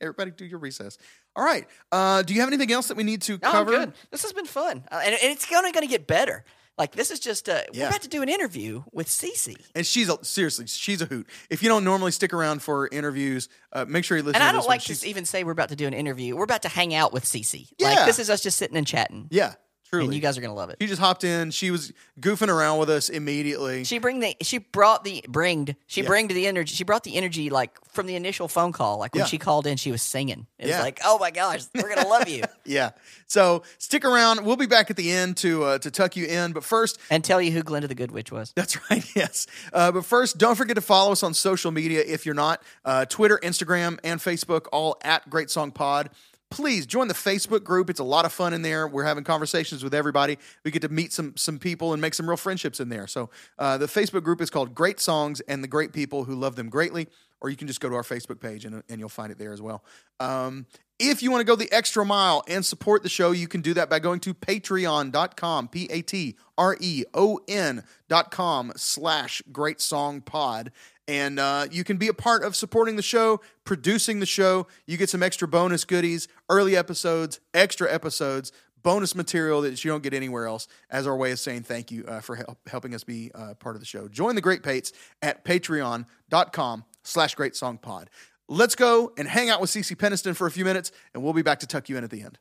Everybody 0.00 0.30
do 0.30 0.46
your 0.46 0.58
recess. 0.58 0.96
All 1.36 1.44
right. 1.44 1.66
Uh, 1.92 2.22
do 2.22 2.32
you 2.32 2.40
have 2.40 2.48
anything 2.48 2.72
else 2.72 2.88
that 2.88 2.96
we 2.96 3.02
need 3.02 3.20
to 3.22 3.32
No, 3.42 3.50
cover? 3.50 3.70
good. 3.70 3.92
This 4.10 4.22
has 4.22 4.32
been 4.32 4.46
fun, 4.46 4.82
uh, 4.90 5.00
and, 5.04 5.14
and 5.14 5.32
it's 5.32 5.46
only 5.54 5.72
going 5.72 5.86
to 5.86 5.90
get 5.90 6.06
better. 6.06 6.42
Like 6.78 6.92
this 6.92 7.10
is 7.10 7.20
just 7.20 7.48
uh, 7.48 7.60
Yeah. 7.72 7.84
we're 7.84 7.88
about 7.88 8.02
to 8.02 8.08
do 8.08 8.22
an 8.22 8.28
interview 8.30 8.82
with 8.92 9.06
Cece, 9.08 9.54
And 9.74 9.86
she's 9.86 10.08
a, 10.08 10.16
seriously, 10.24 10.66
she's 10.66 11.02
a 11.02 11.04
hoot. 11.06 11.26
If 11.50 11.62
you 11.62 11.68
don't 11.68 11.84
normally 11.84 12.10
stick 12.10 12.32
around 12.32 12.62
for 12.62 12.88
interviews, 12.90 13.48
uh, 13.72 13.84
make 13.86 14.04
sure 14.04 14.16
you 14.16 14.22
listen. 14.22 14.36
and 14.40 14.42
to 14.42 14.48
I 14.48 14.52
don't 14.52 14.60
one. 14.62 14.68
like 14.68 14.80
She's- 14.80 15.00
to 15.00 15.08
even 15.08 15.24
say 15.26 15.44
we're 15.44 15.52
about 15.52 15.68
to 15.70 15.76
do 15.76 15.86
an 15.86 15.92
interview. 15.94 16.36
We're 16.36 16.44
about 16.44 16.62
to 16.62 16.68
hang 16.68 16.94
out 16.94 17.12
with 17.12 17.24
Cece. 17.24 17.68
Yeah. 17.78 17.88
Like 17.90 18.06
this 18.06 18.18
is 18.18 18.30
us 18.30 18.40
just 18.42 18.56
sitting 18.56 18.76
and 18.78 18.86
chatting, 18.86 19.28
Yeah, 19.30 19.54
truly. 19.90 20.06
and 20.06 20.14
you 20.14 20.20
guys 20.20 20.38
are 20.38 20.40
going 20.40 20.50
to 20.50 20.54
love 20.56 20.70
it. 20.70 20.76
she 20.80 20.86
just 20.86 21.00
hopped 21.00 21.24
in. 21.24 21.50
She 21.50 21.70
was 21.70 21.92
goofing 22.20 22.48
around 22.48 22.78
with 22.78 22.90
us 22.90 23.08
immediately. 23.08 23.84
She 23.84 23.98
bring 23.98 24.20
the 24.20 24.36
she 24.42 24.58
brought 24.58 25.04
the 25.04 25.24
bringed 25.28 25.74
she 25.86 26.02
Yeah. 26.02 26.06
bringed 26.08 26.30
the 26.30 26.46
energy. 26.46 26.74
She 26.74 26.84
brought 26.84 27.04
the 27.04 27.16
energy 27.16 27.50
like 27.50 27.76
from 27.92 28.06
the 28.06 28.14
initial 28.16 28.48
phone 28.48 28.72
call. 28.72 28.98
Like 28.98 29.14
when 29.14 29.20
Yeah. 29.22 29.26
she 29.26 29.38
called 29.38 29.66
in, 29.66 29.76
she 29.76 29.90
was 29.90 30.02
singing. 30.02 30.46
It 30.58 30.66
was 30.68 30.78
like, 30.78 31.00
oh 31.04 31.18
my 31.18 31.30
gosh, 31.30 31.62
we're 31.74 31.94
gonna 31.94 32.08
love 32.08 32.28
you 32.28 32.44
yeah. 32.64 32.90
So 33.26 33.62
stick 33.78 34.04
around. 34.04 34.44
We'll 34.44 34.56
be 34.56 34.66
back 34.66 34.90
at 34.90 34.96
the 34.96 35.10
end 35.10 35.36
to 35.38 35.64
uh, 35.64 35.78
to 35.78 35.90
tuck 35.90 36.16
you 36.16 36.26
in. 36.26 36.52
But 36.52 36.64
first, 36.64 36.98
and 37.10 37.22
tell 37.24 37.40
you 37.40 37.50
who 37.52 37.62
Glinda 37.62 37.88
the 37.88 37.94
Good 37.94 38.10
Witch 38.12 38.30
was. 38.32 38.52
That's 38.54 38.78
right, 38.90 39.04
yes. 39.16 39.46
Uh, 39.72 39.92
but 39.92 40.04
first, 40.04 40.38
don't 40.38 40.56
forget 40.56 40.76
to 40.76 40.82
follow 40.82 41.12
us 41.12 41.22
on 41.22 41.34
social 41.34 41.70
media 41.70 42.02
if 42.06 42.26
you're 42.26 42.34
not. 42.34 42.62
Uh, 42.84 43.04
Twitter, 43.06 43.38
Instagram, 43.42 43.98
and 44.04 44.20
Facebook, 44.20 44.66
all 44.72 44.96
at 45.02 45.28
Great 45.30 45.50
Song 45.50 45.70
Pod. 45.70 46.10
Please 46.50 46.84
join 46.84 47.06
the 47.06 47.14
Facebook 47.14 47.62
group. 47.62 47.88
It's 47.90 48.00
a 48.00 48.04
lot 48.04 48.24
of 48.24 48.32
fun 48.32 48.52
in 48.52 48.62
there. 48.62 48.88
We're 48.88 49.04
having 49.04 49.22
conversations 49.22 49.84
with 49.84 49.94
everybody. 49.94 50.36
We 50.64 50.72
get 50.72 50.82
to 50.82 50.88
meet 50.88 51.12
some 51.12 51.36
some 51.36 51.58
people 51.58 51.92
and 51.92 52.02
make 52.02 52.12
some 52.12 52.28
real 52.28 52.36
friendships 52.36 52.80
in 52.80 52.88
there. 52.88 53.06
So 53.06 53.30
uh, 53.58 53.78
the 53.78 53.86
Facebook 53.86 54.24
group 54.24 54.40
is 54.40 54.50
called 54.50 54.74
Great 54.74 54.98
Songs 54.98 55.40
and 55.42 55.62
the 55.62 55.68
Great 55.68 55.92
People 55.92 56.24
Who 56.24 56.34
Love 56.34 56.56
Them 56.56 56.68
Greatly. 56.68 57.08
Or 57.40 57.48
you 57.48 57.56
can 57.56 57.68
just 57.68 57.80
go 57.80 57.88
to 57.88 57.94
our 57.94 58.02
Facebook 58.02 58.40
page 58.40 58.64
and, 58.64 58.82
and 58.88 59.00
you'll 59.00 59.08
find 59.08 59.32
it 59.32 59.38
there 59.38 59.52
as 59.52 59.62
well. 59.62 59.82
Um, 60.18 60.66
if 60.98 61.22
you 61.22 61.30
want 61.30 61.40
to 61.40 61.46
go 61.46 61.56
the 61.56 61.72
extra 61.72 62.04
mile 62.04 62.42
and 62.46 62.64
support 62.64 63.02
the 63.02 63.08
show, 63.08 63.30
you 63.30 63.48
can 63.48 63.62
do 63.62 63.72
that 63.74 63.88
by 63.88 63.98
going 64.00 64.20
to 64.20 64.34
patreon.com, 64.34 65.68
P 65.68 65.88
A 65.90 66.02
T 66.02 66.36
R 66.58 66.76
E 66.78 67.04
O 67.14 67.40
N 67.48 67.84
dot 68.08 68.30
com 68.30 68.72
slash 68.76 69.40
great 69.50 69.80
song 69.80 70.20
pod. 70.20 70.72
And 71.10 71.40
uh, 71.40 71.66
you 71.72 71.82
can 71.82 71.96
be 71.96 72.06
a 72.06 72.14
part 72.14 72.44
of 72.44 72.54
supporting 72.54 72.94
the 72.94 73.02
show, 73.02 73.40
producing 73.64 74.20
the 74.20 74.26
show. 74.26 74.68
You 74.86 74.96
get 74.96 75.10
some 75.10 75.24
extra 75.24 75.48
bonus 75.48 75.84
goodies, 75.84 76.28
early 76.48 76.76
episodes, 76.76 77.40
extra 77.52 77.92
episodes, 77.92 78.52
bonus 78.84 79.16
material 79.16 79.60
that 79.62 79.84
you 79.84 79.90
don't 79.90 80.04
get 80.04 80.14
anywhere 80.14 80.46
else 80.46 80.68
as 80.88 81.08
our 81.08 81.16
way 81.16 81.32
of 81.32 81.40
saying 81.40 81.62
thank 81.64 81.90
you 81.90 82.04
uh, 82.06 82.20
for 82.20 82.36
help, 82.36 82.58
helping 82.68 82.94
us 82.94 83.02
be 83.02 83.32
uh, 83.34 83.54
part 83.54 83.74
of 83.74 83.80
the 83.80 83.86
show. 83.86 84.06
Join 84.06 84.36
the 84.36 84.40
Great 84.40 84.62
Pates 84.62 84.92
at 85.20 85.44
patreon.com 85.44 86.84
slash 87.02 87.34
great 87.34 87.56
song 87.56 87.76
pod. 87.78 88.08
Let's 88.48 88.76
go 88.76 89.12
and 89.18 89.26
hang 89.26 89.50
out 89.50 89.60
with 89.60 89.70
Cece 89.70 89.96
Peniston 89.96 90.36
for 90.36 90.46
a 90.46 90.50
few 90.52 90.64
minutes, 90.64 90.92
and 91.12 91.24
we'll 91.24 91.32
be 91.32 91.42
back 91.42 91.58
to 91.60 91.66
tuck 91.66 91.88
you 91.88 91.96
in 91.96 92.04
at 92.04 92.10
the 92.10 92.22
end. 92.22 92.38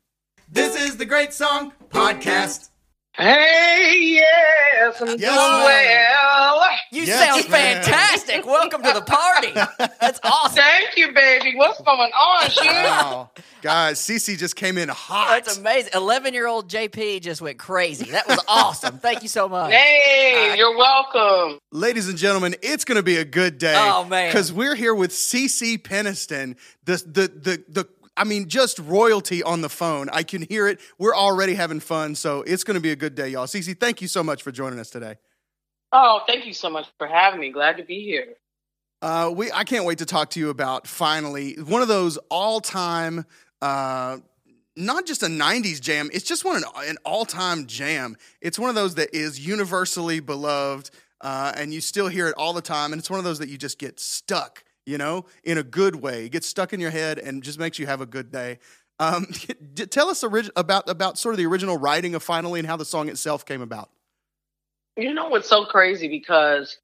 This 0.47 0.79
is 0.79 0.97
the 0.97 1.05
Great 1.05 1.33
Song 1.33 1.73
Podcast. 1.89 2.69
Hey, 3.13 3.97
yes, 4.01 5.01
I'm 5.01 5.07
Yes, 5.07 5.19
doing 5.19 5.25
ma'am. 5.25 5.65
well. 5.65 6.68
You 6.91 7.03
Yes, 7.03 7.23
sound 7.27 7.49
man. 7.51 7.83
fantastic. 7.83 8.45
Welcome 8.45 8.81
to 8.81 8.93
the 8.93 9.01
party. 9.01 9.51
That's 9.99 10.19
awesome. 10.23 10.55
Thank 10.55 10.97
you, 10.97 11.13
baby. 11.13 11.55
What's 11.55 11.79
going 11.81 12.11
on, 12.11 12.49
Shug? 12.49 12.65
Wow. 12.65 13.29
Guys, 13.61 13.99
Cece 13.99 14.37
just 14.37 14.55
came 14.55 14.77
in 14.77 14.89
hot. 14.89 15.43
That's 15.45 15.57
amazing. 15.57 15.91
Eleven 15.93 16.33
year 16.33 16.47
old 16.47 16.67
JP 16.69 17.21
just 17.21 17.41
went 17.41 17.59
crazy. 17.59 18.09
That 18.11 18.27
was 18.27 18.39
awesome. 18.47 18.97
Thank 18.97 19.21
you 19.21 19.27
so 19.29 19.47
much. 19.47 19.71
Hey, 19.71 20.55
you're 20.57 20.75
welcome. 20.75 21.59
Ladies 21.71 22.07
and 22.09 22.17
gentlemen, 22.17 22.55
it's 22.61 22.85
going 22.85 22.95
to 22.97 23.03
be 23.03 23.17
a 23.17 23.25
good 23.25 23.57
day. 23.59 23.75
Oh, 23.77 24.03
man. 24.05 24.29
because 24.29 24.51
we're 24.51 24.75
here 24.75 24.95
with 24.95 25.11
Cece 25.11 25.77
Peniston, 25.81 26.55
the 26.85 26.95
the 27.05 27.27
the 27.27 27.63
the. 27.67 27.89
I 28.17 28.25
mean, 28.25 28.49
just 28.49 28.79
royalty 28.79 29.43
on 29.43 29.61
the 29.61 29.69
phone. 29.69 30.09
I 30.11 30.23
can 30.23 30.41
hear 30.41 30.67
it. 30.67 30.79
We're 30.97 31.15
already 31.15 31.53
having 31.53 31.79
fun, 31.79 32.15
so 32.15 32.41
it's 32.41 32.65
going 32.65 32.75
to 32.75 32.81
be 32.81 32.91
a 32.91 32.95
good 32.97 33.15
day, 33.15 33.29
y'all. 33.29 33.45
Cece, 33.45 33.79
thank 33.79 34.01
you 34.01 34.09
so 34.09 34.23
much 34.23 34.43
for 34.43 34.51
joining 34.51 34.77
us 34.79 34.89
today. 34.89 35.15
Oh, 35.91 36.21
thank 36.27 36.45
you 36.45 36.53
so 36.53 36.69
much 36.69 36.87
for 36.97 37.07
having 37.07 37.39
me. 37.39 37.49
Glad 37.49 37.77
to 37.77 37.83
be 37.83 38.03
here. 38.03 38.35
Uh, 39.01 39.31
we 39.33 39.51
I 39.51 39.63
can't 39.63 39.85
wait 39.85 39.99
to 39.99 40.05
talk 40.05 40.31
to 40.31 40.39
you 40.39 40.49
about 40.49 40.85
finally 40.85 41.53
one 41.53 41.81
of 41.81 41.87
those 41.87 42.17
all 42.29 42.59
time, 42.59 43.25
uh, 43.61 44.17
not 44.75 45.05
just 45.05 45.23
a 45.23 45.27
'90s 45.27 45.79
jam. 45.79 46.09
It's 46.13 46.25
just 46.25 46.43
one 46.43 46.57
an, 46.57 46.63
an 46.83 46.97
all 47.05 47.25
time 47.25 47.65
jam. 47.65 48.17
It's 48.41 48.59
one 48.59 48.69
of 48.69 48.75
those 48.75 48.95
that 48.95 49.15
is 49.15 49.39
universally 49.39 50.19
beloved, 50.19 50.91
uh, 51.21 51.53
and 51.55 51.73
you 51.73 51.79
still 51.79 52.07
hear 52.09 52.27
it 52.27 52.35
all 52.37 52.53
the 52.53 52.61
time. 52.61 52.91
And 52.91 52.99
it's 52.99 53.09
one 53.09 53.19
of 53.19 53.23
those 53.25 53.39
that 53.39 53.47
you 53.47 53.57
just 53.57 53.79
get 53.79 53.99
stuck, 54.01 54.63
you 54.85 54.97
know, 54.97 55.25
in 55.45 55.57
a 55.57 55.63
good 55.63 55.95
way. 55.95 56.25
It 56.25 56.33
gets 56.33 56.47
stuck 56.47 56.73
in 56.73 56.81
your 56.81 56.91
head 56.91 57.19
and 57.19 57.41
just 57.41 57.57
makes 57.57 57.79
you 57.79 57.87
have 57.87 58.01
a 58.01 58.05
good 58.05 58.31
day. 58.31 58.59
Um, 58.99 59.27
tell 59.89 60.09
us 60.09 60.23
orig- 60.25 60.51
about 60.57 60.89
about 60.89 61.17
sort 61.17 61.33
of 61.33 61.37
the 61.37 61.45
original 61.45 61.77
writing 61.77 62.15
of 62.15 62.21
Finally 62.21 62.59
and 62.59 62.67
how 62.67 62.75
the 62.75 62.85
song 62.85 63.07
itself 63.07 63.45
came 63.45 63.61
about. 63.61 63.89
You 65.01 65.13
know 65.13 65.29
what's 65.29 65.49
so 65.49 65.65
crazy 65.65 66.07
because 66.07 66.77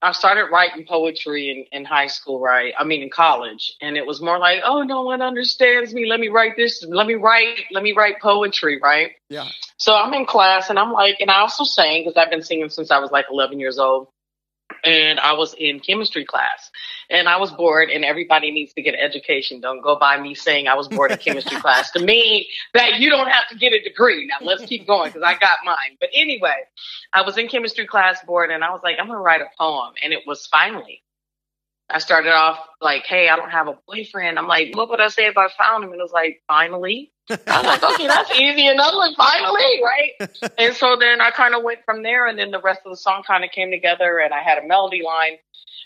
I 0.00 0.12
started 0.12 0.46
writing 0.52 0.86
poetry 0.86 1.66
in, 1.72 1.78
in 1.80 1.84
high 1.84 2.06
school, 2.06 2.40
right? 2.40 2.72
I 2.78 2.84
mean, 2.84 3.02
in 3.02 3.10
college. 3.10 3.72
And 3.80 3.96
it 3.96 4.06
was 4.06 4.22
more 4.22 4.38
like, 4.38 4.60
oh, 4.64 4.82
no 4.82 5.02
one 5.02 5.22
understands 5.22 5.92
me. 5.92 6.08
Let 6.08 6.20
me 6.20 6.28
write 6.28 6.56
this. 6.56 6.84
Let 6.88 7.06
me 7.06 7.14
write, 7.14 7.64
let 7.72 7.82
me 7.82 7.92
write 7.92 8.20
poetry, 8.20 8.78
right? 8.80 9.12
Yeah, 9.28 9.48
So 9.76 9.94
I'm 9.94 10.14
in 10.14 10.24
class 10.24 10.70
and 10.70 10.78
I'm 10.78 10.92
like, 10.92 11.16
and 11.20 11.30
I 11.30 11.40
also 11.40 11.64
sang 11.64 12.04
because 12.04 12.16
I've 12.16 12.30
been 12.30 12.42
singing 12.42 12.68
since 12.70 12.90
I 12.90 12.98
was 13.00 13.10
like 13.10 13.26
11 13.30 13.58
years 13.58 13.78
old. 13.78 14.08
And 14.88 15.20
I 15.20 15.34
was 15.34 15.54
in 15.58 15.80
chemistry 15.80 16.24
class 16.24 16.70
and 17.10 17.28
I 17.28 17.36
was 17.36 17.50
bored 17.50 17.90
and 17.90 18.06
everybody 18.06 18.50
needs 18.50 18.72
to 18.72 18.80
get 18.80 18.94
an 18.94 19.00
education. 19.00 19.60
Don't 19.60 19.82
go 19.82 19.98
by 19.98 20.18
me 20.18 20.34
saying 20.34 20.66
I 20.66 20.74
was 20.74 20.88
bored 20.88 21.10
in 21.10 21.18
chemistry 21.18 21.56
class 21.60 21.90
to 21.90 22.02
mean 22.02 22.46
that 22.72 22.98
you 22.98 23.10
don't 23.10 23.28
have 23.28 23.46
to 23.50 23.56
get 23.56 23.74
a 23.74 23.82
degree. 23.82 24.26
Now 24.26 24.36
let's 24.40 24.64
keep 24.64 24.86
going 24.86 25.10
because 25.10 25.22
I 25.22 25.34
got 25.38 25.58
mine. 25.62 25.98
But 26.00 26.08
anyway, 26.14 26.56
I 27.12 27.20
was 27.20 27.36
in 27.36 27.48
chemistry 27.48 27.86
class 27.86 28.24
bored 28.26 28.50
and 28.50 28.64
I 28.64 28.70
was 28.70 28.80
like, 28.82 28.96
I'm 28.98 29.08
going 29.08 29.18
to 29.18 29.22
write 29.22 29.42
a 29.42 29.50
poem. 29.58 29.92
And 30.02 30.14
it 30.14 30.20
was 30.26 30.46
finally. 30.46 31.02
I 31.90 31.98
started 31.98 32.32
off 32.32 32.58
like, 32.80 33.04
hey, 33.04 33.28
I 33.28 33.36
don't 33.36 33.50
have 33.50 33.68
a 33.68 33.78
boyfriend. 33.86 34.38
I'm 34.38 34.46
like, 34.46 34.74
what 34.74 34.88
would 34.88 35.00
I 35.00 35.08
say 35.08 35.26
if 35.26 35.36
I 35.36 35.48
found 35.48 35.84
him? 35.84 35.92
And 35.92 36.00
it 36.00 36.02
was 36.02 36.12
like, 36.12 36.42
finally. 36.46 37.12
I 37.46 37.56
was 37.60 37.64
like, 37.66 37.82
okay, 37.94 38.06
that's 38.06 38.30
easy 38.32 38.66
enough. 38.68 38.94
Like, 38.94 39.16
finally, 39.16 39.80
right? 39.82 40.30
and 40.58 40.74
so 40.74 40.96
then 40.96 41.20
I 41.20 41.30
kind 41.30 41.54
of 41.54 41.62
went 41.62 41.80
from 41.84 42.02
there, 42.02 42.26
and 42.26 42.38
then 42.38 42.50
the 42.50 42.60
rest 42.60 42.80
of 42.84 42.90
the 42.90 42.96
song 42.96 43.22
kind 43.26 43.44
of 43.44 43.50
came 43.50 43.70
together, 43.70 44.18
and 44.18 44.32
I 44.32 44.42
had 44.42 44.58
a 44.58 44.66
melody 44.66 45.02
line. 45.04 45.38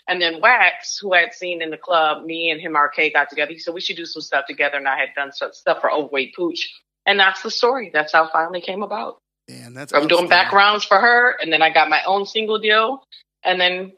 And 0.07 0.21
then 0.21 0.41
Wax, 0.41 0.97
who 0.99 1.13
I 1.13 1.19
had 1.21 1.33
seen 1.33 1.61
in 1.61 1.69
the 1.69 1.77
club, 1.77 2.25
me 2.25 2.49
and 2.49 2.59
him, 2.59 2.75
RK, 2.75 3.13
got 3.13 3.29
together. 3.29 3.53
He 3.53 3.59
said 3.59 3.73
we 3.73 3.79
should 3.81 3.95
do 3.95 4.05
some 4.05 4.21
stuff 4.21 4.45
together, 4.47 4.77
and 4.77 4.87
I 4.87 4.97
had 4.97 5.09
done 5.15 5.31
some 5.31 5.53
stuff 5.53 5.79
for 5.81 5.91
Overweight 5.91 6.35
Pooch. 6.35 6.73
And 7.05 7.19
that's 7.19 7.41
the 7.41 7.51
story. 7.51 7.89
That's 7.93 8.11
how 8.13 8.25
it 8.25 8.31
finally 8.33 8.61
came 8.61 8.83
about. 8.83 9.17
and 9.49 9.75
that's 9.75 9.93
I'm 9.93 10.07
doing 10.07 10.27
backgrounds 10.27 10.83
for 10.85 10.99
her, 10.99 11.37
and 11.41 11.51
then 11.53 11.61
I 11.61 11.69
got 11.73 11.89
my 11.89 12.01
own 12.05 12.25
single 12.25 12.59
deal, 12.59 13.03
and 13.43 13.59
then, 13.61 13.93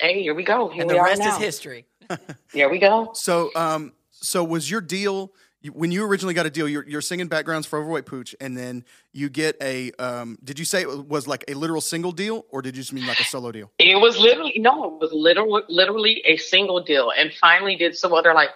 hey, 0.00 0.22
here 0.22 0.34
we 0.34 0.42
go. 0.44 0.68
Here 0.68 0.82
And 0.82 0.90
we 0.90 0.94
the 0.96 1.00
are 1.00 1.04
rest 1.06 1.20
now. 1.22 1.36
is 1.36 1.42
history. 1.42 1.84
Here 2.52 2.68
we 2.70 2.78
go. 2.78 3.10
So, 3.14 3.50
um, 3.56 3.92
so 4.12 4.44
was 4.44 4.70
your 4.70 4.80
deal 4.80 5.14
you- 5.14 5.30
when 5.72 5.90
you 5.92 6.04
originally 6.04 6.34
got 6.34 6.46
a 6.46 6.50
deal? 6.50 6.68
You're, 6.68 6.86
you're 6.88 7.00
singing 7.00 7.28
backgrounds 7.28 7.66
for 7.66 7.78
Overweight 7.78 8.06
Pooch, 8.06 8.34
and 8.40 8.56
then 8.56 8.84
you 9.12 9.28
get 9.28 9.56
a. 9.60 9.92
Um, 9.92 10.38
did 10.42 10.58
you 10.58 10.64
say 10.64 10.82
it 10.82 11.08
was 11.08 11.26
like 11.26 11.44
a 11.48 11.54
literal 11.54 11.80
single 11.80 12.12
deal, 12.12 12.46
or 12.50 12.62
did 12.62 12.76
you 12.76 12.82
just 12.82 12.92
mean 12.92 13.06
like 13.06 13.20
a 13.20 13.24
solo 13.24 13.52
deal? 13.52 13.70
It 13.78 14.00
was 14.00 14.18
literally 14.18 14.54
no, 14.56 14.84
it 14.84 15.00
was 15.00 15.12
literally 15.12 15.62
literally 15.68 16.22
a 16.26 16.36
single 16.36 16.82
deal, 16.82 17.12
and 17.16 17.32
finally 17.34 17.76
did 17.76 17.96
some 17.96 18.12
other 18.12 18.34
like, 18.34 18.50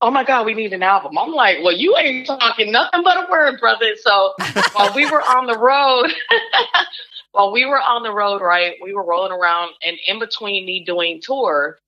oh 0.00 0.10
my 0.10 0.24
god, 0.24 0.46
we 0.46 0.54
need 0.54 0.72
an 0.72 0.82
album. 0.82 1.16
I'm 1.18 1.32
like, 1.32 1.58
well, 1.62 1.76
you 1.76 1.96
ain't 1.96 2.26
talking 2.26 2.72
nothing 2.72 3.02
but 3.02 3.16
a 3.16 3.30
word, 3.30 3.58
brother. 3.60 3.94
So 3.96 4.34
while 4.72 4.94
we 4.94 5.10
were 5.10 5.22
on 5.22 5.46
the 5.46 5.58
road, 5.58 6.12
while 7.36 7.52
we 7.52 7.66
were 7.66 7.80
on 7.80 8.02
the 8.02 8.12
road, 8.12 8.40
right, 8.40 8.76
we 8.82 8.94
were 8.94 9.04
rolling 9.04 9.32
around, 9.32 9.72
and 9.84 9.96
in 10.06 10.18
between 10.18 10.64
me 10.64 10.84
doing 10.84 11.20
tour, 11.22 11.78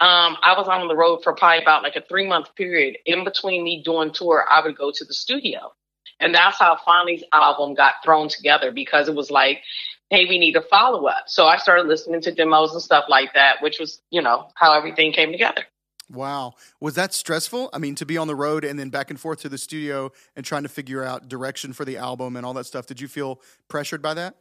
um, 0.00 0.36
I 0.42 0.54
was 0.56 0.68
on 0.68 0.86
the 0.86 0.96
road 0.96 1.22
for 1.24 1.34
probably 1.34 1.62
about 1.62 1.82
like 1.82 1.96
a 1.96 2.02
three 2.02 2.28
month 2.28 2.54
period. 2.54 2.98
In 3.06 3.24
between 3.24 3.64
me 3.64 3.82
doing 3.82 4.12
tour, 4.12 4.44
I 4.48 4.60
would 4.60 4.76
go 4.76 4.92
to 4.94 5.04
the 5.04 5.14
studio. 5.14 5.72
And 6.20 6.34
that's 6.34 6.58
how 6.58 6.76
Finally's 6.84 7.24
album 7.32 7.74
got 7.74 7.94
thrown 8.04 8.28
together 8.28 8.72
because 8.72 9.08
it 9.08 9.14
was 9.14 9.30
like 9.30 9.62
hey, 10.10 10.24
we 10.26 10.38
need 10.38 10.56
a 10.56 10.62
follow 10.62 11.06
up. 11.06 11.24
So 11.26 11.46
I 11.46 11.58
started 11.58 11.86
listening 11.86 12.20
to 12.22 12.32
demos 12.32 12.72
and 12.72 12.82
stuff 12.82 13.04
like 13.08 13.34
that, 13.34 13.62
which 13.62 13.78
was, 13.78 14.00
you 14.10 14.22
know, 14.22 14.48
how 14.54 14.72
everything 14.72 15.12
came 15.12 15.32
together. 15.32 15.64
Wow. 16.10 16.54
Was 16.80 16.94
that 16.94 17.12
stressful? 17.12 17.68
I 17.74 17.78
mean, 17.78 17.94
to 17.96 18.06
be 18.06 18.16
on 18.16 18.26
the 18.26 18.34
road 18.34 18.64
and 18.64 18.78
then 18.78 18.88
back 18.88 19.10
and 19.10 19.20
forth 19.20 19.40
to 19.40 19.50
the 19.50 19.58
studio 19.58 20.10
and 20.34 20.44
trying 20.44 20.62
to 20.62 20.68
figure 20.68 21.04
out 21.04 21.28
direction 21.28 21.74
for 21.74 21.84
the 21.84 21.98
album 21.98 22.36
and 22.36 22.46
all 22.46 22.54
that 22.54 22.64
stuff. 22.64 22.86
Did 22.86 23.00
you 23.00 23.08
feel 23.08 23.42
pressured 23.68 24.00
by 24.00 24.14
that? 24.14 24.36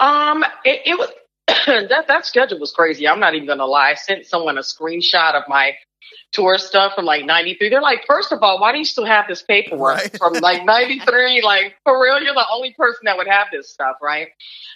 Um, 0.00 0.44
it, 0.64 0.82
it 0.86 0.98
was 0.98 1.10
that 1.48 2.06
that 2.08 2.26
schedule 2.26 2.60
was 2.60 2.72
crazy. 2.72 3.08
I'm 3.08 3.20
not 3.20 3.34
even 3.36 3.48
gonna 3.48 3.66
lie. 3.66 3.92
I 3.92 3.94
sent 3.96 4.26
someone 4.26 4.58
a 4.58 4.62
screenshot 4.62 5.34
of 5.36 5.44
my 5.48 5.74
tour 6.32 6.58
stuff 6.58 6.94
from 6.96 7.06
like 7.06 7.26
'93. 7.26 7.70
They're 7.70 7.82
like, 7.82 8.04
first 8.06 8.32
of 8.32 8.42
all, 8.42 8.60
why 8.60 8.72
do 8.72 8.78
you 8.78 8.86
still 8.86 9.06
have 9.06 9.26
this 9.28 9.42
paperwork 9.44 9.96
Right. 9.96 10.18
from 10.18 10.40
like 10.40 10.64
'93? 10.66 11.42
Like 11.44 11.76
for 11.84 12.02
real, 12.02 12.22
you're 12.22 12.34
the 12.34 12.46
only 12.52 12.74
person 12.78 13.02
that 13.06 13.18
would 13.18 13.28
have 13.28 13.48
this 13.52 13.70
stuff, 13.72 13.96
right? 14.02 14.28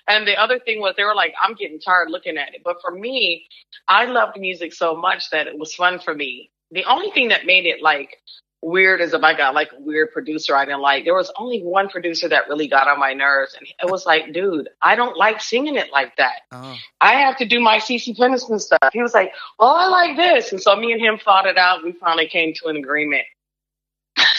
And 0.08 0.26
the 0.28 0.36
other 0.40 0.60
thing 0.60 0.80
was 0.80 0.94
they 0.96 1.04
were 1.04 1.16
like, 1.16 1.34
I'm 1.42 1.54
getting 1.54 1.80
tired 1.80 2.10
looking 2.10 2.38
at 2.38 2.54
it. 2.54 2.62
But 2.64 2.78
for 2.82 2.92
me, 2.92 3.46
I 3.88 4.06
loved 4.06 4.38
music 4.40 4.74
so 4.74 4.96
much 4.96 5.30
that 5.30 5.48
it 5.48 5.58
was 5.58 5.74
fun 5.74 6.00
for 6.00 6.14
me. 6.14 6.50
The 6.72 6.84
only 6.86 7.10
thing 7.12 7.30
that 7.30 7.46
made 7.46 7.66
it 7.66 7.82
like 7.82 8.18
weird 8.64 9.00
is 9.00 9.12
if 9.12 9.22
I 9.22 9.36
got 9.36 9.54
like 9.54 9.70
a 9.72 9.80
weird 9.80 10.12
producer 10.12 10.56
I 10.56 10.64
didn't 10.64 10.80
like. 10.80 11.04
There 11.04 11.14
was 11.14 11.32
only 11.36 11.60
one 11.62 11.88
producer 11.88 12.28
that 12.28 12.48
really 12.48 12.66
got 12.66 12.88
on 12.88 12.98
my 12.98 13.12
nerves, 13.12 13.54
and 13.58 13.66
it 13.66 13.90
was 13.90 14.06
like, 14.06 14.32
dude, 14.32 14.68
I 14.82 14.96
don't 14.96 15.16
like 15.16 15.40
singing 15.40 15.76
it 15.76 15.92
like 15.92 16.16
that. 16.16 16.42
Oh, 16.50 16.76
I 17.00 17.14
have 17.14 17.36
to 17.38 17.44
do 17.44 17.60
my 17.60 17.76
Cece 17.76 18.16
Peniston 18.16 18.60
stuff. 18.60 18.90
He 18.92 19.02
was 19.02 19.14
like, 19.14 19.32
well, 19.58 19.70
I 19.70 19.88
like 19.88 20.16
this. 20.16 20.52
And 20.52 20.60
so 20.60 20.74
me 20.76 20.92
and 20.92 21.00
him 21.00 21.18
fought 21.18 21.46
it 21.46 21.58
out. 21.58 21.84
We 21.84 21.92
finally 21.92 22.28
came 22.28 22.54
to 22.54 22.68
an 22.68 22.76
agreement. 22.76 23.24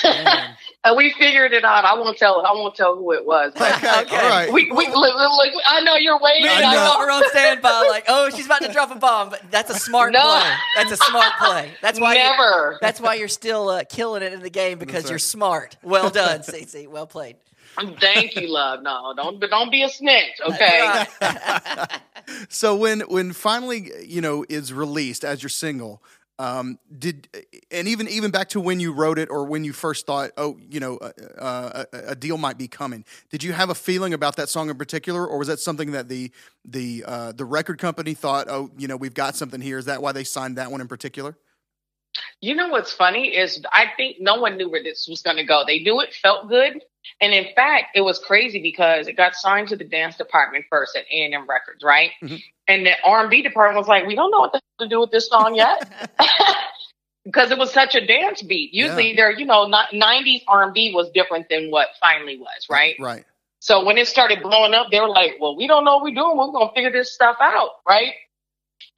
Man. 0.04 0.56
and 0.84 0.98
we 0.98 1.14
figured 1.18 1.54
it 1.54 1.64
out. 1.64 1.86
I 1.86 1.94
won't 1.94 2.18
tell, 2.18 2.46
I 2.46 2.52
won't 2.52 2.76
tell 2.76 2.96
who 2.96 3.12
it 3.14 3.26
was. 3.26 3.54
but 3.56 3.76
okay. 3.78 4.02
Okay. 4.02 4.16
All 4.18 4.30
right. 4.30 4.52
we, 4.52 4.72
we, 4.72 4.86
look, 4.88 4.96
look, 4.96 5.16
look, 5.54 5.64
I 5.66 5.82
know 5.82 5.96
you're 5.96 6.20
waiting. 6.20 6.48
I 6.48 6.62
I 6.64 6.76
know. 6.76 6.96
we're 7.00 7.12
on 7.12 7.24
standby, 7.30 7.88
like, 7.90 8.06
oh, 8.08 8.30
she's 8.30 8.46
about 8.46 8.62
to 8.62 8.72
drop 8.72 8.92
a 8.92 8.96
bomb. 9.00 9.30
But 9.30 9.44
that's 9.52 9.70
a 9.70 9.76
smart 9.76 10.14
No. 10.14 10.22
play. 10.22 10.54
That's 10.76 10.92
a 10.92 10.98
smart 10.98 11.34
play. 11.40 11.72
That's 11.82 12.00
why. 12.00 12.14
you- 12.14 12.20
Never. 12.20 12.78
that's 12.82 13.00
why 13.02 13.16
you're 13.16 13.28
still 13.28 13.70
uh, 13.70 13.84
killing 13.90 14.24
it 14.24 14.34
in 14.34 14.42
the 14.42 14.50
game 14.50 14.78
because 14.80 15.04
That's 15.04 15.10
you're 15.10 15.16
right. 15.16 15.22
smart. 15.22 15.78
Well 15.84 16.10
done, 16.10 16.40
Cece. 16.42 16.88
Well 16.88 17.08
played. 17.08 17.36
Thank 18.00 18.36
you, 18.38 18.48
love. 18.52 18.84
No, 18.84 19.14
don't, 19.18 19.38
don't 19.42 19.70
be 19.70 19.84
a 19.84 19.90
snitch. 19.90 20.40
Okay. 20.48 21.06
so 22.50 22.76
when 22.76 23.02
when 23.02 23.34
finally 23.34 23.92
you 24.06 24.22
know 24.22 24.46
is 24.48 24.72
released 24.74 25.24
as 25.26 25.44
your 25.44 25.50
single 25.50 26.02
um 26.40 26.80
did 26.98 27.28
and 27.72 27.88
even 27.88 28.08
even 28.10 28.32
back 28.32 28.50
to 28.50 28.60
when 28.60 28.80
you 28.80 28.92
wrote 28.94 29.20
it 29.20 29.30
or 29.30 29.46
when 29.46 29.64
you 29.64 29.74
first 29.74 30.06
thought 30.06 30.32
oh 30.38 30.58
you 30.70 30.80
know 30.80 30.98
uh, 30.98 31.12
uh, 31.40 31.86
a, 31.94 31.98
a 32.12 32.16
deal 32.16 32.38
might 32.38 32.58
be 32.58 32.68
coming 32.68 33.06
did 33.30 33.44
you 33.44 33.54
have 33.54 33.70
a 33.70 33.76
feeling 33.76 34.14
about 34.14 34.36
that 34.36 34.50
song 34.50 34.70
in 34.70 34.78
particular 34.78 35.26
or 35.26 35.38
was 35.38 35.48
that 35.48 35.60
something 35.60 35.92
that 35.92 36.10
the 36.10 36.32
the 36.66 37.04
uh 37.08 37.32
the 37.32 37.46
record 37.46 37.80
company 37.80 38.14
thought 38.14 38.48
oh 38.50 38.72
you 38.78 38.88
know 38.88 38.98
we've 38.98 39.14
got 39.14 39.36
something 39.36 39.62
here 39.62 39.78
is 39.78 39.86
that 39.86 40.02
why 40.02 40.12
they 40.12 40.24
signed 40.24 40.58
that 40.58 40.72
one 40.72 40.82
in 40.82 40.88
particular 40.88 41.38
You 42.42 42.56
know 42.56 42.70
what's 42.70 42.94
funny 42.94 43.36
is 43.36 43.64
I 43.72 43.88
think 43.98 44.18
no 44.20 44.36
one 44.36 44.58
knew 44.58 44.70
where 44.70 44.84
this 44.84 45.08
was 45.10 45.22
going 45.22 45.38
to 45.38 45.44
go. 45.44 45.64
They 45.66 45.80
knew 45.80 46.00
it 46.02 46.14
felt 46.14 46.48
good, 46.50 46.82
and 47.22 47.34
in 47.34 47.54
fact, 47.56 47.96
it 47.96 48.02
was 48.02 48.20
crazy 48.20 48.62
because 48.62 49.08
it 49.08 49.18
got 49.18 49.36
signed 49.36 49.70
to 49.70 49.76
the 49.76 49.86
dance 49.86 50.18
department 50.18 50.66
first 50.70 50.96
at 50.96 51.06
A 51.12 51.26
and 51.26 51.34
M 51.34 51.48
Records, 51.50 51.84
right? 51.84 52.12
Mhm. 52.24 52.42
And 52.68 52.86
the 52.86 52.94
R 53.04 53.22
and 53.22 53.30
B 53.30 53.42
department 53.42 53.80
was 53.80 53.88
like, 53.88 54.06
"We 54.08 54.16
don't 54.16 54.32
know 54.32 54.40
what 54.42 54.54
the 54.54 54.62
to 54.80 54.88
do 54.88 55.00
with 55.02 55.12
this 55.12 55.28
song 55.30 55.56
yet." 55.56 55.90
Because 57.26 57.50
it 57.50 57.58
was 57.58 57.74
such 57.74 57.96
a 57.96 58.06
dance 58.06 58.44
beat. 58.44 58.72
Usually, 58.72 59.10
Yeah. 59.10 59.16
there, 59.16 59.32
you 59.32 59.46
know, 59.46 59.66
'90s 59.92 60.44
R 60.48 60.62
and 60.64 60.74
B 60.74 60.94
was 60.94 61.10
different 61.10 61.50
than 61.50 61.72
what 61.72 61.90
finally 62.00 62.38
was, 62.38 62.68
right? 62.70 62.96
right 63.00 63.26
So 63.60 63.84
when 63.84 63.98
it 63.98 64.08
started 64.08 64.44
blowing 64.44 64.76
up, 64.76 64.92
they 64.92 65.00
were 65.00 65.10
like, 65.10 65.38
"Well, 65.40 65.56
we 65.56 65.66
don't 65.66 65.84
know 65.86 65.96
what 65.96 66.04
we're 66.04 66.14
doing. 66.14 66.38
We're 66.38 66.52
gonna 66.52 66.72
figure 66.76 66.92
this 66.92 67.12
stuff 67.12 67.38
out, 67.42 67.82
right?" 67.88 68.14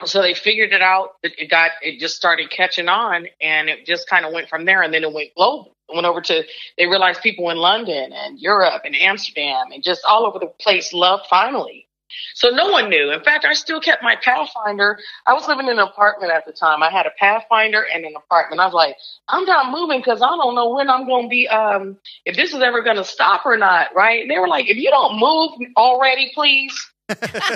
So 0.04 0.20
they 0.20 0.34
figured 0.34 0.72
it 0.74 0.82
out. 0.82 1.14
It, 1.22 1.38
it 1.38 1.46
got, 1.50 1.70
it 1.80 1.98
just 1.98 2.16
started 2.16 2.50
catching 2.50 2.88
on, 2.88 3.26
and 3.40 3.70
it 3.70 3.86
just 3.86 4.08
kind 4.10 4.26
of 4.26 4.32
went 4.34 4.50
from 4.50 4.66
there. 4.66 4.82
And 4.82 4.92
then 4.92 5.04
it 5.04 5.12
went 5.12 5.34
global. 5.34 5.72
It 5.88 5.94
went 5.94 6.06
over 6.06 6.20
to. 6.20 6.44
They 6.76 6.86
realized 6.86 7.22
people 7.22 7.48
in 7.48 7.56
London 7.56 8.12
and 8.12 8.38
Europe 8.38 8.82
and 8.84 8.94
Amsterdam 8.94 9.72
and 9.72 9.82
just 9.82 10.04
all 10.06 10.26
over 10.26 10.38
the 10.38 10.52
place 10.60 10.92
loved 10.92 11.26
finally. 11.30 11.87
So 12.34 12.50
no 12.50 12.70
one 12.70 12.88
knew. 12.88 13.10
In 13.10 13.22
fact, 13.22 13.44
I 13.44 13.54
still 13.54 13.80
kept 13.80 14.02
my 14.02 14.16
Pathfinder. 14.16 14.98
I 15.26 15.34
was 15.34 15.46
living 15.48 15.66
in 15.66 15.72
an 15.72 15.78
apartment 15.78 16.32
at 16.32 16.46
the 16.46 16.52
time. 16.52 16.82
I 16.82 16.90
had 16.90 17.06
a 17.06 17.10
Pathfinder 17.18 17.84
and 17.92 18.04
an 18.04 18.14
apartment. 18.16 18.60
I 18.60 18.66
was 18.66 18.74
like, 18.74 18.96
I'm 19.28 19.44
not 19.44 19.70
moving 19.70 20.00
because 20.00 20.22
I 20.22 20.28
don't 20.28 20.54
know 20.54 20.74
when 20.74 20.90
I'm 20.90 21.06
going 21.06 21.24
to 21.24 21.28
be, 21.28 21.48
um, 21.48 21.96
if 22.24 22.36
this 22.36 22.52
is 22.54 22.62
ever 22.62 22.82
going 22.82 22.96
to 22.96 23.04
stop 23.04 23.44
or 23.46 23.56
not, 23.56 23.94
right? 23.94 24.22
And 24.22 24.30
they 24.30 24.38
were 24.38 24.48
like, 24.48 24.68
if 24.68 24.76
you 24.76 24.90
don't 24.90 25.18
move 25.18 25.50
already, 25.76 26.30
please, 26.34 26.90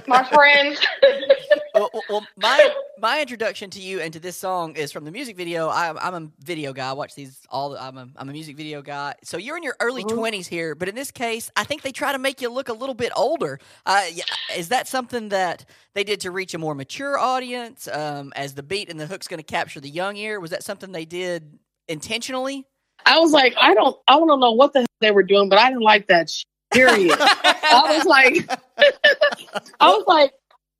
my 0.06 0.24
friends. 0.24 0.80
well, 1.74 1.90
well, 1.92 2.02
well, 2.08 2.26
my 2.36 2.70
my 2.98 3.20
introduction 3.20 3.70
to 3.70 3.80
you 3.80 4.00
and 4.00 4.12
to 4.12 4.20
this 4.20 4.36
song 4.36 4.76
is 4.76 4.92
from 4.92 5.04
the 5.04 5.10
music 5.10 5.36
video. 5.36 5.68
I'm, 5.68 5.98
I'm 5.98 6.14
a 6.14 6.28
video 6.44 6.72
guy. 6.72 6.88
I 6.90 6.92
watch 6.92 7.14
these 7.14 7.40
all. 7.50 7.70
The, 7.70 7.82
I'm 7.82 7.98
a 7.98 8.08
I'm 8.16 8.28
a 8.28 8.32
music 8.32 8.56
video 8.56 8.82
guy. 8.82 9.14
So 9.22 9.36
you're 9.36 9.56
in 9.56 9.62
your 9.62 9.76
early 9.80 10.04
Mhm. 10.04 10.16
20s 10.16 10.46
here, 10.46 10.74
but 10.74 10.88
in 10.88 10.94
this 10.94 11.10
case, 11.10 11.50
I 11.56 11.64
think 11.64 11.82
they 11.82 11.92
try 11.92 12.12
to 12.12 12.18
make 12.18 12.40
you 12.40 12.48
look 12.50 12.68
a 12.68 12.72
little 12.72 12.94
bit 12.94 13.12
older. 13.16 13.58
Uh, 13.86 14.04
yeah, 14.12 14.24
is 14.56 14.68
that 14.68 14.88
something 14.88 15.28
that 15.30 15.64
they 15.94 16.04
did 16.04 16.20
to 16.20 16.30
reach 16.30 16.54
a 16.54 16.58
more 16.58 16.74
mature 16.74 17.18
audience? 17.18 17.88
Um, 17.88 18.32
as 18.36 18.54
the 18.54 18.62
beat 18.62 18.88
and 18.88 18.98
the 18.98 19.06
hook's 19.06 19.28
going 19.28 19.38
to 19.38 19.44
capture 19.44 19.80
the 19.80 19.90
young 19.90 20.16
ear, 20.16 20.40
was 20.40 20.50
that 20.50 20.62
something 20.62 20.92
they 20.92 21.04
did 21.04 21.58
intentionally? 21.88 22.66
I 23.04 23.18
was 23.18 23.32
like, 23.32 23.54
I 23.60 23.74
don't, 23.74 23.96
I 24.06 24.14
don't 24.16 24.28
know 24.40 24.52
what 24.52 24.72
the 24.72 24.80
hell 24.80 24.86
they 25.00 25.10
were 25.10 25.24
doing, 25.24 25.48
but 25.48 25.58
I 25.58 25.68
didn't 25.70 25.82
like 25.82 26.06
that. 26.08 26.30
Sh- 26.30 26.44
period. 26.72 27.16
I 27.20 27.94
was 27.96 28.04
like, 28.06 28.50
I 29.80 29.88
was 29.88 30.04
like, 30.06 30.32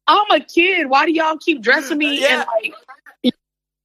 I'm 0.07 0.30
a 0.30 0.40
kid. 0.40 0.88
Why 0.88 1.07
do 1.07 1.12
y'all 1.12 1.38
keep 1.38 1.62
dressing 1.62 1.99
me 1.99 2.20
Yeah. 2.20 2.40
and 2.40 2.47
like? 3.22 3.34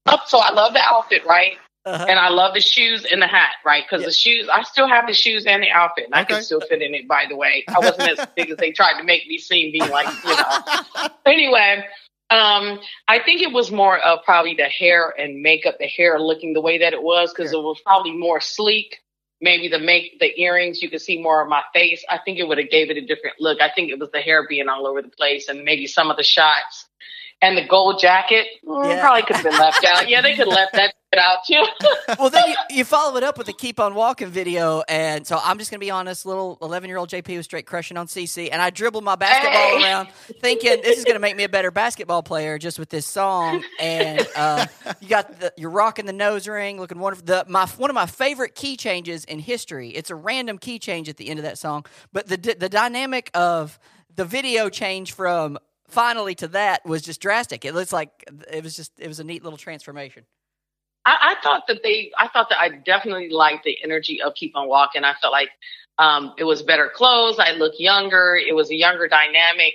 Up, 0.07 0.27
so 0.27 0.39
I 0.39 0.53
love 0.53 0.73
the 0.73 0.79
outfit, 0.81 1.25
right? 1.25 1.57
Uh-huh. 1.85 2.05
And 2.07 2.17
I 2.19 2.29
love 2.29 2.53
the 2.53 2.61
shoes 2.61 3.05
and 3.09 3.21
the 3.21 3.27
hat, 3.27 3.51
right? 3.65 3.83
Because 3.85 4.01
Yeah. 4.01 4.07
the 4.07 4.13
shoes, 4.13 4.49
I 4.51 4.63
still 4.63 4.87
have 4.87 5.07
the 5.07 5.13
shoes 5.13 5.45
and 5.45 5.61
the 5.63 5.69
outfit, 5.69 6.05
and 6.05 6.15
I 6.15 6.23
can 6.23 6.41
still 6.41 6.61
fit 6.61 6.81
in 6.81 6.93
it. 6.93 7.07
By 7.07 7.25
the 7.29 7.35
way, 7.35 7.63
I 7.67 7.79
wasn't 7.79 8.17
as 8.19 8.25
big 8.35 8.49
as 8.49 8.57
they 8.57 8.71
tried 8.71 8.97
to 8.99 9.03
make 9.03 9.27
me 9.27 9.37
seem. 9.37 9.71
Being 9.71 9.89
like, 9.89 10.07
you 10.23 10.35
know. 10.35 11.07
anyway, 11.25 11.85
um, 12.29 12.79
I 13.07 13.19
think 13.19 13.41
it 13.41 13.53
was 13.53 13.71
more 13.71 13.97
of 13.99 14.23
probably 14.25 14.53
the 14.53 14.65
hair 14.65 15.13
and 15.17 15.41
makeup, 15.41 15.77
the 15.79 15.87
hair 15.87 16.19
looking 16.19 16.53
the 16.53 16.61
way 16.61 16.77
that 16.79 16.91
it 16.93 17.01
was, 17.01 17.33
because 17.33 17.53
it 17.53 17.59
was 17.59 17.79
probably 17.81 18.11
more 18.11 18.41
sleek. 18.41 18.99
Maybe 19.39 19.67
the 19.67 19.79
make 19.79 20.19
the 20.19 20.39
earrings, 20.41 20.81
you 20.81 20.89
could 20.89 21.01
see 21.01 21.21
more 21.21 21.43
of 21.43 21.49
my 21.49 21.61
face. 21.73 22.03
I 22.09 22.17
think 22.23 22.39
it 22.39 22.47
would 22.47 22.57
have 22.57 22.71
gave 22.71 22.89
it 22.89 22.97
a 22.97 23.05
different 23.05 23.35
look. 23.39 23.61
I 23.61 23.69
think 23.69 23.91
it 23.91 23.99
was 23.99 24.09
the 24.11 24.19
hair 24.19 24.47
being 24.47 24.67
all 24.67 24.87
over 24.87 25.01
the 25.01 25.09
place, 25.09 25.47
and 25.47 25.63
maybe 25.63 25.85
some 25.85 26.09
of 26.09 26.17
the 26.17 26.23
shots. 26.23 26.87
And 27.41 27.55
the 27.57 27.67
gold 27.67 27.99
jacket 27.99 28.47
Yeah. 28.63 28.99
probably 28.99 29.21
could 29.21 29.35
have 29.35 29.45
been 29.45 29.57
left 29.59 29.85
out. 29.85 30.09
Yeah, 30.09 30.21
they 30.21 30.31
could 30.31 30.47
have 30.47 30.55
left 30.55 30.73
that 30.73 30.93
out 31.17 31.39
too. 31.47 31.63
well, 32.19 32.29
then 32.29 32.43
you, 32.47 32.55
you 32.77 32.85
follow 32.85 33.15
it 33.17 33.23
up 33.23 33.37
with 33.37 33.47
the 33.47 33.53
"Keep 33.53 33.79
on 33.79 33.95
Walking" 33.95 34.27
video, 34.29 34.83
and 34.89 35.25
so 35.25 35.39
I'm 35.43 35.57
just 35.57 35.71
gonna 35.71 35.79
be 35.79 35.89
honest. 35.91 36.25
Little 36.25 36.57
11 36.61 36.87
year 36.89 36.97
old 36.97 37.09
JP 37.09 37.37
was 37.37 37.45
straight 37.45 37.65
crushing 37.65 37.95
on 37.97 38.07
Cece, 38.07 38.49
and 38.51 38.61
I 38.61 38.69
dribbled 38.71 39.03
my 39.03 39.15
basketball 39.15 39.77
Hey. 39.77 39.83
around, 39.83 40.09
thinking 40.41 40.81
this 40.81 40.97
is 40.97 41.05
gonna 41.05 41.19
make 41.19 41.35
me 41.35 41.43
a 41.43 41.49
better 41.49 41.71
basketball 41.71 42.23
player 42.23 42.57
just 42.57 42.77
with 42.79 42.89
this 42.89 43.05
song. 43.05 43.63
And 43.79 44.27
uh, 44.35 44.65
you 44.99 45.07
got 45.07 45.39
the, 45.39 45.53
you're 45.57 45.69
rocking 45.71 46.05
the 46.07 46.13
nose 46.13 46.47
ring, 46.47 46.79
looking 46.79 46.99
wonderful. 46.99 47.25
The 47.25 47.45
my 47.47 47.65
one 47.67 47.89
of 47.89 47.95
my 47.95 48.05
favorite 48.07 48.55
key 48.55 48.77
changes 48.77 49.23
in 49.25 49.39
history. 49.39 49.89
It's 49.89 50.09
a 50.09 50.15
random 50.15 50.57
key 50.57 50.77
change 50.79 51.07
at 51.09 51.17
the 51.17 51.29
end 51.29 51.39
of 51.39 51.43
that 51.43 51.57
song, 51.57 51.85
but 52.11 52.27
the 52.27 52.37
the 52.59 52.69
dynamic 52.69 53.29
of 53.33 53.79
the 54.15 54.25
video 54.25 54.67
change 54.69 55.13
from 55.13 55.57
finally 55.89 56.35
to 56.35 56.47
that 56.49 56.85
was 56.85 57.01
just 57.01 57.21
drastic. 57.21 57.65
It 57.65 57.73
looks 57.73 57.93
like 57.93 58.09
it 58.51 58.63
was 58.63 58.75
just 58.75 58.91
it 58.99 59.07
was 59.07 59.19
a 59.19 59.23
neat 59.23 59.43
little 59.43 59.57
transformation. 59.57 60.25
I, 61.05 61.35
I 61.37 61.41
thought 61.41 61.63
that 61.67 61.81
they, 61.83 62.11
I 62.17 62.27
thought 62.27 62.49
that 62.49 62.59
I 62.59 62.69
definitely 62.69 63.29
liked 63.29 63.63
the 63.63 63.77
energy 63.83 64.21
of 64.21 64.33
Keep 64.35 64.55
on 64.57 64.67
Walking. 64.67 65.05
I 65.05 65.13
felt 65.21 65.31
like 65.31 65.49
um, 65.97 66.33
it 66.37 66.43
was 66.43 66.61
better 66.63 66.91
clothes. 66.93 67.37
I 67.39 67.53
looked 67.53 67.79
younger. 67.79 68.35
It 68.35 68.53
was 68.53 68.69
a 68.71 68.75
younger 68.75 69.07
dynamic. 69.07 69.73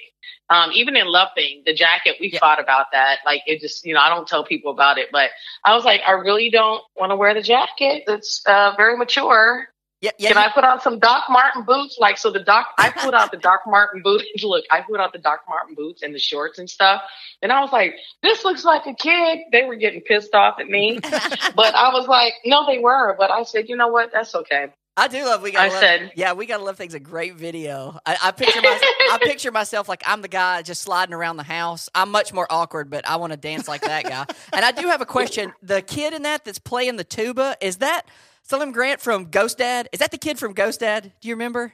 Um, 0.50 0.70
even 0.74 0.94
in 0.96 1.06
Love 1.06 1.28
Thing, 1.34 1.62
the 1.64 1.72
jacket, 1.74 2.16
we 2.20 2.30
Yeah. 2.30 2.38
thought 2.38 2.60
about 2.60 2.86
that. 2.92 3.20
Like 3.24 3.42
it 3.46 3.60
just, 3.60 3.86
you 3.86 3.94
know, 3.94 4.00
I 4.00 4.10
don't 4.10 4.28
tell 4.28 4.44
people 4.44 4.70
about 4.72 4.98
it, 4.98 5.08
but 5.10 5.30
I 5.64 5.74
was 5.74 5.84
like, 5.84 6.02
I 6.06 6.12
really 6.12 6.50
don't 6.50 6.82
want 6.96 7.10
to 7.10 7.16
wear 7.16 7.32
the 7.32 7.42
jacket. 7.42 8.04
It's 8.06 8.42
uh, 8.46 8.74
very 8.76 8.96
mature. 8.98 9.68
Yeah, 10.02 10.10
yeah. 10.18 10.32
Can 10.32 10.36
you- 10.36 10.48
I 10.48 10.52
put 10.52 10.64
on 10.64 10.80
some 10.80 10.98
Doc 10.98 11.24
Martin 11.30 11.62
boots? 11.62 11.96
Like, 11.98 12.18
so 12.18 12.30
the 12.30 12.40
Doc, 12.40 12.66
I 12.76 12.90
put 12.90 13.14
out 13.14 13.30
the 13.30 13.38
Doc 13.38 13.60
Martin 13.66 14.02
boots. 14.02 14.24
Look, 14.42 14.64
I 14.70 14.80
put 14.82 15.00
out 15.00 15.12
the 15.12 15.18
Doc 15.20 15.40
Martin 15.48 15.74
boots 15.76 16.02
and 16.02 16.14
the 16.14 16.18
shorts 16.18 16.58
and 16.58 16.68
stuff. 16.68 17.00
And 17.40 17.50
I 17.52 17.60
was 17.60 17.72
like, 17.72 17.94
this 18.22 18.44
looks 18.44 18.64
like 18.64 18.84
a 18.86 18.94
kid. 18.94 19.38
They 19.52 19.64
were 19.64 19.76
getting 19.76 20.00
pissed 20.02 20.34
off 20.34 20.58
at 20.60 20.66
me. 20.68 20.98
but 21.02 21.74
I 21.74 21.92
was 21.92 22.06
like, 22.08 22.34
no, 22.44 22.66
they 22.66 22.78
were. 22.80 23.14
But 23.18 23.30
I 23.30 23.44
said, 23.44 23.68
you 23.68 23.76
know 23.76 23.88
what? 23.88 24.10
That's 24.12 24.34
okay. 24.34 24.66
I 24.94 25.08
do 25.08 25.24
love 25.24 25.40
we 25.40 25.52
got. 25.52 25.62
I 25.62 25.68
love, 25.68 25.80
said- 25.80 26.12
yeah, 26.16 26.34
we 26.34 26.44
gotta 26.44 26.62
love 26.64 26.76
things. 26.76 26.92
A 26.92 27.00
great 27.00 27.36
video. 27.36 27.98
I, 28.04 28.18
I 28.24 28.30
picture 28.32 28.60
my, 28.60 28.78
I 29.12 29.18
picture 29.22 29.50
myself 29.50 29.88
like 29.88 30.02
I'm 30.04 30.20
the 30.20 30.28
guy 30.28 30.60
just 30.60 30.82
sliding 30.82 31.14
around 31.14 31.38
the 31.38 31.44
house. 31.44 31.88
I'm 31.94 32.10
much 32.10 32.34
more 32.34 32.46
awkward, 32.50 32.90
but 32.90 33.08
I 33.08 33.16
want 33.16 33.32
to 33.32 33.38
dance 33.38 33.66
like 33.68 33.80
that 33.82 34.04
guy. 34.04 34.26
And 34.52 34.64
I 34.64 34.70
do 34.72 34.88
have 34.88 35.00
a 35.00 35.06
question. 35.06 35.54
The 35.62 35.80
kid 35.80 36.12
in 36.12 36.22
that 36.24 36.44
that's 36.44 36.58
playing 36.58 36.96
the 36.96 37.04
tuba 37.04 37.56
is 37.62 37.78
that 37.78 38.02
Salim 38.42 38.72
Grant 38.72 39.00
from 39.00 39.26
Ghost 39.30 39.58
Dad. 39.58 39.88
Is 39.92 40.00
that 40.00 40.10
the 40.10 40.18
kid 40.18 40.38
from 40.38 40.52
Ghost 40.52 40.80
Dad? 40.80 41.12
Do 41.20 41.28
you 41.28 41.34
remember? 41.34 41.72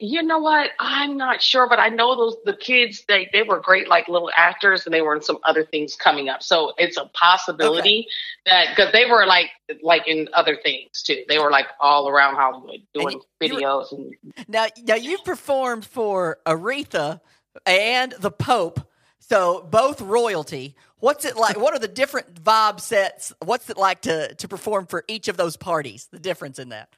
You 0.00 0.22
know 0.22 0.38
what? 0.38 0.70
I'm 0.78 1.16
not 1.16 1.42
sure, 1.42 1.68
but 1.68 1.80
I 1.80 1.88
know 1.88 2.14
those 2.14 2.36
the 2.44 2.52
kids. 2.56 3.04
They 3.08 3.28
they 3.32 3.42
were 3.42 3.58
great, 3.60 3.88
like 3.88 4.06
little 4.08 4.30
actors, 4.36 4.84
and 4.86 4.94
they 4.94 5.00
were 5.02 5.14
in 5.16 5.22
some 5.22 5.38
other 5.44 5.64
things 5.64 5.96
coming 5.96 6.28
up. 6.28 6.42
So 6.42 6.72
it's 6.78 6.96
a 6.96 7.06
possibility 7.14 8.06
that 8.46 8.68
because 8.70 8.92
they 8.92 9.06
were 9.06 9.26
like 9.26 9.50
like 9.82 10.06
in 10.06 10.28
other 10.34 10.56
things 10.62 11.02
too. 11.02 11.24
They 11.28 11.38
were 11.38 11.50
like 11.50 11.66
all 11.80 12.08
around 12.08 12.36
Hollywood 12.36 12.80
doing 12.94 13.20
you- 13.40 13.48
you 13.48 13.54
were- 13.54 13.60
videos 13.60 13.92
and 13.92 14.14
Now, 14.46 14.66
now 14.84 14.94
you've 14.94 15.24
performed 15.24 15.84
for 15.84 16.38
Aretha 16.46 17.20
and 17.66 18.12
the 18.20 18.30
Pope, 18.30 18.80
so 19.28 19.66
both 19.70 20.00
royalty. 20.00 20.74
What's 21.00 21.24
it 21.24 21.36
like? 21.36 21.58
What 21.58 21.74
are 21.74 21.78
the 21.78 21.88
different 21.88 22.42
vibe 22.42 22.80
sets? 22.80 23.32
What's 23.44 23.70
it 23.70 23.76
like 23.76 24.02
to 24.02 24.34
to 24.34 24.48
perform 24.48 24.86
for 24.86 25.04
each 25.08 25.28
of 25.28 25.36
those 25.36 25.56
parties? 25.56 26.08
The 26.10 26.18
difference 26.18 26.58
in 26.58 26.70
that. 26.70 26.88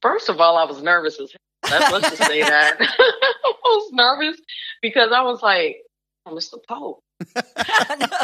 First 0.00 0.28
of 0.28 0.40
all, 0.40 0.56
I 0.56 0.64
was 0.64 0.82
nervous 0.82 1.20
as. 1.20 1.32
Let's, 1.70 1.92
let's 1.92 2.10
just 2.10 2.30
say 2.30 2.42
that. 2.42 2.76
I 2.80 3.52
was 3.64 3.90
nervous 3.92 4.38
because 4.82 5.12
I 5.12 5.22
was 5.22 5.42
like, 5.42 5.78
oh, 6.26 6.34
Mr. 6.34 6.58
Pope. 6.68 7.03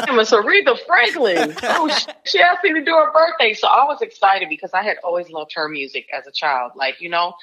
And 0.07 0.17
Miss 0.17 0.31
Aretha 0.31 0.77
Franklin. 0.85 1.55
Oh, 1.63 1.87
she 2.23 2.39
asked 2.39 2.63
me 2.63 2.73
to 2.73 2.83
do 2.83 2.91
her 2.91 3.11
birthday. 3.11 3.53
So 3.53 3.67
I 3.67 3.85
was 3.85 4.01
excited 4.01 4.49
because 4.49 4.71
I 4.73 4.83
had 4.83 4.97
always 5.03 5.29
loved 5.29 5.53
her 5.55 5.67
music 5.69 6.07
as 6.13 6.27
a 6.27 6.31
child, 6.31 6.73
like, 6.75 7.01
you 7.01 7.09
know. 7.09 7.33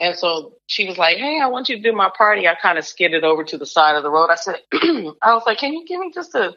And 0.00 0.16
so 0.16 0.54
she 0.66 0.86
was 0.86 0.98
like, 0.98 1.16
Hey, 1.18 1.40
I 1.40 1.46
want 1.46 1.68
you 1.68 1.76
to 1.76 1.82
do 1.82 1.92
my 1.92 2.10
party. 2.16 2.48
I 2.48 2.54
kind 2.54 2.78
of 2.78 2.84
skidded 2.84 3.24
over 3.24 3.44
to 3.44 3.58
the 3.58 3.66
side 3.66 3.96
of 3.96 4.02
the 4.02 4.10
road. 4.10 4.30
I 4.30 4.36
said, 4.36 4.60
I 4.72 5.34
was 5.34 5.42
like, 5.46 5.58
Can 5.58 5.72
you 5.72 5.84
give 5.86 6.00
me 6.00 6.10
just 6.12 6.34
a 6.34 6.54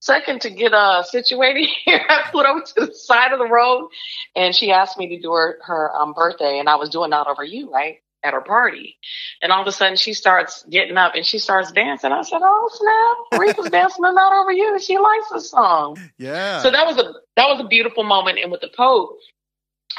second 0.00 0.42
to 0.42 0.50
get 0.50 0.72
uh 0.72 1.02
situated 1.02 1.68
here? 1.84 2.04
I 2.08 2.30
flew 2.30 2.44
over 2.44 2.60
to 2.60 2.86
the 2.86 2.94
side 2.94 3.32
of 3.32 3.38
the 3.38 3.48
road 3.48 3.90
and 4.34 4.54
she 4.54 4.70
asked 4.70 4.98
me 4.98 5.08
to 5.08 5.20
do 5.20 5.32
her, 5.32 5.58
her 5.62 5.94
um, 5.94 6.12
birthday. 6.12 6.58
And 6.58 6.68
I 6.68 6.76
was 6.76 6.90
doing 6.90 7.10
that 7.10 7.26
over 7.26 7.44
you, 7.44 7.70
right? 7.70 7.98
At 8.24 8.34
her 8.34 8.40
party. 8.40 8.98
And 9.40 9.52
all 9.52 9.62
of 9.62 9.68
a 9.68 9.72
sudden 9.72 9.96
she 9.96 10.12
starts 10.12 10.64
getting 10.68 10.96
up 10.96 11.14
and 11.14 11.24
she 11.24 11.38
starts 11.38 11.70
dancing. 11.70 12.10
I 12.10 12.22
said, 12.22 12.40
Oh 12.42 12.68
snap, 13.30 13.40
Aretha's 13.40 13.70
dancing 13.70 14.02
the 14.02 14.10
night 14.10 14.40
over 14.40 14.50
you. 14.50 14.78
She 14.80 14.98
likes 14.98 15.28
the 15.30 15.40
song. 15.40 15.98
Yeah. 16.18 16.60
So 16.60 16.70
that 16.72 16.84
was 16.84 16.96
a 16.98 17.12
that 17.36 17.48
was 17.48 17.60
a 17.60 17.68
beautiful 17.68 18.02
moment. 18.02 18.38
And 18.42 18.50
with 18.50 18.60
the 18.60 18.70
Pope, 18.76 19.18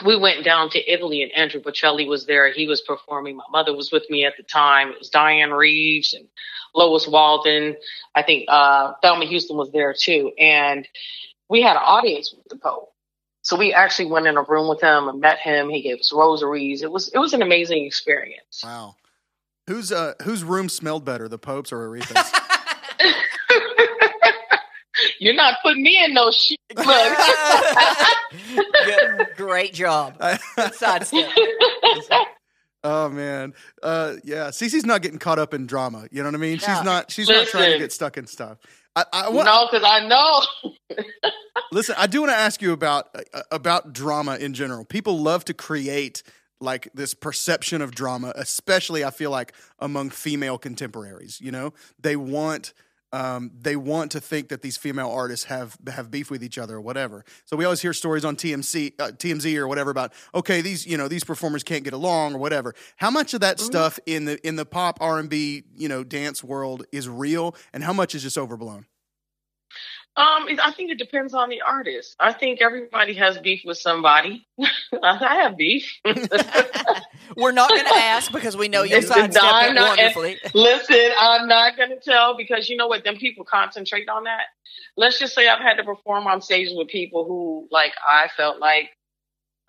we 0.06 0.18
went 0.18 0.44
down 0.44 0.70
to 0.72 0.92
Italy 0.94 1.24
and 1.24 1.32
Andrea 1.32 1.64
Bocelli 1.64 2.08
was 2.08 2.26
there. 2.26 2.52
He 2.52 2.68
was 2.68 2.82
performing. 2.82 3.38
My 3.38 3.44
mother 3.52 3.74
was 3.74 3.92
with 3.92 4.10
me 4.10 4.26
at 4.26 4.34
the 4.38 4.44
time. 4.44 4.90
It 4.90 5.00
was 5.00 5.10
Dianne 5.10 5.58
Reeves 5.58 6.14
and 6.14 6.28
Lois 6.76 7.08
Walden. 7.08 7.78
I 8.16 8.24
think 8.24 8.46
uh 8.50 8.94
Thelma 9.02 9.26
Houston 9.26 9.56
was 9.56 9.72
there 9.72 9.96
too. 9.98 10.32
And 10.38 10.88
we 11.50 11.62
had 11.62 11.78
an 11.78 11.84
audience 11.84 12.34
with 12.36 12.48
the 12.50 12.58
Pope. 12.58 12.90
So 13.50 13.56
we 13.58 13.74
actually 13.74 14.06
went 14.06 14.28
in 14.28 14.38
a 14.38 14.44
room 14.44 14.68
with 14.70 14.80
him 14.80 15.08
and 15.08 15.20
met 15.20 15.40
him. 15.40 15.70
He 15.70 15.82
gave 15.82 15.98
us 15.98 16.14
rosaries. 16.14 16.84
It 16.84 16.92
was 16.92 17.08
it 17.08 17.18
was 17.18 17.34
an 17.34 17.42
amazing 17.42 17.84
experience. 17.84 18.62
wow. 18.64 18.96
Whose 19.66 19.92
uh 19.92 20.14
whose 20.22 20.44
room 20.44 20.70
smelled 20.70 21.04
better, 21.04 21.28
the 21.28 21.40
Pope's 21.40 21.72
or 21.72 21.80
Aretha's? 21.90 22.32
You're 25.20 25.34
not 25.34 25.56
putting 25.64 25.82
me 25.82 26.00
in 26.06 26.14
no 26.14 26.30
shit. 26.30 26.60
Look. 26.76 26.86
Good- 28.86 29.28
great 29.36 29.74
job. 29.74 30.20
Good 30.56 30.76
sidestep. 30.76 31.26
oh 32.84 33.10
man. 33.10 33.56
Uh 33.82 34.18
yeah. 34.24 34.50
Cece's 34.50 34.86
not 34.86 35.02
getting 35.02 35.18
caught 35.18 35.40
up 35.40 35.56
in 35.56 35.66
drama. 35.66 36.08
You 36.12 36.22
know 36.22 36.28
what 36.28 36.36
I 36.36 36.38
mean? 36.38 36.60
She's 36.60 36.84
not 36.84 37.10
she's 37.10 37.28
not 37.28 37.48
trying 37.48 37.72
to 37.72 37.80
get 37.80 37.92
stuck 37.92 38.16
in 38.16 38.28
stuff. 38.28 38.60
I, 39.14 39.26
I 39.26 39.30
want 39.30 39.46
no, 39.46 39.68
because 39.72 39.88
I 39.88 40.08
know. 40.08 40.42
Listen, 41.72 41.96
I 41.98 42.08
do 42.08 42.22
want 42.22 42.32
to 42.32 42.38
ask 42.38 42.62
you 42.62 42.72
about 42.74 43.10
uh, 43.34 43.42
about 43.52 43.94
drama 43.94 44.36
in 44.38 44.54
general. 44.54 44.86
People 44.86 45.20
love 45.20 45.46
to 45.46 45.54
create 45.54 46.24
like 46.60 46.90
this 46.94 47.14
perception 47.14 47.82
of 47.82 47.92
drama, 47.92 48.34
especially 48.36 49.04
I 49.04 49.12
feel 49.12 49.32
like 49.32 49.54
among 49.80 50.10
female 50.10 50.58
contemporaries. 50.58 51.40
You 51.40 51.52
know, 51.52 51.74
they 52.00 52.16
want 52.16 52.74
um, 53.12 53.52
they 53.60 53.76
want 53.76 54.12
to 54.12 54.20
think 54.20 54.50
that 54.50 54.62
these 54.62 54.78
female 54.78 55.10
artists 55.10 55.46
have 55.46 55.78
have 55.88 56.12
beef 56.12 56.30
with 56.30 56.44
each 56.44 56.58
other 56.58 56.76
or 56.76 56.82
whatever. 56.82 57.26
So 57.46 57.56
we 57.58 57.66
always 57.66 57.82
hear 57.82 57.94
stories 57.94 58.24
on 58.24 58.36
TMC, 58.36 58.94
uh, 59.00 59.12
TMZ 59.12 59.58
or 59.58 59.68
whatever 59.68 59.92
about 59.92 60.14
okay, 60.36 60.62
these 60.62 60.86
you 60.86 60.98
know 60.98 61.08
these 61.08 61.24
performers 61.24 61.64
can't 61.64 61.84
get 61.84 61.94
along 61.94 62.36
or 62.36 62.38
whatever. 62.38 62.76
How 62.98 63.10
much 63.10 63.34
of 63.34 63.42
that 63.42 63.60
stuff 63.60 64.00
in 64.06 64.26
the 64.26 64.48
in 64.48 64.56
the 64.56 64.66
pop 64.66 65.00
R 65.02 65.20
and 65.20 65.30
B 65.30 65.64
you 65.76 65.90
know 65.90 66.04
dance 66.04 66.44
world 66.44 66.86
is 66.92 67.10
real, 67.10 67.56
and 67.74 67.84
how 67.84 67.94
much 67.94 68.16
is 68.16 68.24
just 68.24 68.38
overblown? 68.38 68.86
Um, 70.16 70.48
I 70.62 70.74
think 70.76 70.92
it 70.92 70.98
depends 70.98 71.34
on 71.34 71.50
the 71.50 71.62
artist. 71.62 72.16
I 72.20 72.34
think 72.34 72.62
everybody 72.62 73.14
has 73.14 73.38
beef 73.38 73.62
with 73.64 73.78
somebody. 73.78 74.46
I 75.04 75.36
have 75.42 75.56
beef. 75.56 75.90
We're 77.40 77.52
not 77.52 77.70
going 77.70 77.84
to 77.86 77.94
ask 77.96 78.32
because 78.32 78.56
we 78.58 78.68
know 78.68 78.84
you'll 78.84 79.00
It's- 79.00 79.08
sidestep 79.08 79.42
I'm 79.44 79.72
it 79.72 79.74
not- 79.76 79.98
wonderfully. 79.98 80.38
Listen, 80.54 81.12
I'm 81.20 81.48
not 81.48 81.78
going 81.78 81.90
to 81.90 82.00
tell 82.00 82.36
because 82.38 82.70
you 82.70 82.78
know 82.78 82.88
what? 82.88 83.04
Them 83.04 83.16
people 83.18 83.46
concentrate 83.46 84.10
on 84.10 84.26
that. 84.26 84.44
Let's 84.98 85.18
just 85.20 85.34
say 85.34 85.48
I've 85.48 85.62
had 85.62 85.76
to 85.78 85.84
perform 85.84 86.28
on 86.28 86.42
stage 86.42 86.70
with 86.72 86.88
people 86.90 87.26
who, 87.26 87.68
like, 87.72 87.94
I 88.08 88.28
felt 88.36 88.60
like 88.60 88.90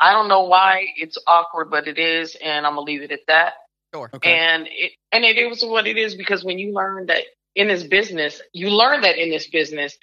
I 0.01 0.12
don't 0.12 0.29
know 0.29 0.45
why 0.45 0.87
it's 0.97 1.18
awkward, 1.27 1.71
but 1.71 1.87
it 1.87 1.99
is, 1.99 2.37
and 2.43 2.66
I'm 2.66 2.73
gonna 2.73 2.83
leave 2.83 3.03
it 3.03 3.12
at 3.12 3.21
that. 3.29 3.53
Sure. 3.95 4.09
Okay. 4.14 4.33
And 4.35 4.66
it 4.71 4.93
and 5.12 5.25
it 5.25 5.37
is 5.37 5.62
what 5.64 5.87
it 5.87 5.97
is 5.99 6.14
because 6.14 6.43
when 6.45 6.59
you 6.59 6.73
learn 6.73 7.07
that 7.07 7.25
in 7.55 7.68
this 7.68 7.83
business, 7.85 8.41
you 8.53 8.71
learn 8.71 9.03
that 9.03 9.18
in 9.18 9.31
this 9.31 9.49
business, 9.49 9.97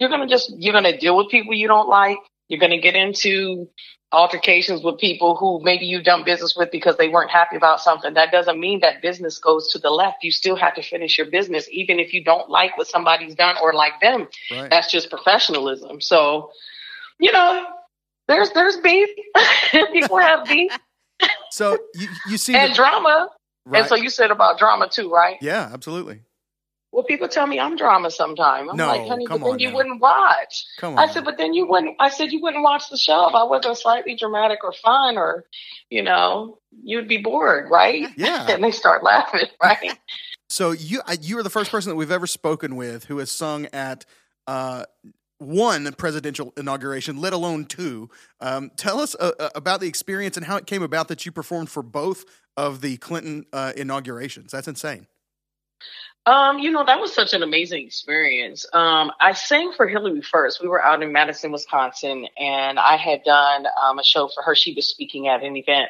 you're 0.00 0.10
gonna 0.10 0.26
just 0.26 0.52
you're 0.58 0.72
gonna 0.72 0.98
deal 0.98 1.16
with 1.16 1.28
people 1.28 1.54
you 1.54 1.68
don't 1.68 1.88
like. 1.88 2.18
You're 2.48 2.60
gonna 2.60 2.80
get 2.80 2.96
into 2.96 3.68
altercations 4.12 4.82
with 4.82 4.98
people 4.98 5.36
who 5.36 5.60
maybe 5.62 5.84
you've 5.84 6.04
done 6.04 6.24
business 6.24 6.54
with 6.56 6.70
because 6.70 6.96
they 6.96 7.08
weren't 7.08 7.30
happy 7.30 7.56
about 7.56 7.80
something. 7.80 8.14
That 8.14 8.30
doesn't 8.30 8.58
mean 8.58 8.80
that 8.80 9.02
business 9.02 9.38
goes 9.38 9.68
to 9.72 9.78
the 9.78 9.90
left. 9.90 10.22
You 10.22 10.30
still 10.30 10.56
have 10.56 10.74
to 10.76 10.82
finish 10.82 11.18
your 11.18 11.28
business, 11.28 11.68
even 11.70 11.98
if 11.98 12.12
you 12.14 12.22
don't 12.22 12.48
like 12.48 12.78
what 12.78 12.86
somebody's 12.86 13.34
done 13.34 13.56
or 13.60 13.72
like 13.74 14.00
them. 14.00 14.28
Right. 14.50 14.70
That's 14.70 14.90
just 14.90 15.10
professionalism. 15.10 16.00
So, 16.00 16.50
you 17.18 17.32
know, 17.32 17.66
there's 18.28 18.50
there's 18.52 18.76
beef. 18.78 19.08
people 19.92 20.18
have 20.18 20.46
beef 20.46 20.72
So 21.50 21.76
you 21.94 22.08
you 22.28 22.36
see 22.38 22.54
and 22.54 22.72
the, 22.72 22.76
drama. 22.76 23.28
right? 23.64 23.80
And 23.80 23.88
so 23.88 23.96
you 23.96 24.10
said 24.10 24.30
about 24.30 24.58
drama 24.58 24.88
too, 24.88 25.10
right? 25.10 25.36
yeah, 25.40 25.68
absolutely. 25.72 26.20
Well, 26.92 27.04
people 27.04 27.28
tell 27.28 27.46
me 27.46 27.60
I'm 27.60 27.76
drama 27.76 28.10
sometimes. 28.10 28.70
I'm 28.70 28.76
No, 28.76 28.86
like, 28.86 29.06
honey, 29.06 29.26
but 29.28 29.42
then 29.42 29.58
you 29.58 29.70
now. 29.70 29.76
wouldn't 29.76 30.00
watch. 30.00 30.64
Come 30.78 30.94
on. 30.94 30.98
I 31.08 31.12
said, 31.12 31.24
but 31.24 31.36
then 31.36 31.52
you 31.52 31.66
wouldn't. 31.66 31.96
I 32.00 32.08
said 32.08 32.32
you 32.32 32.40
wouldn't 32.40 32.62
watch 32.62 32.88
the 32.90 32.96
show 32.96 33.28
if 33.28 33.34
I 33.34 33.44
wasn't 33.44 33.76
slightly 33.76 34.14
dramatic 34.16 34.60
or 34.64 34.72
fun, 34.72 35.18
or 35.18 35.44
you 35.90 36.02
know, 36.02 36.58
you'd 36.82 37.08
be 37.08 37.18
bored, 37.18 37.70
right? 37.70 38.08
Yeah. 38.16 38.46
and 38.48 38.64
they 38.64 38.70
start 38.70 39.02
laughing, 39.02 39.46
right? 39.62 39.98
So 40.48 40.70
you 40.70 41.02
you 41.20 41.38
are 41.38 41.42
the 41.42 41.50
first 41.50 41.70
person 41.70 41.90
that 41.90 41.96
we've 41.96 42.10
ever 42.10 42.26
spoken 42.26 42.76
with 42.76 43.04
who 43.04 43.18
has 43.18 43.30
sung 43.30 43.66
at 43.72 44.06
uh, 44.46 44.84
one 45.38 45.92
presidential 45.94 46.52
inauguration, 46.56 47.20
let 47.20 47.32
alone 47.32 47.66
two. 47.66 48.08
Um, 48.40 48.70
tell 48.76 49.00
us 49.00 49.14
uh, 49.18 49.32
uh, 49.38 49.48
about 49.54 49.80
the 49.80 49.86
experience 49.88 50.36
and 50.36 50.46
how 50.46 50.56
it 50.56 50.66
came 50.66 50.82
about 50.82 51.08
that 51.08 51.26
you 51.26 51.32
performed 51.32 51.68
for 51.68 51.82
both 51.82 52.24
of 52.56 52.80
the 52.80 52.96
Clinton 52.98 53.44
uh, 53.52 53.72
inaugurations. 53.76 54.52
That's 54.52 54.68
insane. 54.68 55.06
Um, 56.26 56.58
you 56.58 56.72
know, 56.72 56.84
that 56.84 57.00
was 57.00 57.12
such 57.12 57.34
an 57.34 57.44
amazing 57.44 57.86
experience. 57.86 58.66
Um, 58.72 59.12
I 59.20 59.32
sang 59.32 59.72
for 59.76 59.86
Hillary 59.86 60.22
first. 60.22 60.60
We 60.60 60.66
were 60.66 60.84
out 60.84 61.00
in 61.00 61.12
Madison, 61.12 61.52
Wisconsin, 61.52 62.26
and 62.36 62.80
I 62.80 62.96
had 62.96 63.22
done 63.22 63.66
um, 63.80 64.00
a 64.00 64.04
show 64.04 64.28
for 64.34 64.42
her. 64.42 64.56
She 64.56 64.74
was 64.74 64.88
speaking 64.88 65.28
at 65.28 65.44
an 65.44 65.56
event. 65.56 65.88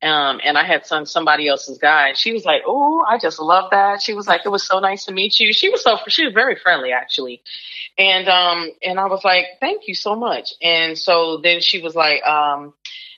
Um, 0.00 0.40
and 0.44 0.56
I 0.56 0.64
had 0.64 0.86
sung 0.86 1.06
somebody 1.06 1.48
else's 1.48 1.78
guy. 1.78 2.12
She 2.12 2.32
was 2.32 2.44
like, 2.44 2.62
Oh, 2.66 3.02
I 3.08 3.18
just 3.18 3.40
love 3.40 3.70
that. 3.70 4.02
She 4.02 4.12
was 4.12 4.28
like, 4.28 4.42
It 4.44 4.50
was 4.50 4.66
so 4.66 4.78
nice 4.78 5.06
to 5.06 5.12
meet 5.12 5.40
you. 5.40 5.52
She 5.52 5.70
was 5.70 5.82
so, 5.82 5.96
she 6.08 6.26
was 6.26 6.34
very 6.34 6.56
friendly 6.56 6.92
actually. 6.92 7.40
And, 7.96 8.28
um, 8.28 8.70
and 8.82 9.00
I 9.00 9.06
was 9.06 9.24
like, 9.24 9.46
Thank 9.60 9.88
you 9.88 9.94
so 9.94 10.14
much. 10.14 10.52
And 10.60 10.98
so 10.98 11.38
then 11.42 11.60
she 11.60 11.80
was 11.80 11.94
like, 11.94 12.22
um, 12.22 12.74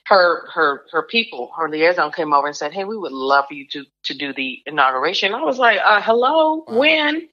her 0.09 0.49
her 0.53 0.85
her 0.91 1.03
people, 1.03 1.51
her 1.57 1.69
liaison 1.69 2.11
came 2.11 2.33
over 2.33 2.47
and 2.47 2.55
said, 2.57 2.73
"Hey, 2.73 2.85
we 2.85 2.97
would 2.97 3.13
love 3.13 3.45
for 3.49 3.55
you 3.55 3.67
to 3.69 3.85
to 4.05 4.15
do 4.15 4.33
the 4.33 4.61
inauguration." 4.67 5.33
I 5.35 5.43
was 5.43 5.59
like, 5.59 5.79
uh, 5.83 6.01
"Hello, 6.01 6.65
Wow. 6.67 6.69
when?" 6.69 7.29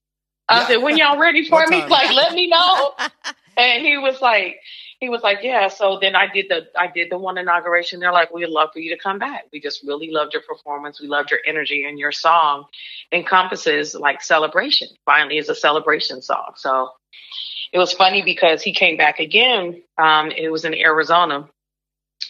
I 0.49 0.61
Yeah. 0.61 0.66
said, 0.66 0.79
"When 0.79 0.97
y'all 0.97 1.18
ready 1.18 1.49
for 1.49 1.66
me? 1.66 1.87
time? 1.87 1.91
Like, 1.91 2.11
let 2.11 2.35
me 2.35 2.49
know." 2.49 2.95
and 3.57 3.87
he 3.87 3.99
was 3.99 4.20
like, 4.22 4.59
he 5.01 5.09
was 5.11 5.22
like, 5.22 5.41
"Yeah." 5.43 5.68
So 5.68 5.99
then 6.01 6.16
I 6.16 6.29
did 6.33 6.47
the 6.51 6.68
I 6.79 6.89
did 6.89 7.11
the 7.11 7.18
one 7.18 7.39
inauguration. 7.39 8.01
They're 8.01 8.12
like, 8.12 8.33
"We'd 8.33 8.49
love 8.49 8.70
for 8.72 8.81
you 8.81 8.95
to 8.97 9.03
come 9.03 9.18
back. 9.18 9.45
We 9.53 9.61
just 9.61 9.85
really 9.87 10.11
loved 10.11 10.35
your 10.35 10.43
performance. 10.43 11.01
We 11.01 11.09
loved 11.09 11.31
your 11.31 11.41
energy, 11.47 11.85
and 11.89 11.99
your 11.99 12.12
song 12.12 12.66
encompasses 13.12 13.95
like 13.95 14.22
celebration. 14.22 14.89
Finally, 15.07 15.39
is 15.39 15.49
a 15.51 15.57
celebration 15.57 16.22
song." 16.22 16.55
So 16.57 16.91
it 17.72 17.79
was 17.79 17.93
funny 17.93 18.22
because 18.22 18.62
he 18.62 18.75
came 18.75 18.97
back 18.99 19.20
again. 19.20 19.83
Um, 19.99 20.31
it 20.33 20.51
was 20.51 20.64
in 20.64 20.75
Arizona 20.75 21.49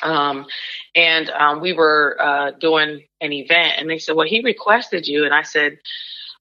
um, 0.05 0.47
and 0.95 1.31
um, 1.31 1.61
we 1.61 1.73
were 1.73 2.17
uh, 2.21 2.51
doing 2.53 3.03
an 3.21 3.33
event, 3.33 3.75
and 3.79 3.89
they 3.91 3.99
said, 3.99 4.15
"Well, 4.17 4.27
he 4.29 4.41
requested 4.43 5.07
you," 5.09 5.25
and 5.25 5.35
I 5.35 5.43
said, 5.43 5.79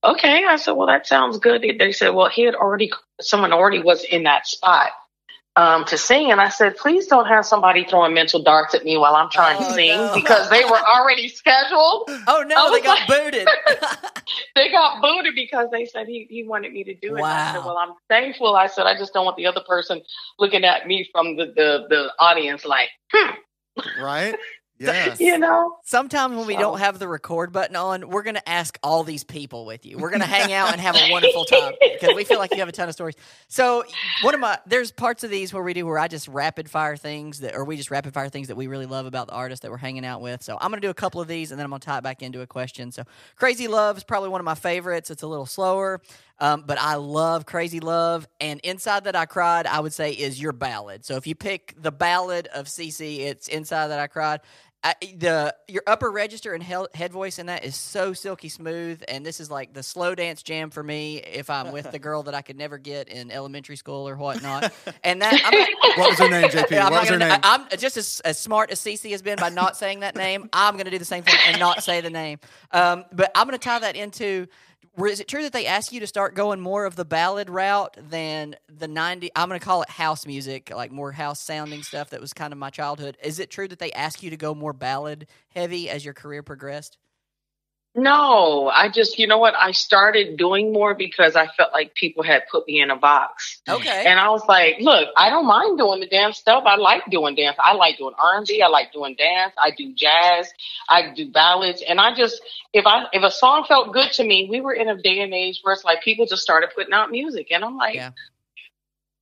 "Okay." 0.03 0.45
I 0.45 0.57
said, 0.57 0.73
"Well, 0.73 0.87
that 0.87 1.07
sounds 1.07 1.37
good." 1.39 1.63
They 1.79 1.91
said, 1.91 2.09
"Well, 2.09 2.29
he 2.29 2.43
had 2.43 2.55
already 2.55 2.91
someone 3.21 3.53
already 3.53 3.79
was 3.81 4.03
in 4.03 4.23
that 4.23 4.45
spot." 4.47 4.91
um, 5.55 5.85
to 5.85 5.99
sing, 5.99 6.31
and 6.31 6.41
I 6.41 6.49
said, 6.49 6.77
"Please 6.77 7.05
don't 7.05 7.27
have 7.27 7.45
somebody 7.45 7.85
throwing 7.85 8.15
mental 8.15 8.41
darts 8.41 8.73
at 8.73 8.83
me 8.83 8.97
while 8.97 9.13
I'm 9.15 9.29
trying 9.29 9.59
to 9.59 9.69
Oh, 9.69 9.75
sing 9.75 9.97
no. 9.97 10.11
because 10.15 10.49
they 10.49 10.65
were 10.65 10.79
already 10.79 11.27
scheduled. 11.27 12.09
Oh 12.27 12.43
no, 12.47 12.71
they 12.71 12.81
got 12.81 12.97
like- 13.07 13.07
booted. 13.07 13.47
They 14.55 14.71
got 14.71 15.01
booted 15.01 15.35
because 15.35 15.69
they 15.71 15.85
said 15.85 16.07
he, 16.07 16.25
he 16.29 16.43
wanted 16.43 16.73
me 16.73 16.83
to 16.85 16.93
do 16.95 17.15
it. 17.15 17.19
And 17.19 17.27
I 17.27 17.51
said, 17.51 17.59
Wow. 17.59 17.67
"Well, 17.67 17.77
I'm 17.77 17.93
thankful." 18.09 18.55
I 18.55 18.65
said, 18.67 18.85
"I 18.87 18.97
just 18.97 19.13
don't 19.13 19.25
want 19.25 19.37
the 19.37 19.45
other 19.45 19.61
person 19.67 20.01
looking 20.39 20.63
at 20.63 20.87
me 20.87 21.07
from 21.11 21.35
the 21.35 21.45
the, 21.47 21.85
the 21.89 22.11
audience 22.19 22.65
like, 22.65 22.89
hmm, 23.13 23.31
Right? 23.99 24.35
Yes. 24.79 25.21
you 25.21 25.37
know." 25.37 25.77
Sometimes 25.85 26.35
when 26.35 26.45
we 26.45 26.55
So- 26.55 26.59
don't 26.59 26.79
have 26.79 26.99
the 26.99 27.07
record 27.07 27.53
button 27.53 27.75
on, 27.77 28.09
we're 28.09 28.23
going 28.23 28.35
to 28.35 28.49
ask 28.49 28.77
all 28.83 29.03
these 29.05 29.23
people 29.23 29.65
with 29.65 29.85
you. 29.85 29.97
We're 29.97 30.09
going 30.09 30.19
to 30.21 30.27
hang 30.27 30.51
out 30.51 30.73
and 30.73 30.81
have 30.81 30.95
a 30.97 31.09
wonderful 31.09 31.45
time 31.45 31.73
because 31.81 32.13
we 32.15 32.25
feel 32.25 32.37
like 32.37 32.51
you 32.51 32.57
have 32.57 32.67
a 32.67 32.73
ton 32.73 32.89
of 32.89 32.93
stories. 32.93 33.15
So, 33.47 33.85
one 34.23 34.33
of 34.33 34.41
my 34.41 34.57
there's 34.65 34.91
parts 34.91 35.23
of 35.23 35.29
these 35.29 35.53
where 35.53 35.63
we 35.63 35.73
do 35.73 35.85
where 35.85 35.99
I 35.99 36.09
just 36.09 36.27
rapid 36.27 36.69
fire 36.69 36.97
things 36.97 37.39
that, 37.41 37.55
or 37.55 37.63
we 37.63 37.77
just 37.77 37.91
rapid 37.91 38.13
fire 38.13 38.27
things 38.27 38.49
that 38.49 38.57
we 38.57 38.67
really 38.67 38.87
love 38.87 39.05
about 39.05 39.27
the 39.27 39.33
artist 39.33 39.61
that 39.61 39.71
we're 39.71 39.77
hanging 39.77 40.05
out 40.05 40.19
with. 40.21 40.43
So, 40.43 40.57
I'm 40.59 40.69
going 40.69 40.81
to 40.81 40.85
do 40.85 40.91
a 40.91 40.95
couple 40.95 41.21
of 41.21 41.29
these 41.29 41.51
and 41.51 41.59
then 41.59 41.63
I'm 41.65 41.69
going 41.69 41.79
to 41.79 41.85
tie 41.85 41.99
it 41.99 42.03
back 42.03 42.21
into 42.21 42.41
a 42.41 42.47
question. 42.47 42.91
So, 42.91 43.03
Crazy 43.37 43.69
Love 43.69 43.95
is 43.97 44.03
probably 44.03 44.29
one 44.29 44.41
of 44.41 44.45
my 44.45 44.55
favorites. 44.55 45.09
It's 45.11 45.23
a 45.23 45.27
little 45.27 45.45
slower, 45.45 46.01
um, 46.39 46.63
but 46.65 46.79
I 46.79 46.95
love 46.95 47.45
Crazy 47.45 47.79
Love. 47.79 48.27
And 48.41 48.59
Inside 48.61 49.05
That 49.05 49.15
I 49.15 49.25
Cried, 49.25 49.67
I 49.67 49.79
would 49.79 49.93
say, 49.93 50.11
is 50.11 50.41
your 50.41 50.51
ballad. 50.53 51.05
So, 51.05 51.15
if 51.15 51.27
you 51.27 51.35
pick 51.35 51.75
the 51.81 51.91
ballad 51.91 52.47
of 52.47 52.67
Cece, 52.67 53.19
it's 53.19 53.47
Inside 53.47 53.87
That 53.87 53.99
I 53.99 54.07
Cried. 54.07 54.41
I, 54.85 54.95
the 55.17 55.55
your 55.69 55.83
upper 55.87 56.11
register 56.11 56.53
and 56.53 56.61
head 56.61 57.13
voice 57.13 57.39
in 57.39 57.45
that 57.45 57.63
is 57.63 57.73
so 57.73 58.11
silky 58.11 58.49
smooth, 58.49 59.01
and 59.07 59.25
this 59.25 59.39
is 59.39 59.49
like 59.49 59.73
the 59.73 59.81
slow 59.81 60.13
dance 60.13 60.43
jam 60.43 60.71
for 60.71 60.83
me. 60.83 61.19
If 61.19 61.49
I'm 61.49 61.71
with 61.71 61.89
the 61.91 61.99
girl 61.99 62.23
that 62.23 62.35
I 62.35 62.41
could 62.41 62.57
never 62.57 62.77
get 62.77 63.07
in 63.07 63.31
elementary 63.31 63.77
school 63.77 64.09
or 64.09 64.17
whatnot, 64.17 64.73
and 65.01 65.21
that 65.21 65.39
I'm 65.45 65.57
not, 65.57 65.69
What 65.97 66.09
was 66.09 66.19
her 66.19 66.29
name, 66.29 66.49
JP? 66.49 66.77
I'm 66.81 66.91
what 66.91 66.99
was 66.99 67.09
her 67.09 67.17
gonna- 67.17 67.31
name? 67.31 67.39
I, 67.43 67.55
am 67.55 67.77
just 67.79 67.95
as, 67.95 68.19
as 68.25 68.37
smart 68.37 68.71
as 68.71 68.81
Cece 68.81 69.09
has 69.11 69.21
been 69.21 69.37
by 69.37 69.47
not 69.47 69.77
saying 69.77 70.01
that 70.01 70.17
name. 70.17 70.49
I'm 70.51 70.73
going 70.73 70.85
to 70.85 70.91
do 70.91 70.99
the 70.99 71.05
same 71.05 71.23
thing 71.23 71.35
and 71.47 71.59
not 71.61 71.81
say 71.81 72.01
the 72.01 72.09
name. 72.09 72.39
Um, 72.71 73.05
but 73.13 73.31
I'm 73.35 73.47
going 73.47 73.57
to 73.57 73.63
tie 73.63 73.79
that 73.79 73.95
into. 73.95 74.47
Is 74.95 75.19
it 75.19 75.27
true 75.27 75.41
that 75.41 75.53
they 75.53 75.65
ask 75.65 75.91
you 75.91 75.99
to 76.01 76.07
start 76.07 76.35
going 76.35 76.61
more 76.61 76.85
of 76.85 76.95
the 76.95 77.03
ballad 77.03 77.49
route 77.49 77.97
than 77.99 78.55
the 78.69 78.87
90? 78.87 79.31
I'm 79.35 79.49
going 79.49 79.59
to 79.59 79.65
call 79.65 79.81
it 79.81 79.89
house 79.89 80.27
music, 80.27 80.71
like 80.73 80.91
more 80.91 81.11
house 81.11 81.41
sounding 81.41 81.81
stuff 81.81 82.11
that 82.11 82.21
was 82.21 82.31
kind 82.31 82.53
of 82.53 82.59
my 82.59 82.69
childhood. 82.69 83.17
Is 83.23 83.39
it 83.39 83.49
true 83.49 83.67
that 83.67 83.79
they 83.79 83.91
ask 83.93 84.21
you 84.21 84.29
to 84.29 84.37
go 84.37 84.53
more 84.53 84.71
ballad 84.71 85.27
heavy 85.49 85.89
as 85.89 86.05
your 86.05 86.13
career 86.13 86.43
progressed? 86.43 86.99
No, 87.95 88.71
I 88.73 88.89
just, 88.89 89.19
you 89.19 89.27
know 89.27 89.37
what? 89.37 89.53
I 89.55 89.71
started 89.71 90.35
doing 90.35 90.73
more 90.73 90.95
because 90.95 91.35
I 91.35 91.45
felt 91.55 91.71
like 91.73 91.93
people 91.93 92.23
had 92.23 92.41
put 92.51 92.65
me 92.65 92.81
in 92.81 92.89
a 92.89 92.95
box. 92.95 93.61
Okay. 93.69 94.05
And 94.07 94.19
I 94.19 94.29
was 94.29 94.43
like, 94.47 94.77
look, 94.79 95.09
I 95.15 95.29
don't 95.29 95.45
mind 95.45 95.77
doing 95.77 95.99
the 95.99 96.07
dance 96.07 96.37
stuff. 96.39 96.63
I 96.65 96.75
like 96.75 97.03
doing 97.11 97.35
dance. 97.35 97.55
I 97.59 97.73
like 97.73 97.99
doing 97.99 98.15
R&B. 98.17 98.63
I 98.63 98.67
like 98.67 98.91
doing 98.93 99.15
dance. 99.15 99.53
I 99.61 99.69
do 99.77 99.93
jazz. 99.93 100.51
I 100.89 101.13
do 101.13 101.31
ballads. 101.31 101.83
And 101.87 102.01
I 102.01 102.15
just, 102.15 102.41
if 102.73 102.87
I, 102.87 103.05
if 103.13 103.21
a 103.21 103.29
song 103.29 103.63
felt 103.67 103.93
good 103.93 104.11
to 104.13 104.23
me, 104.23 104.47
we 104.49 104.59
were 104.59 104.73
in 104.73 104.89
a 104.89 104.99
day 104.99 105.19
and 105.19 105.31
age 105.31 105.59
where 105.61 105.73
it's 105.73 105.85
like 105.85 106.01
people 106.01 106.25
just 106.25 106.41
started 106.41 106.71
putting 106.75 106.93
out 106.93 107.11
music. 107.11 107.51
And 107.51 107.63
I'm 107.63 107.77
like, 107.77 107.93
Yeah. 107.93 108.09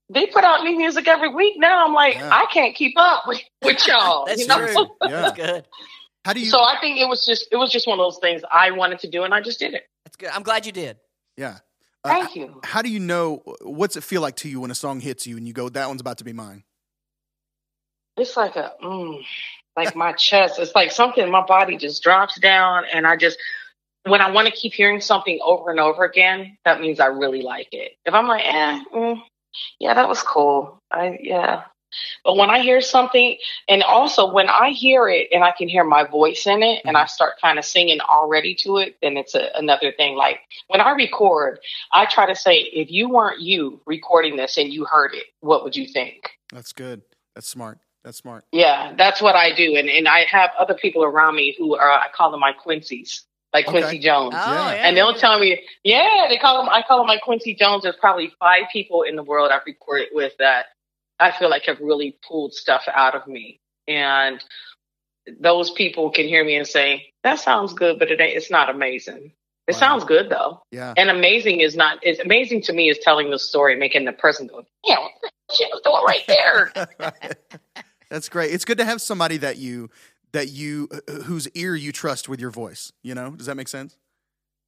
they 0.10 0.28
put 0.28 0.46
out 0.46 0.64
new 0.64 0.78
music 0.78 1.10
every 1.10 1.34
week 1.34 1.56
now. 1.58 1.86
I'm 1.86 1.94
like, 1.94 2.16
Yeah. 2.16 2.30
I 2.32 2.46
can't 2.54 2.74
keep 2.74 2.94
up 2.96 3.24
with, 3.28 3.42
with 3.64 3.86
y'all. 3.86 4.26
That's 4.28 4.40
you 4.40 4.48
know? 4.48 4.66
true. 4.66 4.88
Yeah. 5.02 5.10
That's 5.10 5.36
good. 5.36 5.66
How 6.26 6.34
do 6.34 6.40
you? 6.40 6.50
So 6.50 6.60
I 6.60 6.78
think 6.80 7.00
it 7.00 7.08
was 7.08 7.26
just, 7.26 7.48
it 7.52 7.58
was 7.58 7.72
just 7.72 7.88
one 7.88 8.00
of 8.00 8.04
those 8.04 8.20
things 8.20 8.42
I 8.52 8.72
wanted 8.72 9.00
to 9.00 9.10
do 9.10 9.24
and 9.24 9.34
I 9.34 9.42
just 9.42 9.60
did 9.60 9.74
it. 9.74 9.84
That's 10.06 10.16
good. 10.18 10.30
I'm 10.30 10.44
glad 10.44 10.66
you 10.66 10.72
did. 10.72 10.98
yeah. 11.38 11.60
Uh, 12.04 12.10
Thank 12.10 12.36
you. 12.36 12.60
How 12.64 12.82
do 12.82 12.90
you 12.90 13.00
know? 13.00 13.44
What's 13.62 13.96
it 13.96 14.04
feel 14.04 14.22
like 14.22 14.36
to 14.38 14.50
you 14.50 14.62
when 14.62 14.72
a 14.72 14.76
song 14.76 15.00
hits 15.00 15.28
you 15.28 15.38
and 15.38 15.46
you 15.48 15.54
go, 15.54 15.70
"That 15.70 15.88
one's 15.88 16.02
about 16.02 16.18
to 16.18 16.24
be 16.24 16.34
mine"? 16.34 16.64
it's 18.18 18.38
like 18.38 18.56
a 18.56 18.74
mm, 18.84 19.24
like 19.76 19.96
my 19.96 20.14
chest 20.14 20.60
it's 20.60 20.76
like 20.76 20.92
something 20.92 21.30
my 21.30 21.46
body 21.46 21.78
just 21.78 22.04
drops 22.04 22.40
down 22.40 22.84
and 22.94 23.08
i 23.08 23.16
just 23.16 23.38
when 24.04 24.22
i 24.22 24.30
want 24.30 24.48
to 24.48 24.54
keep 24.54 24.74
hearing 24.74 25.02
something 25.02 25.40
over 25.44 25.70
and 25.72 25.80
over 25.80 26.04
again 26.04 26.58
that 26.66 26.82
means 26.82 27.00
i 27.00 27.06
really 27.06 27.42
like 27.42 27.70
it 27.72 27.94
if 28.06 28.14
i'm 28.14 28.28
like 28.28 28.44
eh, 28.46 28.84
mm, 28.94 29.22
yeah 29.80 29.94
that 29.94 30.10
was 30.10 30.22
cool 30.22 30.78
i 30.92 31.18
yeah 31.22 31.64
but 32.24 32.38
when 32.38 32.50
i 32.50 32.60
hear 32.60 32.82
something 32.82 33.38
and 33.68 33.84
also 33.84 34.32
when 34.32 34.50
i 34.50 34.70
hear 34.70 35.08
it 35.10 35.28
and 35.32 35.44
i 35.44 35.52
can 35.52 35.68
hear 35.68 35.84
my 35.84 36.04
voice 36.04 36.46
in 36.48 36.64
it 36.64 36.82
and 36.86 36.98
i 36.98 37.02
mm-hmm. 37.02 37.10
start 37.10 37.34
kind 37.42 37.58
of 37.60 37.66
singing 37.66 38.00
already 38.02 38.56
to 38.56 38.78
it 38.78 38.98
then 39.02 39.18
it's 39.18 39.36
a, 39.36 39.50
another 39.56 39.92
thing 39.92 40.16
like 40.16 40.40
when 40.68 40.82
i 40.82 40.92
record 40.92 41.60
i 41.94 42.06
try 42.06 42.26
to 42.26 42.36
say 42.36 42.56
if 42.56 42.90
you 42.92 43.10
weren't 43.10 43.42
you 43.42 43.82
recording 43.86 44.36
this 44.36 44.58
and 44.58 44.74
you 44.74 44.86
heard 44.86 45.14
it 45.14 45.26
what 45.42 45.64
would 45.64 45.76
you 45.76 45.88
think 45.88 46.32
That's 46.54 46.74
good. 46.74 47.02
That's 47.36 47.48
smart. 47.48 47.80
That's 48.04 48.18
smart. 48.18 48.46
yeah, 48.52 48.94
that's 48.98 49.22
what 49.22 49.36
I 49.36 49.54
do, 49.54 49.76
and 49.78 49.88
and 49.88 50.08
I 50.08 50.26
have 50.26 50.50
other 50.58 50.74
people 50.74 51.04
around 51.04 51.36
me 51.36 51.56
who 51.58 51.76
are 51.76 51.92
I 51.92 52.08
call 52.14 52.32
them 52.32 52.40
my 52.40 52.52
Quincy's, 52.52 53.24
like 53.54 53.68
Okay. 53.68 53.80
Quincy 53.80 54.00
Jones, 54.00 54.34
Oh, 54.36 54.54
Yeah. 54.54 54.74
yeah. 54.74 54.82
and 54.88 54.98
they'll 54.98 55.14
tell 55.14 55.40
me, 55.40 55.62
yeah, 55.84 56.26
they 56.28 56.38
call 56.38 56.58
them 56.64 56.70
I 56.74 56.82
call 56.82 56.98
them 56.98 57.08
my 57.08 57.18
Quincy 57.20 57.54
Jones. 57.54 57.84
There's 57.84 57.96
probably 57.98 58.34
five 58.40 58.64
people 58.74 59.04
in 59.04 59.16
the 59.16 59.24
world 59.24 59.52
I've 59.52 59.62
recorded 59.68 60.10
with 60.14 60.34
that 60.40 60.66
I 61.22 61.32
feel 61.32 61.50
like 61.50 61.66
have 61.66 61.80
really 61.80 62.18
pulled 62.28 62.54
stuff 62.54 62.84
out 62.94 63.16
of 63.16 63.28
me, 63.28 63.60
and 63.88 64.44
those 65.40 65.70
people 65.72 66.10
can 66.12 66.28
hear 66.28 66.44
me 66.44 66.56
and 66.56 66.68
say 66.68 67.14
that 67.24 67.40
sounds 67.40 67.74
good, 67.74 68.00
but 68.00 68.10
it 68.12 68.20
ain't, 68.20 68.36
it's 68.36 68.50
not 68.52 68.70
amazing. 68.70 69.34
It 69.68 69.74
Wow. 69.76 69.80
sounds 69.80 70.04
good 70.06 70.30
though, 70.30 70.64
Yeah. 70.72 70.94
and 70.98 71.10
amazing 71.10 71.62
is 71.62 71.76
not. 71.76 72.04
Is 72.04 72.20
amazing 72.20 72.64
to 72.64 72.74
me 72.74 72.90
is 72.90 72.98
telling 73.00 73.30
the 73.30 73.40
story, 73.40 73.76
making 73.76 74.06
the 74.06 74.14
person 74.14 74.48
go, 74.48 74.66
yeah, 74.84 75.00
what 75.00 75.12
the 75.22 75.56
shit 75.56 75.70
was 75.72 75.82
doing 75.84 76.04
right 76.04 76.24
there. 76.28 77.34
That's 78.10 78.28
great. 78.28 78.52
It's 78.54 78.66
good 78.66 78.80
to 78.80 78.86
have 78.86 79.02
somebody 79.02 79.38
that 79.38 79.58
you 79.58 79.90
that 80.34 80.50
you 80.50 80.90
whose 81.26 81.48
ear 81.50 81.76
you 81.76 81.92
trust 81.92 82.28
with 82.28 82.40
your 82.42 82.52
voice. 82.52 82.92
You 83.04 83.16
know, 83.16 83.32
does 83.32 83.46
that 83.46 83.56
make 83.56 83.68
sense? 83.68 83.98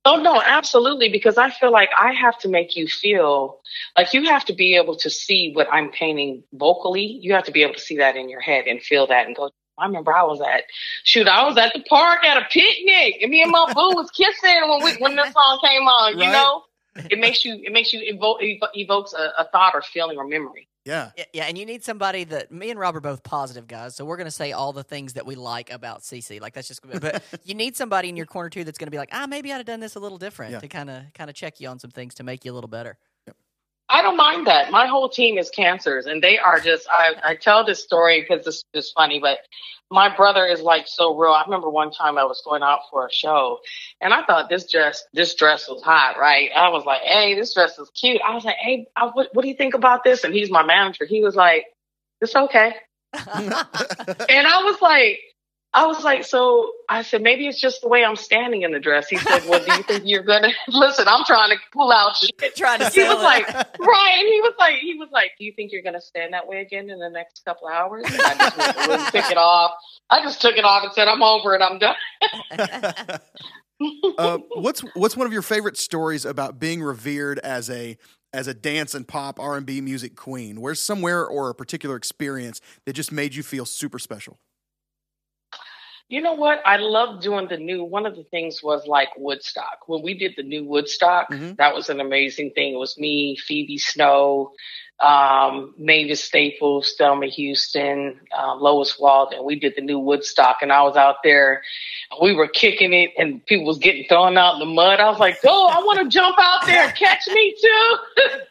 Oh 0.06 0.18
no, 0.18 0.42
absolutely. 0.42 1.10
Because 1.10 1.38
I 1.38 1.50
feel 1.50 1.72
like 1.72 1.90
I 1.98 2.14
have 2.14 2.38
to 2.40 2.50
make 2.50 2.76
you 2.76 2.88
feel 2.88 3.62
like 3.98 4.14
you 4.14 4.26
have 4.26 4.46
to 4.46 4.54
be 4.54 4.76
able 4.76 4.98
to 4.98 5.10
see 5.10 5.52
what 5.54 5.68
I'm 5.72 5.92
painting 5.92 6.44
vocally. 6.54 7.20
You 7.22 7.34
have 7.34 7.46
to 7.46 7.52
be 7.52 7.64
able 7.64 7.76
to 7.76 7.80
see 7.80 7.98
that 7.98 8.16
in 8.16 8.30
your 8.30 8.42
head 8.42 8.66
and 8.68 8.82
feel 8.82 9.08
that 9.08 9.28
and 9.28 9.36
go. 9.36 9.50
I 9.78 9.86
remember 9.88 10.14
I 10.14 10.24
was 10.24 10.40
at 10.42 10.66
shoot, 11.04 11.28
I 11.28 11.48
was 11.48 11.58
at 11.58 11.74
the 11.74 11.82
park 11.82 12.24
at 12.24 12.38
a 12.38 12.46
picnic, 12.52 13.18
and 13.22 13.32
me 13.32 13.42
and 13.42 13.52
my 13.52 13.74
boo 13.74 13.96
was 13.96 14.12
kissing 14.12 14.70
when 14.70 14.84
we, 14.84 14.94
when 14.98 15.16
this 15.16 15.34
song 15.34 15.60
came 15.64 15.82
on. 15.84 16.20
You 16.20 16.32
know, 16.32 16.64
it 16.96 17.20
makes 17.20 17.44
you 17.46 17.56
it 17.64 17.72
makes 17.74 17.92
you 17.94 18.00
evoke 18.04 18.42
evo- 18.42 18.70
evokes 18.74 19.14
a, 19.14 19.32
a 19.38 19.48
thought 19.52 19.74
or 19.76 19.82
feeling 19.82 20.18
or 20.18 20.26
memory. 20.28 20.68
Yeah. 20.86 21.12
Yeah, 21.18 21.24
yeah, 21.34 21.44
and 21.46 21.58
you 21.58 21.66
need 21.66 21.82
somebody 21.84 22.26
that 22.26 22.52
me 22.52 22.70
and 22.70 22.78
Rob 22.78 22.94
are 22.98 23.00
both 23.00 23.24
positive 23.24 23.68
guys, 23.68 23.96
so 23.96 24.04
we're 24.04 24.18
gonna 24.18 24.30
say 24.32 24.52
all 24.52 24.74
the 24.74 24.84
things 24.84 25.14
that 25.14 25.26
we 25.26 25.36
like 25.36 25.72
about 25.72 26.02
Cece. 26.02 26.42
Like 26.42 26.54
that's 26.54 26.68
just, 26.68 26.82
but 26.86 27.24
you 27.46 27.56
need 27.56 27.78
somebody 27.78 28.10
in 28.10 28.18
your 28.18 28.26
corner 28.26 28.50
too 28.50 28.64
that's 28.66 28.78
gonna 28.78 28.92
be 28.92 28.98
like, 28.98 29.10
ah, 29.14 29.26
maybe 29.28 29.52
I'd 29.54 29.58
have 29.58 29.66
done 29.66 29.80
this 29.80 29.96
a 29.96 30.00
little 30.00 30.18
different 30.18 30.52
Yeah. 30.52 30.60
to 30.60 30.68
kind 30.68 30.90
of 30.90 31.04
kind 31.14 31.30
of 31.30 31.36
check 31.38 31.60
you 31.62 31.70
on 31.70 31.80
some 31.80 31.92
things 31.92 32.16
to 32.16 32.24
make 32.24 32.44
you 32.44 32.52
a 32.52 32.56
little 32.56 32.68
better. 32.68 32.98
I 33.94 34.02
don't 34.02 34.18
mind 34.18 34.48
that. 34.48 34.72
My 34.72 34.88
whole 34.88 35.08
team 35.08 35.38
is 35.38 35.52
cancers, 35.52 36.08
and 36.08 36.22
they 36.22 36.40
are 36.40 36.60
just. 36.60 36.88
I, 36.92 37.14
I 37.24 37.36
tell 37.36 37.64
this 37.64 37.84
story 37.84 38.22
because 38.22 38.46
it's 38.48 38.64
just 38.74 38.94
funny, 38.96 39.20
but 39.20 39.38
my 39.92 40.14
brother 40.14 40.48
is 40.48 40.62
like 40.62 40.88
so 40.88 41.16
real. 41.16 41.32
I 41.32 41.44
remember 41.44 41.70
one 41.70 41.92
time 41.92 42.18
I 42.18 42.24
was 42.24 42.42
going 42.44 42.64
out 42.64 42.80
for 42.90 43.06
a 43.06 43.12
show, 43.12 43.60
and 44.02 44.12
I 44.12 44.26
thought 44.26 44.50
this 44.50 44.70
dress 44.70 45.04
this 45.14 45.36
dress 45.36 45.70
was 45.70 45.84
hot, 45.84 46.18
right? 46.20 46.50
I 46.56 46.70
was 46.70 46.86
like, 46.86 47.02
"Hey, 47.02 47.36
this 47.36 47.54
dress 47.54 47.78
is 47.78 47.92
cute." 47.92 48.20
I 48.28 48.34
was 48.34 48.44
like, 48.44 48.56
"Hey, 48.60 48.88
I, 48.96 49.06
what, 49.14 49.30
what 49.34 49.44
do 49.44 49.48
you 49.48 49.56
think 49.56 49.76
about 49.76 50.04
this?" 50.04 50.24
And 50.24 50.34
he's 50.34 50.50
my 50.50 50.64
manager. 50.64 51.06
He 51.06 51.22
was 51.22 51.36
like, 51.36 51.66
"It's 52.20 52.36
okay," 52.36 52.74
and 53.14 53.54
I 53.54 54.64
was 54.66 54.82
like. 54.82 55.20
I 55.76 55.88
was 55.88 56.04
like, 56.04 56.24
so 56.24 56.72
I 56.88 57.02
said, 57.02 57.24
maybe 57.24 57.48
it's 57.48 57.60
just 57.60 57.82
the 57.82 57.88
way 57.88 58.06
I'm 58.06 58.16
standing 58.16 58.62
in 58.62 58.72
the 58.72 58.80
dress. 58.80 59.10
He 59.10 59.18
said, 59.18 59.44
well, 59.50 59.64
do 59.64 59.74
you 59.74 59.82
think 59.84 60.04
you're 60.06 60.22
going 60.22 60.44
to 60.44 60.52
listen? 60.68 61.08
I'm 61.08 61.26
trying 61.26 61.50
to 61.50 61.58
pull 61.72 61.92
out 61.92 62.16
shit 62.18 62.56
Trying 62.56 62.80
to 62.80 62.90
he 62.90 63.02
was 63.04 63.18
it. 63.18 63.24
like, 63.24 63.48
right, 63.48 64.16
and 64.20 64.28
he 64.28 64.42
was 64.42 64.54
like, 64.60 64.76
he 64.76 64.96
was 65.00 65.10
like, 65.12 65.32
do 65.40 65.46
you 65.46 65.54
think 65.56 65.72
you're 65.72 65.82
gonna 65.82 66.02
stand 66.02 66.34
that 66.34 66.48
way 66.48 66.62
again 66.62 66.90
in 66.92 67.00
the 67.00 67.10
next 67.10 67.44
couple 67.44 67.68
hours? 67.68 68.04
And 68.06 68.22
I 68.22 68.36
just 68.36 68.58
went, 68.58 68.88
went 68.88 69.06
took 69.14 69.32
it 69.32 69.38
off. 69.38 69.72
I 70.10 70.22
just 70.22 70.42
took 70.42 70.56
it 70.58 70.64
off 70.66 70.84
and 70.84 70.94
said, 70.94 71.08
I'm 71.08 71.24
over 71.24 71.56
it. 71.56 71.62
I'm 71.62 71.80
done. 71.80 71.96
uh, 74.18 74.38
what's 74.56 74.82
what's 74.94 75.18
one 75.18 75.26
of 75.26 75.34
your 75.34 75.42
favorite 75.42 75.78
stories 75.78 76.26
about 76.26 76.60
being 76.60 76.84
revered 76.84 77.40
as 77.40 77.70
a 77.70 77.98
as 78.32 78.48
a 78.48 78.54
dance 78.54 78.94
and 78.94 79.08
pop 79.08 79.40
R 79.40 79.58
and 79.58 79.66
B 79.66 79.82
music 79.82 80.16
queen? 80.16 80.62
Where's 80.62 80.82
somewhere 80.82 81.26
or 81.26 81.50
a 81.50 81.56
particular 81.56 81.96
experience 81.96 82.62
that 82.86 82.94
just 82.94 83.12
made 83.12 83.34
you 83.36 83.42
feel 83.44 83.66
super 83.66 83.98
special? 84.00 84.38
You 86.14 86.22
know 86.22 86.34
what? 86.34 86.62
I 86.64 86.78
love 86.78 87.24
doing 87.24 87.48
the 87.48 87.58
new. 87.58 87.84
One 87.84 88.06
of 88.06 88.16
the 88.16 88.24
things 88.26 88.62
was 88.62 88.86
like 88.86 89.10
Woodstock. 89.18 89.80
When 89.88 90.04
we 90.04 90.14
did 90.14 90.36
the 90.38 90.44
new 90.44 90.64
Woodstock, 90.64 91.32
Mhm. 91.32 91.58
that 91.58 91.74
was 91.74 91.90
an 91.90 92.00
amazing 92.00 92.52
thing. 92.52 92.76
It 92.76 92.78
was 92.78 93.00
me, 93.00 93.36
Phoebe 93.36 93.80
Snow, 93.80 94.54
um, 95.00 95.74
Mavis 95.76 96.24
Staples, 96.24 96.94
Thelma 97.00 97.26
Houston, 97.26 98.20
uh, 98.32 98.54
Lois 98.54 99.00
Walden. 99.00 99.44
We 99.44 99.56
did 99.56 99.74
the 99.76 99.82
new 99.82 99.98
Woodstock, 99.98 100.58
and 100.62 100.72
I 100.72 100.84
was 100.84 100.96
out 100.96 101.24
there. 101.24 101.64
We 102.22 102.36
were 102.36 102.48
kicking 102.48 102.94
it, 102.94 103.10
and 103.18 103.44
people 103.48 103.66
was 103.66 103.80
getting 103.80 104.06
thrown 104.08 104.38
out 104.38 104.54
in 104.54 104.60
the 104.60 104.66
mud. 104.68 105.00
I 105.00 105.10
was 105.10 105.18
like, 105.20 105.40
"Oh, 105.44 105.68
I 105.68 105.80
want 105.80 106.00
to 106.00 106.10
jump 106.10 106.38
out 106.38 106.68
there 106.68 106.92
catch 106.92 107.26
me 107.26 107.56
too." 107.60 107.98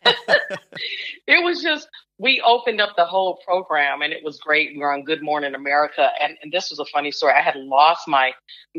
it 1.28 1.44
was 1.44 1.62
just 1.62 1.86
we 2.22 2.40
opened 2.46 2.80
up 2.80 2.90
the 2.96 3.04
whole 3.04 3.40
program 3.44 4.00
and 4.00 4.12
it 4.12 4.22
was 4.22 4.38
great. 4.38 4.70
We 4.74 4.78
were 4.78 4.92
on 4.92 5.02
Good 5.02 5.22
Morning 5.22 5.56
America. 5.56 6.08
And, 6.20 6.38
and 6.40 6.52
this 6.52 6.70
was 6.70 6.78
a 6.78 6.84
funny 6.84 7.10
story. 7.10 7.34
I 7.36 7.42
had 7.42 7.56
lost 7.56 8.06
my 8.06 8.32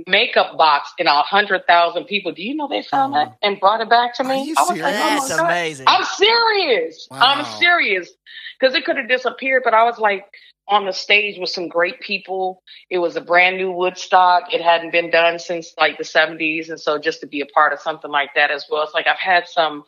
makeup 0.07 0.57
box 0.57 0.93
in 0.97 1.07
a 1.07 1.21
hundred 1.23 1.67
thousand 1.67 2.05
people. 2.05 2.31
Do 2.31 2.41
you 2.41 2.55
know 2.55 2.69
they 2.69 2.83
found 2.83 3.13
that 3.15 3.27
oh. 3.33 3.37
and 3.41 3.59
brought 3.59 3.81
it 3.81 3.89
back 3.89 4.15
to 4.15 4.23
Are 4.23 4.29
me? 4.29 4.45
you 4.45 4.55
I 4.57 4.61
was 4.61 4.67
serious? 4.69 4.83
like, 4.85 4.95
oh 4.95 5.09
my 5.09 5.15
That's 5.15 5.29
God. 5.35 5.45
amazing. 5.45 5.85
I'm 5.89 6.05
serious. 6.05 7.07
Wow. 7.11 7.19
I'm 7.21 7.59
serious. 7.59 8.09
Because 8.57 8.75
it 8.75 8.85
could 8.85 8.95
have 8.95 9.09
disappeared, 9.09 9.63
but 9.65 9.73
I 9.73 9.83
was 9.83 9.99
like 9.99 10.25
on 10.69 10.85
the 10.85 10.93
stage 10.93 11.37
with 11.37 11.49
some 11.49 11.67
great 11.67 11.99
people. 11.99 12.63
It 12.89 12.99
was 12.99 13.17
a 13.17 13.21
brand 13.21 13.57
new 13.57 13.73
Woodstock. 13.73 14.53
It 14.53 14.61
hadn't 14.61 14.91
been 14.91 15.11
done 15.11 15.37
since 15.37 15.73
like 15.77 15.97
the 15.97 16.05
70s. 16.05 16.69
And 16.69 16.79
so 16.79 16.97
just 16.97 17.19
to 17.19 17.27
be 17.27 17.41
a 17.41 17.45
part 17.47 17.73
of 17.73 17.81
something 17.81 18.09
like 18.09 18.29
that 18.35 18.51
as 18.51 18.65
well, 18.71 18.83
it's 18.83 18.93
like 18.93 19.07
I've 19.07 19.19
had 19.19 19.49
some, 19.49 19.83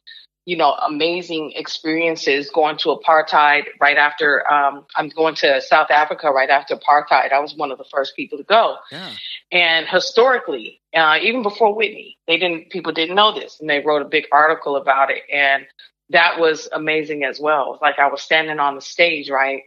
you 0.46 0.56
know, 0.56 0.74
amazing 0.74 1.54
experiences 1.56 2.52
going 2.52 2.78
to 2.78 2.90
apartheid 2.90 3.64
right 3.82 3.98
after, 3.98 4.50
um, 4.52 4.86
I'm 4.96 5.10
going 5.10 5.34
to 5.36 5.60
South 5.60 5.90
Africa 5.90 6.30
right 6.30 6.50
after 6.50 6.76
apartheid. 6.76 7.34
I 7.34 7.40
was 7.40 7.56
one 7.56 7.72
of 7.72 7.80
the 7.80 7.86
first 7.92 8.16
people 8.16 8.38
to 8.38 8.44
go. 8.44 8.78
Yeah. 8.92 9.12
And 9.52 9.88
historically, 9.88 10.82
uh, 10.94 11.18
even 11.22 11.42
before 11.42 11.76
Whitney, 11.76 12.18
they 12.28 12.38
didn't 12.38 12.70
people 12.70 12.92
didn't 12.92 13.16
know 13.16 13.34
this, 13.34 13.60
and 13.60 13.70
they 13.70 13.80
wrote 13.80 14.02
a 14.02 14.06
big 14.06 14.26
article 14.32 14.76
about 14.76 15.10
it, 15.12 15.24
and 15.32 15.66
that 16.10 16.40
was 16.40 16.70
amazing 16.72 17.24
as 17.24 17.40
well. 17.40 17.80
Like 17.82 17.98
I 18.00 18.08
was 18.08 18.22
standing 18.22 18.60
on 18.60 18.76
the 18.76 18.82
stage, 18.82 19.30
right, 19.30 19.64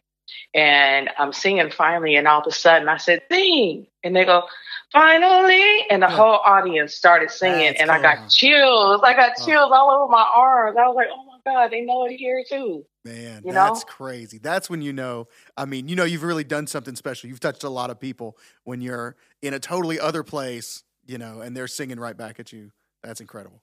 and 0.55 1.11
I'm 1.19 1.33
singing 1.33 1.71
finally, 1.71 2.17
and 2.17 2.27
all 2.27 2.41
of 2.41 2.47
a 2.47 2.51
sudden 2.51 2.89
I 2.89 2.97
said, 2.97 3.23
"Sing," 3.31 3.87
and 4.03 4.15
they 4.15 4.25
go, 4.25 4.45
"Finally," 4.93 5.87
and 5.91 6.03
the 6.03 6.09
whole 6.09 6.41
audience 6.45 6.95
started 6.95 7.31
singing, 7.31 7.69
That's 7.69 7.81
and 7.81 7.91
I 7.91 8.01
got 8.01 8.29
chills. 8.31 9.01
I 9.05 9.15
got 9.15 9.37
chills 9.37 9.71
all 9.73 9.91
over 9.91 10.11
my 10.11 10.29
arms. 10.35 10.77
I 10.79 10.87
was 10.87 10.97
like, 10.97 11.09
"Oh 11.13 11.25
my 11.25 11.39
god, 11.53 11.71
they 11.71 11.83
know 11.83 12.05
it 12.07 12.17
here 12.17 12.45
too." 12.49 12.85
Man, 13.05 13.43
You 13.45 13.53
that's 13.53 13.85
know? 13.85 13.91
crazy. 13.91 14.39
That's 14.39 14.69
when 14.69 14.83
you 14.83 14.93
know. 14.93 15.29
I 15.57 15.65
mean, 15.65 15.89
you 15.89 15.97
know, 15.97 16.05
you've 16.05 16.23
really 16.23 16.45
done 16.45 16.67
something 16.67 16.95
special. 16.97 17.29
You've 17.29 17.41
touched 17.41 17.65
a 17.65 17.71
lot 17.71 17.91
of 17.91 17.99
people 17.99 18.37
when 18.65 18.81
you're 18.81 19.17
in 19.41 19.55
a 19.55 19.61
totally 19.61 19.99
other 19.99 20.23
place, 20.23 20.83
you 21.07 21.17
know, 21.17 21.41
and 21.41 21.57
they're 21.57 21.69
singing 21.69 21.99
right 21.99 22.17
back 22.17 22.39
at 22.39 22.53
you. 22.53 22.71
That's 23.03 23.21
incredible. 23.21 23.63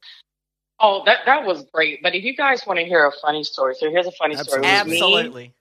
Oh, 0.79 1.03
that 1.05 1.19
that 1.25 1.45
was 1.45 1.63
great. 1.73 2.01
But 2.03 2.15
if 2.15 2.23
you 2.23 2.35
guys 2.35 2.65
want 2.65 2.79
to 2.79 2.85
hear 2.85 3.05
a 3.05 3.11
funny 3.11 3.43
story, 3.43 3.75
so 3.75 3.89
here's 3.89 4.07
a 4.07 4.11
funny 4.11 4.35
story. 4.35 4.65
It 4.65 4.85
was 4.85 4.87
me- 4.87 4.97
Absolutely. 4.97 5.53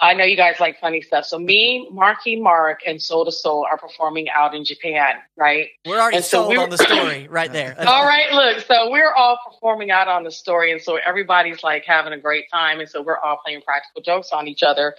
I 0.00 0.14
know 0.14 0.24
you 0.24 0.36
guys 0.36 0.56
like 0.58 0.80
funny 0.80 1.00
stuff. 1.00 1.26
So 1.26 1.38
me, 1.38 1.88
Marky 1.92 2.40
Mark, 2.40 2.80
and 2.86 3.00
Soul 3.00 3.24
II 3.26 3.30
Soul 3.30 3.66
are 3.70 3.76
performing 3.78 4.28
out 4.30 4.54
in 4.54 4.64
Japan, 4.64 5.16
right? 5.36 5.68
We're 5.86 6.00
already 6.00 6.16
And 6.16 6.24
so 6.24 6.38
sold 6.38 6.48
we 6.50 6.56
were- 6.56 6.64
on 6.64 6.70
the 6.70 6.78
story 6.78 7.28
right 7.28 7.52
there. 7.52 7.76
All 7.86 8.04
right, 8.04 8.32
look, 8.32 8.64
so 8.66 8.90
we're 8.90 9.12
all 9.14 9.38
performing 9.48 9.90
out 9.90 10.08
on 10.08 10.24
the 10.24 10.30
story, 10.30 10.72
and 10.72 10.80
so 10.80 10.96
everybody's 11.06 11.62
like 11.62 11.84
having 11.84 12.12
a 12.14 12.18
great 12.18 12.46
time, 12.50 12.80
and 12.80 12.88
so 12.88 13.02
we're 13.02 13.18
all 13.18 13.38
playing 13.44 13.60
practical 13.62 14.02
jokes 14.02 14.30
on 14.32 14.48
each 14.48 14.62
other. 14.62 14.94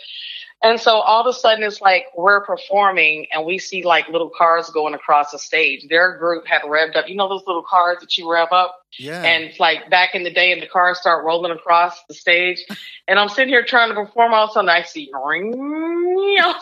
And 0.64 0.80
so 0.80 0.96
all 1.02 1.20
of 1.20 1.28
a 1.28 1.38
sudden 1.38 1.62
it's 1.64 1.82
like 1.82 2.06
we're 2.16 2.46
performing 2.46 3.28
and 3.34 3.46
we 3.46 3.60
see 3.60 3.84
like 3.84 4.08
little 4.08 4.30
cars 4.30 4.70
going 4.70 4.94
across 4.94 5.32
the 5.32 5.38
stage. 5.38 5.86
Their 5.90 6.18
group 6.18 6.48
had 6.48 6.62
revved 6.62 6.96
up. 6.96 7.10
You 7.10 7.16
know 7.16 7.28
those 7.28 7.44
little 7.46 7.66
cars 7.70 7.98
that 8.00 8.18
you 8.18 8.32
rev 8.32 8.48
up? 8.54 8.80
Yeah. 8.98 9.22
And 9.24 9.44
it's 9.44 9.60
like 9.60 9.90
back 9.90 10.16
in 10.16 10.24
the 10.24 10.32
day, 10.32 10.54
and 10.54 10.62
the 10.62 10.68
cars 10.68 11.00
start 11.00 11.26
rolling 11.26 11.52
across 11.52 12.04
the 12.08 12.14
stage, 12.14 12.64
and 13.08 13.20
I'm 13.20 13.28
sitting 13.28 13.50
here 13.50 13.66
trying 13.66 13.90
to 13.90 13.96
perform. 13.96 14.34
All 14.34 14.46
of 14.46 14.52
a 14.52 14.54
sudden, 14.54 14.70
I 14.70 14.84
see 14.84 15.10
ring, 15.26 15.52
and 15.54 16.56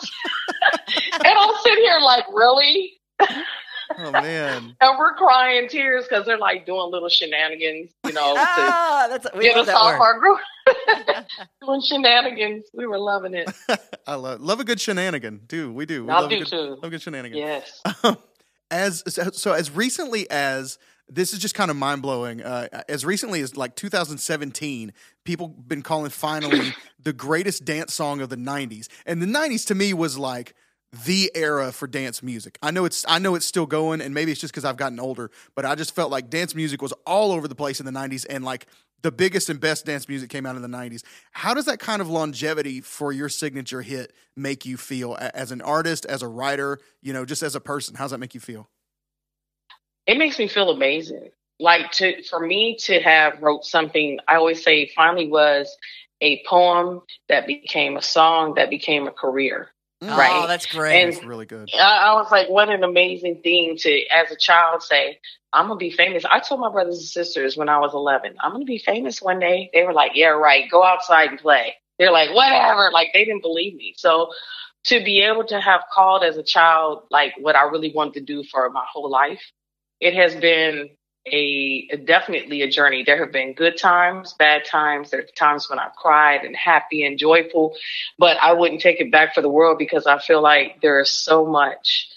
I'm 1.24 1.54
sitting 1.62 1.84
here 1.84 2.00
like, 2.00 2.24
really? 2.32 2.94
oh 3.98 4.12
man. 4.12 4.76
And 4.80 4.98
we're 4.98 5.14
crying 5.14 5.68
tears 5.68 6.04
because 6.08 6.26
they're 6.26 6.38
like 6.38 6.66
doing 6.66 6.90
little 6.90 7.08
shenanigans, 7.08 7.92
you 8.06 8.12
know, 8.12 8.34
to 8.34 8.40
ah, 8.40 9.06
that's 9.10 9.26
we 9.36 9.44
get 9.44 9.56
us 9.56 9.66
that 9.66 9.76
off 9.76 9.98
word. 9.98 10.00
our 10.00 10.18
group. 10.18 10.38
doing 11.64 11.82
shenanigans. 11.82 12.66
We 12.72 12.86
were 12.86 12.98
loving 12.98 13.34
it. 13.34 13.50
I 14.06 14.14
love 14.14 14.40
love 14.40 14.60
a 14.60 14.64
good 14.64 14.80
shenanigan. 14.80 15.42
Do 15.46 15.72
we 15.72 15.86
do? 15.86 16.04
We 16.04 16.10
I 16.10 16.20
love 16.20 16.30
a 16.30 16.34
do 16.34 16.38
good, 16.40 16.48
too. 16.48 16.70
Love 16.70 16.84
a 16.84 16.90
good 16.90 17.02
shenanigan. 17.02 17.38
Yes. 17.38 17.82
as 18.70 19.02
so, 19.06 19.30
so 19.30 19.52
as 19.52 19.70
recently 19.70 20.30
as 20.30 20.78
this 21.08 21.32
is 21.32 21.38
just 21.38 21.54
kind 21.54 21.70
of 21.70 21.76
mind 21.76 22.02
blowing. 22.02 22.42
Uh, 22.42 22.68
as 22.88 23.04
recently 23.04 23.40
as 23.40 23.56
like 23.56 23.76
2017, 23.76 24.92
people 25.24 25.48
been 25.48 25.82
calling 25.82 26.10
finally 26.10 26.72
the 27.02 27.12
greatest 27.12 27.64
dance 27.64 27.92
song 27.92 28.20
of 28.20 28.28
the 28.28 28.36
90s, 28.36 28.88
and 29.04 29.20
the 29.20 29.26
90s 29.26 29.66
to 29.66 29.74
me 29.74 29.92
was 29.92 30.18
like 30.18 30.54
the 31.04 31.30
era 31.34 31.72
for 31.72 31.86
dance 31.86 32.22
music. 32.22 32.58
I 32.62 32.70
know 32.70 32.84
it's 32.84 33.04
I 33.08 33.18
know 33.18 33.34
it's 33.34 33.46
still 33.46 33.66
going, 33.66 34.00
and 34.00 34.14
maybe 34.14 34.32
it's 34.32 34.40
just 34.40 34.52
because 34.52 34.64
I've 34.64 34.76
gotten 34.76 35.00
older, 35.00 35.30
but 35.54 35.64
I 35.64 35.74
just 35.74 35.94
felt 35.94 36.10
like 36.10 36.30
dance 36.30 36.54
music 36.54 36.82
was 36.82 36.92
all 37.06 37.32
over 37.32 37.48
the 37.48 37.54
place 37.54 37.80
in 37.80 37.86
the 37.86 37.92
90s, 37.92 38.26
and 38.28 38.44
like 38.44 38.66
the 39.02 39.12
biggest 39.12 39.50
and 39.50 39.58
best 39.58 39.86
dance 39.86 40.08
music 40.08 40.30
came 40.30 40.46
out 40.46 40.54
in 40.54 40.62
the 40.62 40.68
90s. 40.68 41.02
How 41.32 41.54
does 41.54 41.64
that 41.64 41.80
kind 41.80 42.00
of 42.00 42.08
longevity 42.08 42.80
for 42.80 43.10
your 43.10 43.28
signature 43.28 43.82
hit 43.82 44.12
make 44.36 44.64
you 44.64 44.76
feel 44.76 45.16
as 45.34 45.50
an 45.50 45.60
artist, 45.60 46.04
as 46.06 46.22
a 46.22 46.28
writer, 46.28 46.78
you 47.00 47.12
know, 47.12 47.24
just 47.24 47.42
as 47.42 47.56
a 47.56 47.60
person? 47.60 47.96
How 47.96 48.04
does 48.04 48.12
that 48.12 48.18
make 48.18 48.34
you 48.34 48.40
feel? 48.40 48.68
it 50.06 50.18
makes 50.18 50.38
me 50.38 50.48
feel 50.48 50.70
amazing. 50.70 51.30
Like 51.60 51.92
to 51.92 52.22
for 52.24 52.40
me 52.40 52.76
to 52.80 53.00
have 53.00 53.40
wrote 53.40 53.64
something, 53.64 54.18
I 54.26 54.36
always 54.36 54.62
say 54.62 54.90
finally 54.94 55.28
was 55.28 55.76
a 56.20 56.42
poem 56.44 57.02
that 57.28 57.46
became 57.46 57.96
a 57.96 58.02
song 58.02 58.54
that 58.54 58.70
became 58.70 59.06
a 59.06 59.12
career. 59.12 59.68
Oh, 60.02 60.16
Right. 60.18 60.46
that's 60.48 60.66
great. 60.66 61.00
And- 61.02 61.12
That's 61.12 61.24
really 61.24 61.46
good. 61.46 61.70
I, 61.74 62.08
I 62.08 62.12
was 62.14 62.30
like, 62.30 62.48
what 62.48 62.68
an 62.68 62.82
amazing 62.82 63.40
thing 63.42 63.76
to, 63.78 64.06
as 64.08 64.30
a 64.30 64.36
child, 64.36 64.82
say, 64.82 65.18
I'm 65.52 65.66
gonna 65.68 65.76
be 65.78 65.90
famous. 65.90 66.24
I 66.30 66.40
told 66.40 66.60
my 66.60 66.70
brothers 66.70 66.96
and 66.98 67.06
sisters 67.06 67.56
when 67.56 67.68
I 67.68 67.78
was 67.78 67.94
11, 67.94 68.36
I'm 68.40 68.52
gonna 68.52 68.64
be 68.64 68.78
famous 68.78 69.20
one 69.22 69.38
day. 69.38 69.70
They 69.72 69.84
were 69.84 69.92
like, 69.92 70.12
yeah, 70.14 70.28
right. 70.28 70.70
Go 70.70 70.82
outside 70.82 71.28
and 71.30 71.38
play. 71.38 71.74
They're 71.98 72.10
like, 72.12 72.34
whatever. 72.34 72.90
Like 72.92 73.08
they 73.12 73.24
didn't 73.24 73.42
believe 73.42 73.74
me. 73.76 73.94
So 73.96 74.32
to 74.86 75.04
be 75.04 75.20
able 75.22 75.44
to 75.44 75.60
have 75.60 75.82
called 75.92 76.24
as 76.24 76.36
a 76.36 76.42
child, 76.42 77.04
like 77.10 77.34
what 77.38 77.54
I 77.54 77.64
really 77.64 77.92
wanted 77.94 78.14
to 78.14 78.20
do 78.20 78.42
for 78.44 78.68
my 78.70 78.84
whole 78.92 79.10
life, 79.10 79.42
it 80.00 80.14
has 80.14 80.34
been 80.34 80.90
a 81.26 81.86
definitely 82.04 82.62
a 82.62 82.70
journey. 82.70 83.04
There 83.04 83.18
have 83.18 83.32
been 83.32 83.52
good 83.52 83.78
times, 83.78 84.34
bad 84.34 84.64
times. 84.64 85.10
There 85.10 85.20
are 85.20 85.26
times 85.36 85.70
when 85.70 85.78
I've 85.78 85.94
cried 85.94 86.44
and 86.44 86.56
happy 86.56 87.04
and 87.04 87.18
joyful, 87.18 87.76
but 88.18 88.36
I 88.38 88.52
wouldn't 88.52 88.80
take 88.80 89.00
it 89.00 89.12
back 89.12 89.34
for 89.34 89.40
the 89.40 89.48
world 89.48 89.78
because 89.78 90.06
I 90.06 90.18
feel 90.18 90.42
like 90.42 90.80
there 90.82 91.00
is 91.00 91.10
so 91.10 91.46
much 91.46 92.08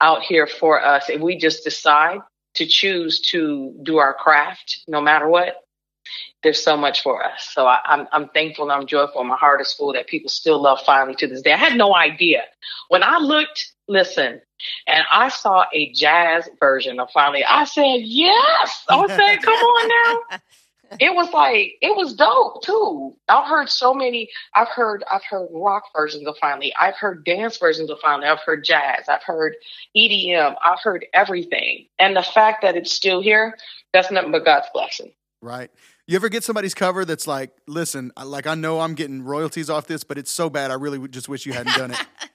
out 0.00 0.22
here 0.22 0.46
for 0.46 0.84
us. 0.84 1.08
If 1.08 1.20
we 1.20 1.36
just 1.36 1.64
decide 1.64 2.20
to 2.54 2.66
choose 2.66 3.20
to 3.30 3.74
do 3.82 3.98
our 3.98 4.14
craft, 4.14 4.82
no 4.86 5.00
matter 5.00 5.28
what, 5.28 5.56
there's 6.42 6.62
so 6.62 6.76
much 6.76 7.02
for 7.02 7.24
us. 7.24 7.48
So 7.52 7.66
I, 7.66 7.78
I'm 7.84 8.08
I'm 8.12 8.28
thankful 8.28 8.64
and 8.64 8.72
I'm 8.72 8.86
joyful. 8.86 9.22
My 9.24 9.36
heart 9.36 9.60
is 9.60 9.72
full 9.72 9.92
that 9.94 10.08
people 10.08 10.28
still 10.28 10.60
love 10.60 10.80
finally 10.84 11.14
to 11.16 11.26
this 11.26 11.42
day. 11.42 11.52
I 11.52 11.56
had 11.56 11.76
no 11.76 11.94
idea 11.94 12.42
when 12.88 13.02
I 13.02 13.18
looked. 13.18 13.71
Listen, 13.88 14.40
and 14.86 15.04
I 15.12 15.28
saw 15.28 15.64
a 15.72 15.92
jazz 15.92 16.48
version 16.60 17.00
of 17.00 17.10
finally. 17.10 17.44
I 17.44 17.64
said 17.64 18.00
yes. 18.02 18.84
I 18.88 18.96
was 18.96 19.10
saying, 19.10 19.40
come 19.40 19.54
on 19.54 19.88
now. 20.30 20.38
It 21.00 21.14
was 21.14 21.32
like 21.32 21.78
it 21.80 21.96
was 21.96 22.14
dope 22.14 22.62
too. 22.62 23.16
I've 23.28 23.48
heard 23.48 23.68
so 23.70 23.94
many. 23.94 24.28
I've 24.54 24.68
heard 24.68 25.04
I've 25.10 25.24
heard 25.24 25.48
rock 25.50 25.84
versions 25.94 26.26
of 26.26 26.36
finally. 26.38 26.72
I've 26.78 26.96
heard 26.96 27.24
dance 27.24 27.56
versions 27.56 27.90
of 27.90 27.98
finally. 28.00 28.28
I've 28.28 28.40
heard 28.40 28.64
jazz. 28.64 29.08
I've 29.08 29.22
heard 29.22 29.54
EDM. 29.96 30.54
I've 30.62 30.80
heard 30.80 31.06
everything. 31.14 31.86
And 31.98 32.16
the 32.16 32.22
fact 32.22 32.62
that 32.62 32.76
it's 32.76 32.92
still 32.92 33.22
here, 33.22 33.56
that's 33.92 34.10
nothing 34.10 34.32
but 34.32 34.44
God's 34.44 34.66
blessing. 34.74 35.12
Right. 35.40 35.70
You 36.06 36.16
ever 36.16 36.28
get 36.28 36.44
somebody's 36.44 36.74
cover 36.74 37.04
that's 37.04 37.26
like, 37.26 37.52
listen, 37.66 38.12
like 38.22 38.46
I 38.46 38.54
know 38.54 38.80
I'm 38.80 38.94
getting 38.94 39.22
royalties 39.22 39.70
off 39.70 39.86
this, 39.86 40.04
but 40.04 40.18
it's 40.18 40.30
so 40.30 40.50
bad. 40.50 40.70
I 40.70 40.74
really 40.74 41.06
just 41.08 41.28
wish 41.28 41.46
you 41.46 41.52
hadn't 41.52 41.76
done 41.76 41.92
it. 41.92 42.06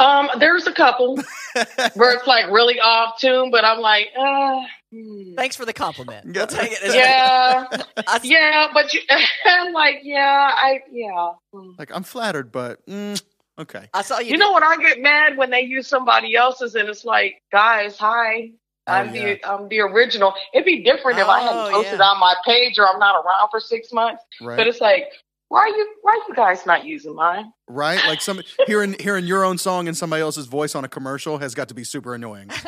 Um, 0.00 0.30
there's 0.38 0.66
a 0.66 0.72
couple 0.72 1.16
where 1.94 2.12
it's 2.12 2.26
like 2.26 2.48
really 2.50 2.78
off 2.78 3.18
tune, 3.20 3.50
but 3.50 3.64
I'm 3.64 3.80
like, 3.80 4.08
uh, 4.16 4.60
hmm. 4.92 5.34
Thanks 5.34 5.56
for 5.56 5.64
the 5.64 5.72
compliment. 5.72 6.26
Yeah. 6.26 6.32
We'll 6.32 6.46
take 6.46 6.70
it. 6.72 6.94
yeah, 6.94 7.64
yeah, 8.22 8.68
but 8.72 8.94
you, 8.94 9.00
I'm 9.46 9.72
like, 9.72 10.00
yeah, 10.02 10.52
I, 10.54 10.80
yeah. 10.92 11.32
like 11.78 11.90
I'm 11.92 12.04
flattered, 12.04 12.52
but 12.52 12.84
mm, 12.86 13.20
okay. 13.58 13.88
I 13.92 14.02
saw 14.02 14.20
you. 14.20 14.32
You 14.32 14.36
know 14.38 14.52
when 14.52 14.62
I 14.62 14.76
get 14.76 15.00
mad 15.00 15.36
when 15.36 15.50
they 15.50 15.62
use 15.62 15.88
somebody 15.88 16.36
else's 16.36 16.74
and 16.76 16.88
it's 16.88 17.04
like, 17.04 17.42
guys, 17.50 17.98
hi. 17.98 18.50
Oh, 18.86 18.92
I'm 18.92 19.14
yeah. 19.14 19.34
the 19.34 19.44
I'm 19.50 19.68
the 19.68 19.80
original. 19.80 20.32
It'd 20.54 20.64
be 20.64 20.82
different 20.82 21.18
if 21.18 21.26
I 21.26 21.40
Oh, 21.40 21.42
hadn't 21.42 21.72
posted 21.74 21.98
yeah. 21.98 22.06
on 22.06 22.20
my 22.20 22.34
page 22.46 22.78
or 22.78 22.88
I'm 22.88 22.98
not 22.98 23.16
around 23.16 23.48
for 23.50 23.60
six 23.60 23.92
months. 23.92 24.22
Right. 24.40 24.56
But 24.56 24.66
it's 24.66 24.80
like, 24.80 25.08
why 25.48 25.60
are 25.60 25.68
you 25.68 25.94
why 26.02 26.12
are 26.12 26.28
you 26.28 26.34
guys 26.34 26.64
not 26.66 26.84
using 26.84 27.14
mine? 27.14 27.52
right? 27.68 28.00
Like 28.06 28.20
some 28.20 28.40
hearing 28.66 28.96
hearing 28.98 29.26
your 29.26 29.44
own 29.44 29.58
song 29.58 29.88
and 29.88 29.96
somebody 29.96 30.22
else's 30.22 30.46
voice 30.46 30.74
on 30.74 30.84
a 30.84 30.88
commercial 30.88 31.38
has 31.38 31.54
got 31.54 31.68
to 31.68 31.74
be 31.74 31.84
super 31.84 32.14
annoying. 32.14 32.50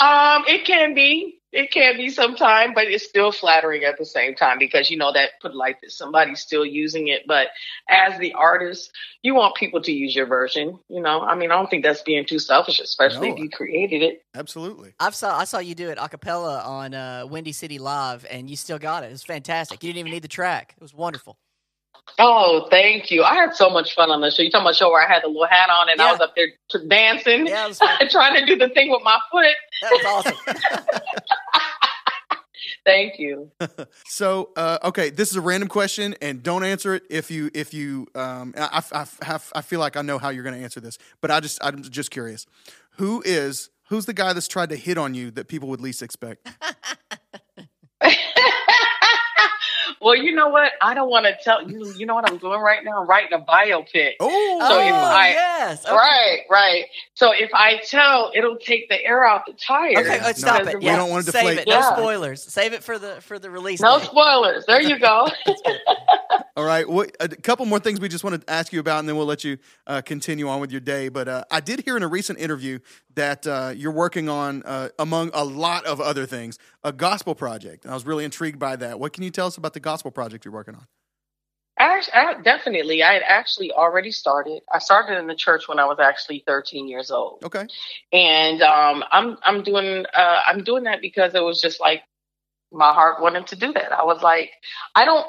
Um, 0.00 0.44
it 0.48 0.64
can 0.64 0.94
be. 0.94 1.40
It 1.52 1.72
can 1.72 1.96
be 1.98 2.08
sometime, 2.08 2.72
but 2.74 2.84
it's 2.84 3.04
still 3.04 3.32
flattering 3.32 3.84
at 3.84 3.98
the 3.98 4.04
same 4.06 4.34
time 4.34 4.58
because 4.58 4.88
you 4.88 4.96
know 4.96 5.12
that 5.12 5.30
put 5.42 5.54
like 5.54 5.80
this, 5.82 5.98
somebody's 5.98 6.40
still 6.40 6.64
using 6.64 7.08
it. 7.08 7.22
But 7.26 7.48
as 7.88 8.18
the 8.18 8.32
artist, 8.32 8.92
you 9.22 9.34
want 9.34 9.56
people 9.56 9.82
to 9.82 9.92
use 9.92 10.14
your 10.14 10.24
version. 10.26 10.78
You 10.88 11.02
know, 11.02 11.20
I 11.20 11.34
mean, 11.34 11.50
I 11.50 11.56
don't 11.56 11.68
think 11.68 11.82
that's 11.84 12.02
being 12.02 12.24
too 12.24 12.38
selfish, 12.38 12.78
especially 12.80 13.28
No. 13.28 13.34
if 13.34 13.40
you 13.40 13.50
created 13.50 14.02
it. 14.02 14.22
Absolutely. 14.34 14.94
I 15.00 15.10
saw 15.10 15.36
I 15.36 15.44
saw 15.44 15.58
you 15.58 15.74
do 15.74 15.90
it 15.90 15.98
a 16.00 16.08
cappella 16.08 16.60
on 16.60 16.94
uh, 16.94 17.26
Windy 17.28 17.52
City 17.52 17.78
Live, 17.78 18.24
and 18.30 18.48
you 18.48 18.56
still 18.56 18.78
got 18.78 19.02
it. 19.02 19.08
It 19.08 19.12
was 19.12 19.24
fantastic. 19.24 19.82
You 19.82 19.88
didn't 19.92 19.98
even 20.00 20.12
need 20.12 20.22
the 20.22 20.28
track. 20.28 20.74
It 20.78 20.82
was 20.82 20.94
wonderful. 20.94 21.36
Oh, 22.18 22.66
thank 22.70 23.10
you. 23.10 23.22
I 23.22 23.34
had 23.34 23.54
so 23.54 23.70
much 23.70 23.94
fun 23.94 24.10
on 24.10 24.20
the 24.20 24.30
show. 24.30 24.42
You 24.42 24.50
talking 24.50 24.64
about 24.66 24.76
show 24.76 24.90
where 24.90 25.02
I 25.06 25.10
had 25.12 25.22
the 25.22 25.28
little 25.28 25.46
hat 25.46 25.70
on 25.70 25.88
and 25.88 25.98
Yeah. 25.98 26.06
I 26.06 26.12
was 26.12 26.20
up 26.20 26.34
there 26.36 26.48
t- 26.70 26.86
dancing, 26.88 27.46
Yeah, 27.46 27.68
it 27.70 28.10
trying 28.10 28.34
to 28.38 28.44
do 28.46 28.56
the 28.58 28.68
thing 28.74 28.90
with 28.90 29.02
my 29.02 29.18
foot. 29.30 29.46
That 29.82 29.90
was 29.92 30.04
awesome. 30.06 30.36
Thank 32.84 33.18
you. 33.18 33.50
So, 34.06 34.50
uh, 34.56 34.78
okay, 34.84 35.10
this 35.10 35.30
is 35.30 35.36
a 35.36 35.40
random 35.40 35.68
question, 35.68 36.14
and 36.22 36.42
don't 36.42 36.64
answer 36.64 36.94
it 36.94 37.02
if 37.10 37.30
you 37.30 37.50
if 37.54 37.72
you. 37.74 38.06
Um, 38.14 38.54
I, 38.56 38.82
I, 38.92 39.00
I, 39.00 39.24
have- 39.26 39.52
I 39.54 39.60
feel 39.62 39.80
like 39.80 39.96
I 39.96 40.02
know 40.02 40.18
how 40.18 40.30
you're 40.30 40.42
going 40.42 40.56
to 40.56 40.62
answer 40.62 40.80
this, 40.80 40.96
but 41.20 41.30
I 41.30 41.40
just 41.40 41.58
I'm 41.62 41.82
just 41.82 42.10
curious. 42.10 42.46
Who 42.96 43.22
is 43.24 43.70
who's 43.88 44.06
the 44.06 44.14
guy 44.14 44.32
that's 44.32 44.48
tried 44.48 44.70
to 44.70 44.76
hit 44.76 44.96
on 44.98 45.14
you 45.14 45.30
that 45.32 45.48
people 45.48 45.68
would 45.68 45.80
least 45.80 46.02
expect? 46.02 46.48
Well, 50.00 50.14
you 50.16 50.34
know 50.34 50.48
what? 50.48 50.72
I 50.80 50.94
don't 50.94 51.10
want 51.10 51.26
to 51.26 51.36
tell 51.42 51.68
you. 51.68 51.92
You 51.96 52.06
know 52.06 52.14
what 52.14 52.30
I'm 52.30 52.38
doing 52.38 52.60
right 52.60 52.84
now? 52.84 53.00
I'm 53.02 53.08
writing 53.08 53.32
a 53.32 53.40
biopic. 53.40 54.12
Oh, 54.20 54.58
So 54.68 54.80
if 54.80 54.92
oh, 54.92 54.96
I- 54.96 55.28
yes. 55.30 55.84
Okay. 55.84 55.94
Right, 55.94 56.40
right. 56.50 56.84
So 57.14 57.32
if 57.32 57.50
I 57.54 57.78
tell, 57.86 58.32
it'll 58.34 58.56
take 58.56 58.88
the 58.88 59.02
air 59.04 59.26
out 59.26 59.46
the 59.46 59.52
tire. 59.54 59.98
Okay, 59.98 60.16
Yeah, 60.16 60.24
uh, 60.24 60.26
no, 60.28 60.32
stop 60.32 60.62
we 60.66 60.72
it. 60.72 60.82
Yeah, 60.82 60.96
don't 60.96 61.10
wanna 61.10 61.22
save 61.24 61.32
deflate- 61.34 61.58
it. 61.60 61.68
No 61.68 61.74
Yeah. 61.78 61.92
spoilers. 61.96 62.42
Save 62.42 62.72
it 62.72 62.82
for 62.84 62.98
the 62.98 63.20
for 63.20 63.38
the 63.38 63.50
release. 63.50 63.80
No 63.80 63.98
date. 63.98 64.06
spoilers. 64.06 64.64
There 64.66 64.80
you 64.82 64.98
go. 64.98 65.28
All 66.56 66.64
right. 66.64 66.88
What, 66.88 67.16
a 67.20 67.28
couple 67.28 67.64
more 67.66 67.78
things 67.78 68.00
we 68.00 68.08
just 68.08 68.24
want 68.24 68.40
to 68.44 68.50
ask 68.52 68.72
you 68.72 68.80
about, 68.80 68.98
and 69.00 69.08
then 69.08 69.16
we'll 69.16 69.26
let 69.26 69.44
you 69.44 69.58
uh, 69.86 70.02
continue 70.02 70.48
on 70.48 70.60
with 70.60 70.70
your 70.70 70.80
day. 70.80 71.08
But 71.08 71.28
uh, 71.28 71.44
I 71.50 71.60
did 71.60 71.80
hear 71.80 71.96
in 71.96 72.02
a 72.02 72.08
recent 72.08 72.38
interview 72.38 72.78
that 73.14 73.46
uh, 73.46 73.72
you're 73.76 73.92
working 73.92 74.28
on, 74.28 74.62
uh, 74.64 74.88
among 74.98 75.30
a 75.34 75.44
lot 75.44 75.84
of 75.86 76.00
other 76.00 76.26
things, 76.26 76.58
a 76.84 76.92
gospel 76.92 77.34
project. 77.34 77.84
And 77.84 77.90
I 77.90 77.94
was 77.94 78.06
really 78.06 78.24
intrigued 78.24 78.58
by 78.58 78.76
that. 78.76 78.98
What 79.00 79.12
can 79.12 79.24
you 79.24 79.30
tell 79.30 79.46
us 79.46 79.56
about 79.56 79.74
the 79.74 79.80
gospel 79.80 80.10
project 80.10 80.44
you're 80.44 80.54
working 80.54 80.74
on? 80.74 80.86
Act- 81.78 82.10
I, 82.12 82.34
definitely. 82.42 83.02
I 83.02 83.14
had 83.14 83.22
actually 83.26 83.72
already 83.72 84.10
started. 84.10 84.62
I 84.70 84.78
started 84.78 85.18
in 85.18 85.26
the 85.26 85.34
church 85.34 85.66
when 85.66 85.78
I 85.78 85.86
was 85.86 85.98
actually 85.98 86.44
13 86.46 86.86
years 86.88 87.10
old. 87.10 87.42
Okay. 87.42 87.66
and 88.12 88.62
um, 88.62 89.02
I'm 89.10 89.38
I'm 89.42 89.62
doing 89.62 90.04
uh, 90.12 90.40
I'm 90.46 90.62
doing 90.62 90.84
that 90.84 91.00
because 91.00 91.34
it 91.34 91.42
was 91.42 91.60
just 91.60 91.80
like 91.80 92.02
my 92.72 92.92
heart 92.92 93.20
wanted 93.20 93.46
to 93.48 93.56
do 93.56 93.72
that. 93.72 93.92
I 93.92 94.04
was 94.04 94.22
like, 94.22 94.50
I 94.94 95.04
don't 95.04 95.26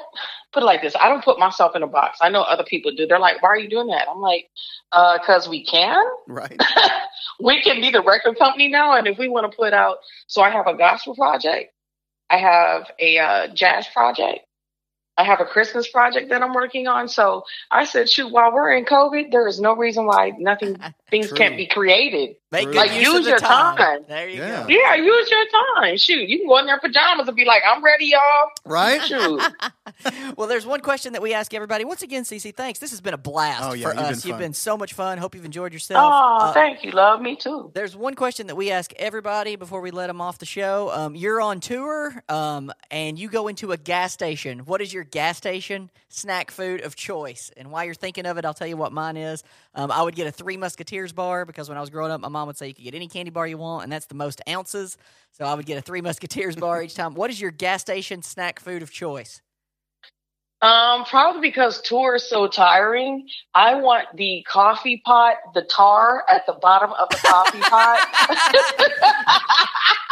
put 0.52 0.62
it 0.62 0.66
like 0.66 0.82
this. 0.82 0.94
I 1.00 1.08
don't 1.08 1.24
put 1.24 1.38
myself 1.38 1.74
in 1.74 1.82
a 1.82 1.86
box. 1.86 2.18
I 2.20 2.28
know 2.28 2.42
other 2.42 2.64
people 2.64 2.92
do. 2.94 3.06
They're 3.06 3.18
like, 3.18 3.42
why 3.42 3.48
are 3.50 3.58
you 3.58 3.68
doing 3.68 3.88
that? 3.88 4.08
I'm 4.08 4.20
like, 4.20 4.50
because 4.90 5.48
we 5.48 5.64
can. 5.64 6.04
Right. 6.28 6.60
we 7.40 7.60
can 7.62 7.80
be 7.80 7.90
the 7.90 8.02
record 8.02 8.38
company 8.38 8.68
now, 8.68 8.96
and 8.96 9.06
if 9.06 9.18
we 9.18 9.28
want 9.28 9.50
to 9.50 9.56
put 9.56 9.72
out, 9.72 9.98
so 10.26 10.42
I 10.42 10.50
have 10.50 10.66
a 10.66 10.76
gospel 10.76 11.14
project, 11.14 11.72
I 12.30 12.38
have 12.38 12.90
a 12.98 13.18
uh, 13.18 13.48
jazz 13.48 13.86
project, 13.92 14.40
I 15.16 15.24
have 15.24 15.40
a 15.40 15.44
Christmas 15.44 15.88
project 15.90 16.30
that 16.30 16.42
I'm 16.42 16.54
working 16.54 16.86
on. 16.86 17.08
So 17.08 17.44
I 17.70 17.84
said, 17.84 18.08
shoot, 18.08 18.32
while 18.32 18.52
we're 18.52 18.72
in 18.72 18.84
COVID, 18.84 19.30
there 19.30 19.46
is 19.46 19.60
no 19.60 19.76
reason 19.76 20.06
why 20.06 20.32
nothing, 20.38 20.78
things 21.12 21.28
True. 21.28 21.38
can't 21.38 21.56
be 21.56 21.68
created. 21.68 22.36
Make 22.50 22.64
True. 22.64 22.72
good 22.72 22.78
Like, 22.78 22.92
use, 22.94 23.02
use 23.06 23.18
of 23.20 23.26
your 23.26 23.38
time. 23.38 23.76
time. 23.76 24.04
There 24.08 24.28
you 24.28 24.38
Yeah. 24.42 24.62
go. 24.64 24.68
Yeah, 24.68 24.94
use 24.96 25.30
your 25.30 25.44
time. 25.76 25.96
Shoot, 25.96 26.28
you 26.28 26.38
can 26.40 26.48
go 26.48 26.58
in 26.58 26.66
their 26.66 26.80
pajamas 26.80 27.28
and 27.28 27.36
be 27.36 27.44
like, 27.44 27.62
I'm 27.66 27.84
ready, 27.84 28.06
y'all. 28.06 28.50
Right? 28.66 29.00
Shoot. 29.06 29.40
well, 30.36 30.48
there's 30.48 30.66
one 30.66 30.80
question 30.80 31.12
that 31.14 31.22
we 31.22 31.32
ask 31.34 31.54
everybody. 31.54 31.84
Once 31.84 32.02
again, 32.02 32.24
Cece, 32.24 32.54
thanks. 32.54 32.78
This 32.80 32.90
has 32.90 33.00
been 33.00 33.14
a 33.14 33.18
blast 33.18 33.62
Oh, 33.64 33.72
yeah, 33.74 33.88
for 33.88 33.94
you've 33.94 34.02
been 34.04 34.12
us. 34.14 34.24
You've 34.26 34.38
been 34.38 34.54
so 34.54 34.76
much 34.76 34.94
fun. 34.94 35.18
Hope 35.18 35.34
you've 35.34 35.44
enjoyed 35.44 35.72
yourself. 35.72 36.12
Oh, 36.14 36.38
Uh, 36.46 36.52
thank 36.52 36.84
you. 36.84 36.90
Love 36.92 37.20
me 37.20 37.36
too. 37.36 37.70
There's 37.74 37.96
one 37.96 38.14
question 38.14 38.46
that 38.48 38.56
we 38.56 38.70
ask 38.70 38.92
everybody 38.96 39.56
before 39.56 39.80
we 39.80 39.90
let 39.90 40.08
them 40.08 40.20
off 40.20 40.38
the 40.38 40.46
show. 40.46 40.90
Um, 40.92 41.14
you're 41.14 41.40
on 41.40 41.60
tour, 41.60 42.22
um, 42.28 42.72
and 42.90 43.18
you 43.18 43.28
go 43.28 43.48
into 43.48 43.72
a 43.72 43.76
gas 43.76 44.12
station. 44.12 44.60
What 44.60 44.80
is 44.82 44.92
your 44.92 45.04
gas 45.04 45.36
station 45.36 45.90
snack 46.08 46.50
food 46.50 46.80
of 46.82 46.96
choice? 46.96 47.50
And 47.56 47.70
while 47.70 47.84
you're 47.84 47.94
thinking 47.94 48.26
of 48.26 48.38
it, 48.38 48.44
I'll 48.44 48.54
tell 48.54 48.66
you 48.68 48.76
what 48.76 48.92
mine 48.92 49.16
is. 49.16 49.42
Um, 49.74 49.90
I 49.90 50.02
would 50.02 50.14
get 50.14 50.26
a 50.26 50.30
Three 50.30 50.56
Musketeers 50.58 51.01
bar 51.10 51.44
because 51.44 51.68
when 51.68 51.76
I 51.76 51.80
was 51.80 51.90
growing 51.90 52.12
up, 52.12 52.20
my 52.20 52.28
mom 52.28 52.46
would 52.46 52.56
say 52.56 52.68
you 52.68 52.74
could 52.74 52.84
get 52.84 52.94
any 52.94 53.08
candy 53.08 53.30
bar 53.32 53.48
you 53.48 53.58
want, 53.58 53.82
and 53.82 53.92
that's 53.92 54.06
the 54.06 54.14
most 54.14 54.40
ounces. 54.48 54.96
So 55.32 55.44
I 55.44 55.54
would 55.54 55.66
get 55.66 55.78
a 55.78 55.80
Three 55.80 56.00
Musketeers 56.00 56.54
bar 56.54 56.80
each 56.80 56.94
time. 56.94 57.14
What 57.14 57.30
is 57.30 57.40
your 57.40 57.50
gas 57.50 57.80
station 57.80 58.22
snack 58.22 58.60
food 58.60 58.82
of 58.82 58.92
choice? 58.92 59.42
Um, 60.62 61.04
probably 61.06 61.40
because 61.40 61.82
tour 61.82 62.14
is 62.14 62.28
so 62.28 62.46
tiring. 62.46 63.28
I 63.52 63.74
want 63.74 64.06
the 64.14 64.46
coffee 64.48 65.02
pot, 65.04 65.34
the 65.54 65.62
tar 65.62 66.22
at 66.28 66.46
the 66.46 66.52
bottom 66.52 66.92
of 66.92 67.08
the 67.08 67.16
coffee 67.16 67.58
pot. 67.62 67.98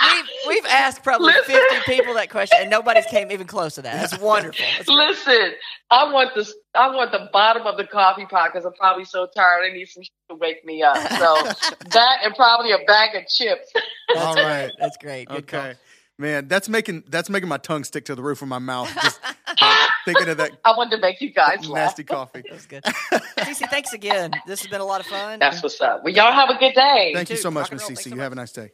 We've, 0.03 0.25
we've 0.49 0.67
asked 0.67 1.05
probably 1.05 1.33
Listen. 1.35 1.55
50 1.71 1.77
people 1.87 2.15
that 2.15 2.31
question, 2.31 2.59
and 2.61 2.71
nobody's 2.71 3.07
came 3.07 3.31
even 3.31 3.47
close 3.47 3.77
to 3.77 3.83
that. 3.83 4.11
That's 4.11 4.21
wonderful. 4.21 4.65
That's. 4.77 4.89
Listen, 4.89 5.53
I 5.91 6.13
want 6.13 6.35
the 6.35 6.53
I 6.75 6.95
want 6.95 7.13
the 7.13 7.29
bottom 7.33 7.67
of 7.67 7.77
the 7.77 7.87
coffee 7.87 8.27
pot 8.27 8.51
because 8.53 8.65
I'm 8.65 8.73
probably 8.73 9.05
so 9.05 9.29
tired. 9.37 9.71
I 9.71 9.73
need 9.73 9.87
some 9.87 10.03
shit 10.03 10.13
to 10.31 10.35
wake 10.37 10.65
me 10.65 10.83
up. 10.83 10.97
So 10.97 11.43
that 11.91 12.19
and 12.25 12.35
probably 12.35 12.73
a 12.73 12.79
bag 12.87 13.15
of 13.15 13.29
chips. 13.29 13.73
All 14.17 14.35
right. 14.35 14.73
That's 14.81 14.97
great. 14.97 15.29
Good 15.29 15.47
call. 15.47 15.61
Okay. 15.61 15.75
Man, 16.19 16.49
that's 16.49 16.69
making 16.69 17.05
that's 17.09 17.31
making 17.31 17.49
my 17.49 17.57
tongue 17.59 17.85
stick 17.85 18.05
to 18.07 18.15
the 18.15 18.23
roof 18.23 18.43
of 18.43 18.49
my 18.49 18.59
mouth. 18.59 18.93
Just 19.03 19.21
thinking 20.05 20.29
of 20.29 20.37
that 20.39 20.53
I 20.65 20.77
wanted 20.77 20.97
to 20.97 21.03
make 21.03 21.21
you 21.21 21.31
guys 21.33 21.67
laugh. 21.69 21.89
nasty 21.91 22.05
coffee. 22.05 22.43
That 22.43 22.53
was 22.53 22.67
good. 22.67 22.83
Cece, 22.85 23.69
thanks 23.71 23.93
again. 23.93 24.33
This 24.47 24.61
has 24.63 24.71
been 24.71 24.81
a 24.81 24.85
lot 24.85 25.01
of 25.01 25.07
fun. 25.07 25.39
That's 25.39 25.63
what's 25.63 25.81
up. 25.81 26.03
Well, 26.05 26.13
y'all 26.15 26.33
have 26.33 26.51
a 26.51 26.59
good 26.59 26.75
day. 26.75 27.13
Thank 27.15 27.31
you 27.31 27.37
too. 27.37 27.43
so 27.43 27.51
much, 27.51 27.65
Rock 27.71 27.73
Miss. 27.73 27.83
Cece. 27.83 27.87
Thanks 27.87 28.05
so 28.05 28.11
You 28.15 28.21
have 28.21 28.33
a 28.33 28.37
nice 28.37 28.53
day. 28.53 28.71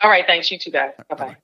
All 0.00 0.10
right, 0.10 0.24
thanks. 0.26 0.50
You 0.50 0.58
too, 0.58 0.70
guys. 0.70 0.92
Bye 1.08 1.14
bye. 1.16 1.36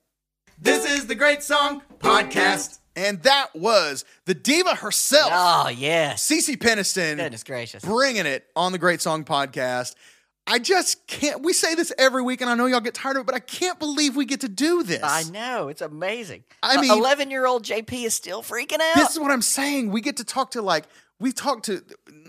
This 0.61 0.89
is 0.91 1.07
the 1.07 1.15
Great 1.15 1.41
Song 1.43 1.81
Podcast. 1.99 2.79
And 2.95 3.21
that 3.23 3.55
was 3.55 4.03
the 4.25 4.33
diva 4.33 4.75
herself, 4.75 5.31
Oh, 5.33 5.69
yes. 5.69 6.27
Cece 6.27 6.57
Peniston, 6.57 7.15
Goodness 7.15 7.43
gracious. 7.45 7.83
bringing 7.85 8.25
it 8.25 8.45
on 8.57 8.73
the 8.73 8.77
Great 8.77 8.99
Song 9.01 9.23
Podcast. 9.23 9.95
I 10.49 10.57
just 10.57 11.05
can't. 11.05 11.43
We 11.43 11.53
say 11.53 11.75
this 11.75 11.93
every 11.99 12.23
week, 12.23 12.41
and 12.41 12.49
I 12.49 12.55
know 12.55 12.65
y'all 12.65 12.79
get 12.79 12.95
tired 12.95 13.17
of 13.17 13.21
it, 13.21 13.25
but 13.27 13.35
I 13.35 13.39
can't 13.39 13.77
believe 13.77 14.15
we 14.15 14.25
get 14.25 14.41
to 14.41 14.49
do 14.49 14.81
this. 14.81 15.03
I 15.03 15.23
know. 15.31 15.67
It's 15.67 15.81
amazing. 15.81 16.43
I 16.63 16.81
mean- 16.81 16.91
11 16.91 17.29
year 17.29 17.45
old 17.45 17.63
JP 17.63 18.05
is 18.05 18.15
still 18.15 18.41
freaking 18.41 18.79
out. 18.81 18.95
This 18.95 19.11
is 19.11 19.19
what 19.19 19.29
I'm 19.31 19.43
saying. 19.43 19.91
We 19.91 20.01
get 20.01 20.17
to 20.17 20.23
talk 20.23 20.51
to 20.51 20.61
like 20.63 20.85
we 21.19 21.31
talk 21.31 21.63
to. 21.63 21.83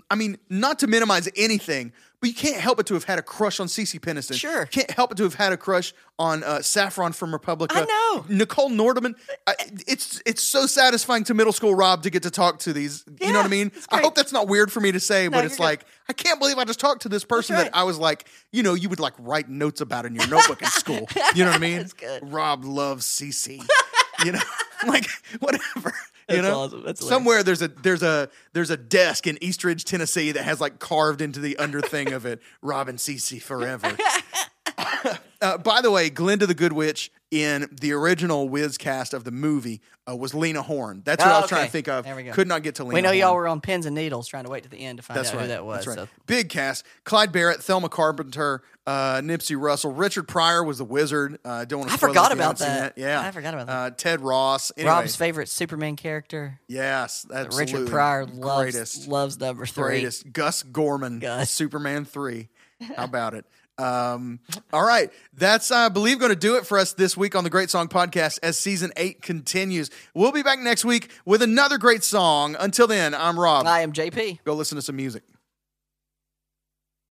I 0.09 0.15
mean, 0.15 0.37
not 0.49 0.79
to 0.79 0.87
minimize 0.87 1.27
anything, 1.35 1.93
but 2.21 2.27
you 2.29 2.35
can't 2.35 2.61
help 2.61 2.77
but 2.77 2.85
to 2.85 2.93
have 2.93 3.03
had 3.05 3.17
a 3.19 3.21
crush 3.23 3.59
on 3.59 3.67
Cece 3.67 3.99
Peniston. 3.99 4.35
Sure. 4.39 4.67
can't 4.67 4.91
help 4.91 5.09
but 5.09 5.17
to 5.17 5.23
have 5.23 5.33
had 5.33 5.51
a 5.51 5.57
crush 5.57 5.91
on 6.19 6.43
uh, 6.43 6.61
Saffron 6.61 7.13
from 7.13 7.33
Republica. 7.33 7.75
I 7.75 7.85
know. 7.85 8.25
Nicole 8.29 8.69
Nordeman. 8.69 9.15
I, 9.47 9.55
it's 9.87 10.21
it's 10.25 10.43
so 10.43 10.67
satisfying 10.67 11.23
to 11.25 11.33
middle 11.33 11.51
school 11.51 11.73
Rob 11.73 12.03
to 12.03 12.09
get 12.11 12.23
to 12.23 12.31
talk 12.31 12.59
to 12.59 12.73
these. 12.73 13.03
you 13.19 13.33
know 13.33 13.39
what 13.39 13.45
I 13.45 13.49
mean? 13.49 13.71
I 13.89 14.01
hope 14.01 14.13
that's 14.15 14.31
not 14.31 14.47
weird 14.47 14.71
for 14.71 14.79
me 14.79 14.91
to 14.91 14.99
say, 14.99 15.25
No, 15.25 15.31
but 15.31 15.45
it's 15.45 15.53
you're 15.53 15.57
good. 15.57 15.63
like 15.63 15.85
I 16.09 16.13
can't 16.13 16.39
believe 16.39 16.57
I 16.59 16.63
just 16.63 16.79
talked 16.79 17.01
to 17.03 17.09
this 17.09 17.25
person 17.25 17.55
right. 17.55 17.63
that 17.63 17.75
I 17.75 17.83
was 17.83 17.97
like, 17.97 18.27
you 18.51 18.61
know, 18.61 18.75
you 18.75 18.87
would 18.89 18.99
like 18.99 19.13
write 19.17 19.49
notes 19.49 19.81
about 19.81 20.05
in 20.05 20.13
your 20.13 20.27
notebook 20.27 20.61
in 20.61 20.67
school. 20.69 21.07
You 21.35 21.43
know 21.43 21.51
what 21.51 21.55
I 21.55 21.59
mean? 21.59 21.89
Rob 22.21 22.63
loves 22.65 23.05
Cece. 23.07 23.65
you 24.25 24.31
know, 24.31 24.39
like 24.87 25.07
whatever. 25.39 25.93
You 26.35 26.41
know, 26.41 26.59
awesome. 26.61 26.83
That's 26.83 27.05
somewhere 27.07 27.43
there's 27.43 27.61
a 27.61 27.67
there's 27.67 28.03
a 28.03 28.29
there's 28.53 28.69
a 28.69 28.77
desk 28.77 29.27
in 29.27 29.37
East 29.41 29.63
Ridge, 29.63 29.85
Tennessee 29.85 30.31
that 30.31 30.43
has 30.43 30.61
like 30.61 30.79
carved 30.79 31.21
into 31.21 31.39
the 31.39 31.57
under 31.57 31.81
thing 31.81 32.13
of 32.13 32.25
it, 32.25 32.41
Robin 32.61 32.97
Cece 32.97 33.41
forever. 33.41 33.97
uh, 35.41 35.57
by 35.57 35.81
the 35.81 35.91
way, 35.91 36.09
Glinda 36.09 36.45
the 36.45 36.53
Good 36.53 36.73
Witch 36.73 37.11
in 37.31 37.69
the 37.81 37.93
original 37.93 38.49
Wiz 38.49 38.77
cast 38.77 39.13
of 39.13 39.23
the 39.23 39.31
movie 39.31 39.81
uh, 40.09 40.15
was 40.15 40.33
Lena 40.33 40.61
Horne. 40.61 41.01
That's 41.05 41.23
what 41.23 41.31
Oh, 41.31 41.35
I 41.35 41.39
was 41.41 41.49
trying 41.49 41.65
to 41.65 41.71
think 41.71 41.87
of. 41.87 42.03
There 42.03 42.15
we 42.15 42.23
go. 42.23 42.31
Could 42.33 42.47
not 42.47 42.61
get 42.61 42.75
to 42.75 42.83
Lena. 42.83 42.95
we 42.95 43.01
know 43.01 43.07
Horne. 43.09 43.17
y'all 43.19 43.35
were 43.35 43.47
on 43.47 43.61
pins 43.61 43.85
and 43.85 43.95
needles 43.95 44.27
trying 44.27 44.43
to 44.43 44.49
wait 44.49 44.63
to 44.63 44.69
the 44.69 44.77
end 44.77 44.97
to 44.97 45.03
find 45.03 45.17
That's 45.17 45.29
out 45.29 45.35
right. 45.35 45.41
who 45.43 45.47
that 45.47 45.65
was. 45.65 45.85
That's 45.85 45.97
right. 45.97 46.07
So 46.07 46.07
Big 46.25 46.49
cast. 46.49 46.85
Clyde 47.05 47.31
Barrett, 47.31 47.63
Thelma 47.63 47.87
Carpenter, 47.87 48.61
uh, 48.85 49.21
Nipsey 49.21 49.55
Russell, 49.59 49.93
Richard 49.93 50.27
Pryor 50.27 50.63
was 50.63 50.79
the 50.79 50.83
wizard. 50.85 51.39
Uh, 51.45 51.63
don't 51.63 51.79
want 51.79 51.89
to. 51.91 51.93
I 51.93 51.97
forgot 51.97 52.33
about 52.33 52.57
that. 52.57 52.95
that. 52.95 53.01
Yeah, 53.01 53.21
I 53.21 53.31
forgot 53.31 53.53
about 53.53 53.67
that. 53.67 53.73
Uh, 53.73 53.89
Ted 53.95 54.19
Ross. 54.21 54.71
Anyway, 54.75 54.91
Rob's 54.91 55.15
favorite 55.15 55.47
Superman 55.47 55.95
character, 55.95 56.59
Yes, 56.67 57.25
absolutely. 57.33 57.75
Richard 57.81 57.89
Pryor, 57.91 58.25
loves 58.25 58.61
greatest, 58.73 59.07
loves 59.07 59.39
number 59.39 59.65
three. 59.65 59.83
greatest. 59.83 60.33
Gus 60.33 60.63
Gorman, 60.63 61.19
Gus. 61.19 61.49
Superman 61.49 62.03
three. 62.05 62.49
How 62.97 63.05
about 63.05 63.35
it? 63.35 63.45
Um, 63.81 64.39
all 64.71 64.83
right, 64.85 65.11
that's 65.33 65.71
I 65.71 65.89
believe 65.89 66.19
going 66.19 66.31
to 66.31 66.35
do 66.35 66.55
it 66.55 66.65
for 66.65 66.77
us 66.77 66.93
this 66.93 67.17
week 67.17 67.35
on 67.35 67.43
the 67.43 67.49
Great 67.49 67.69
Song 67.69 67.87
Podcast 67.87 68.39
as 68.43 68.57
season 68.57 68.91
eight 68.95 69.21
continues. 69.21 69.89
We'll 70.13 70.31
be 70.31 70.43
back 70.43 70.59
next 70.59 70.85
week 70.85 71.09
with 71.25 71.41
another 71.41 71.77
great 71.77 72.03
song. 72.03 72.55
Until 72.59 72.87
then, 72.87 73.13
I'm 73.15 73.39
Rob. 73.39 73.65
I 73.65 73.81
am 73.81 73.91
JP. 73.91 74.39
Go 74.43 74.53
listen 74.53 74.75
to 74.75 74.81
some 74.81 74.95
music. 74.95 75.23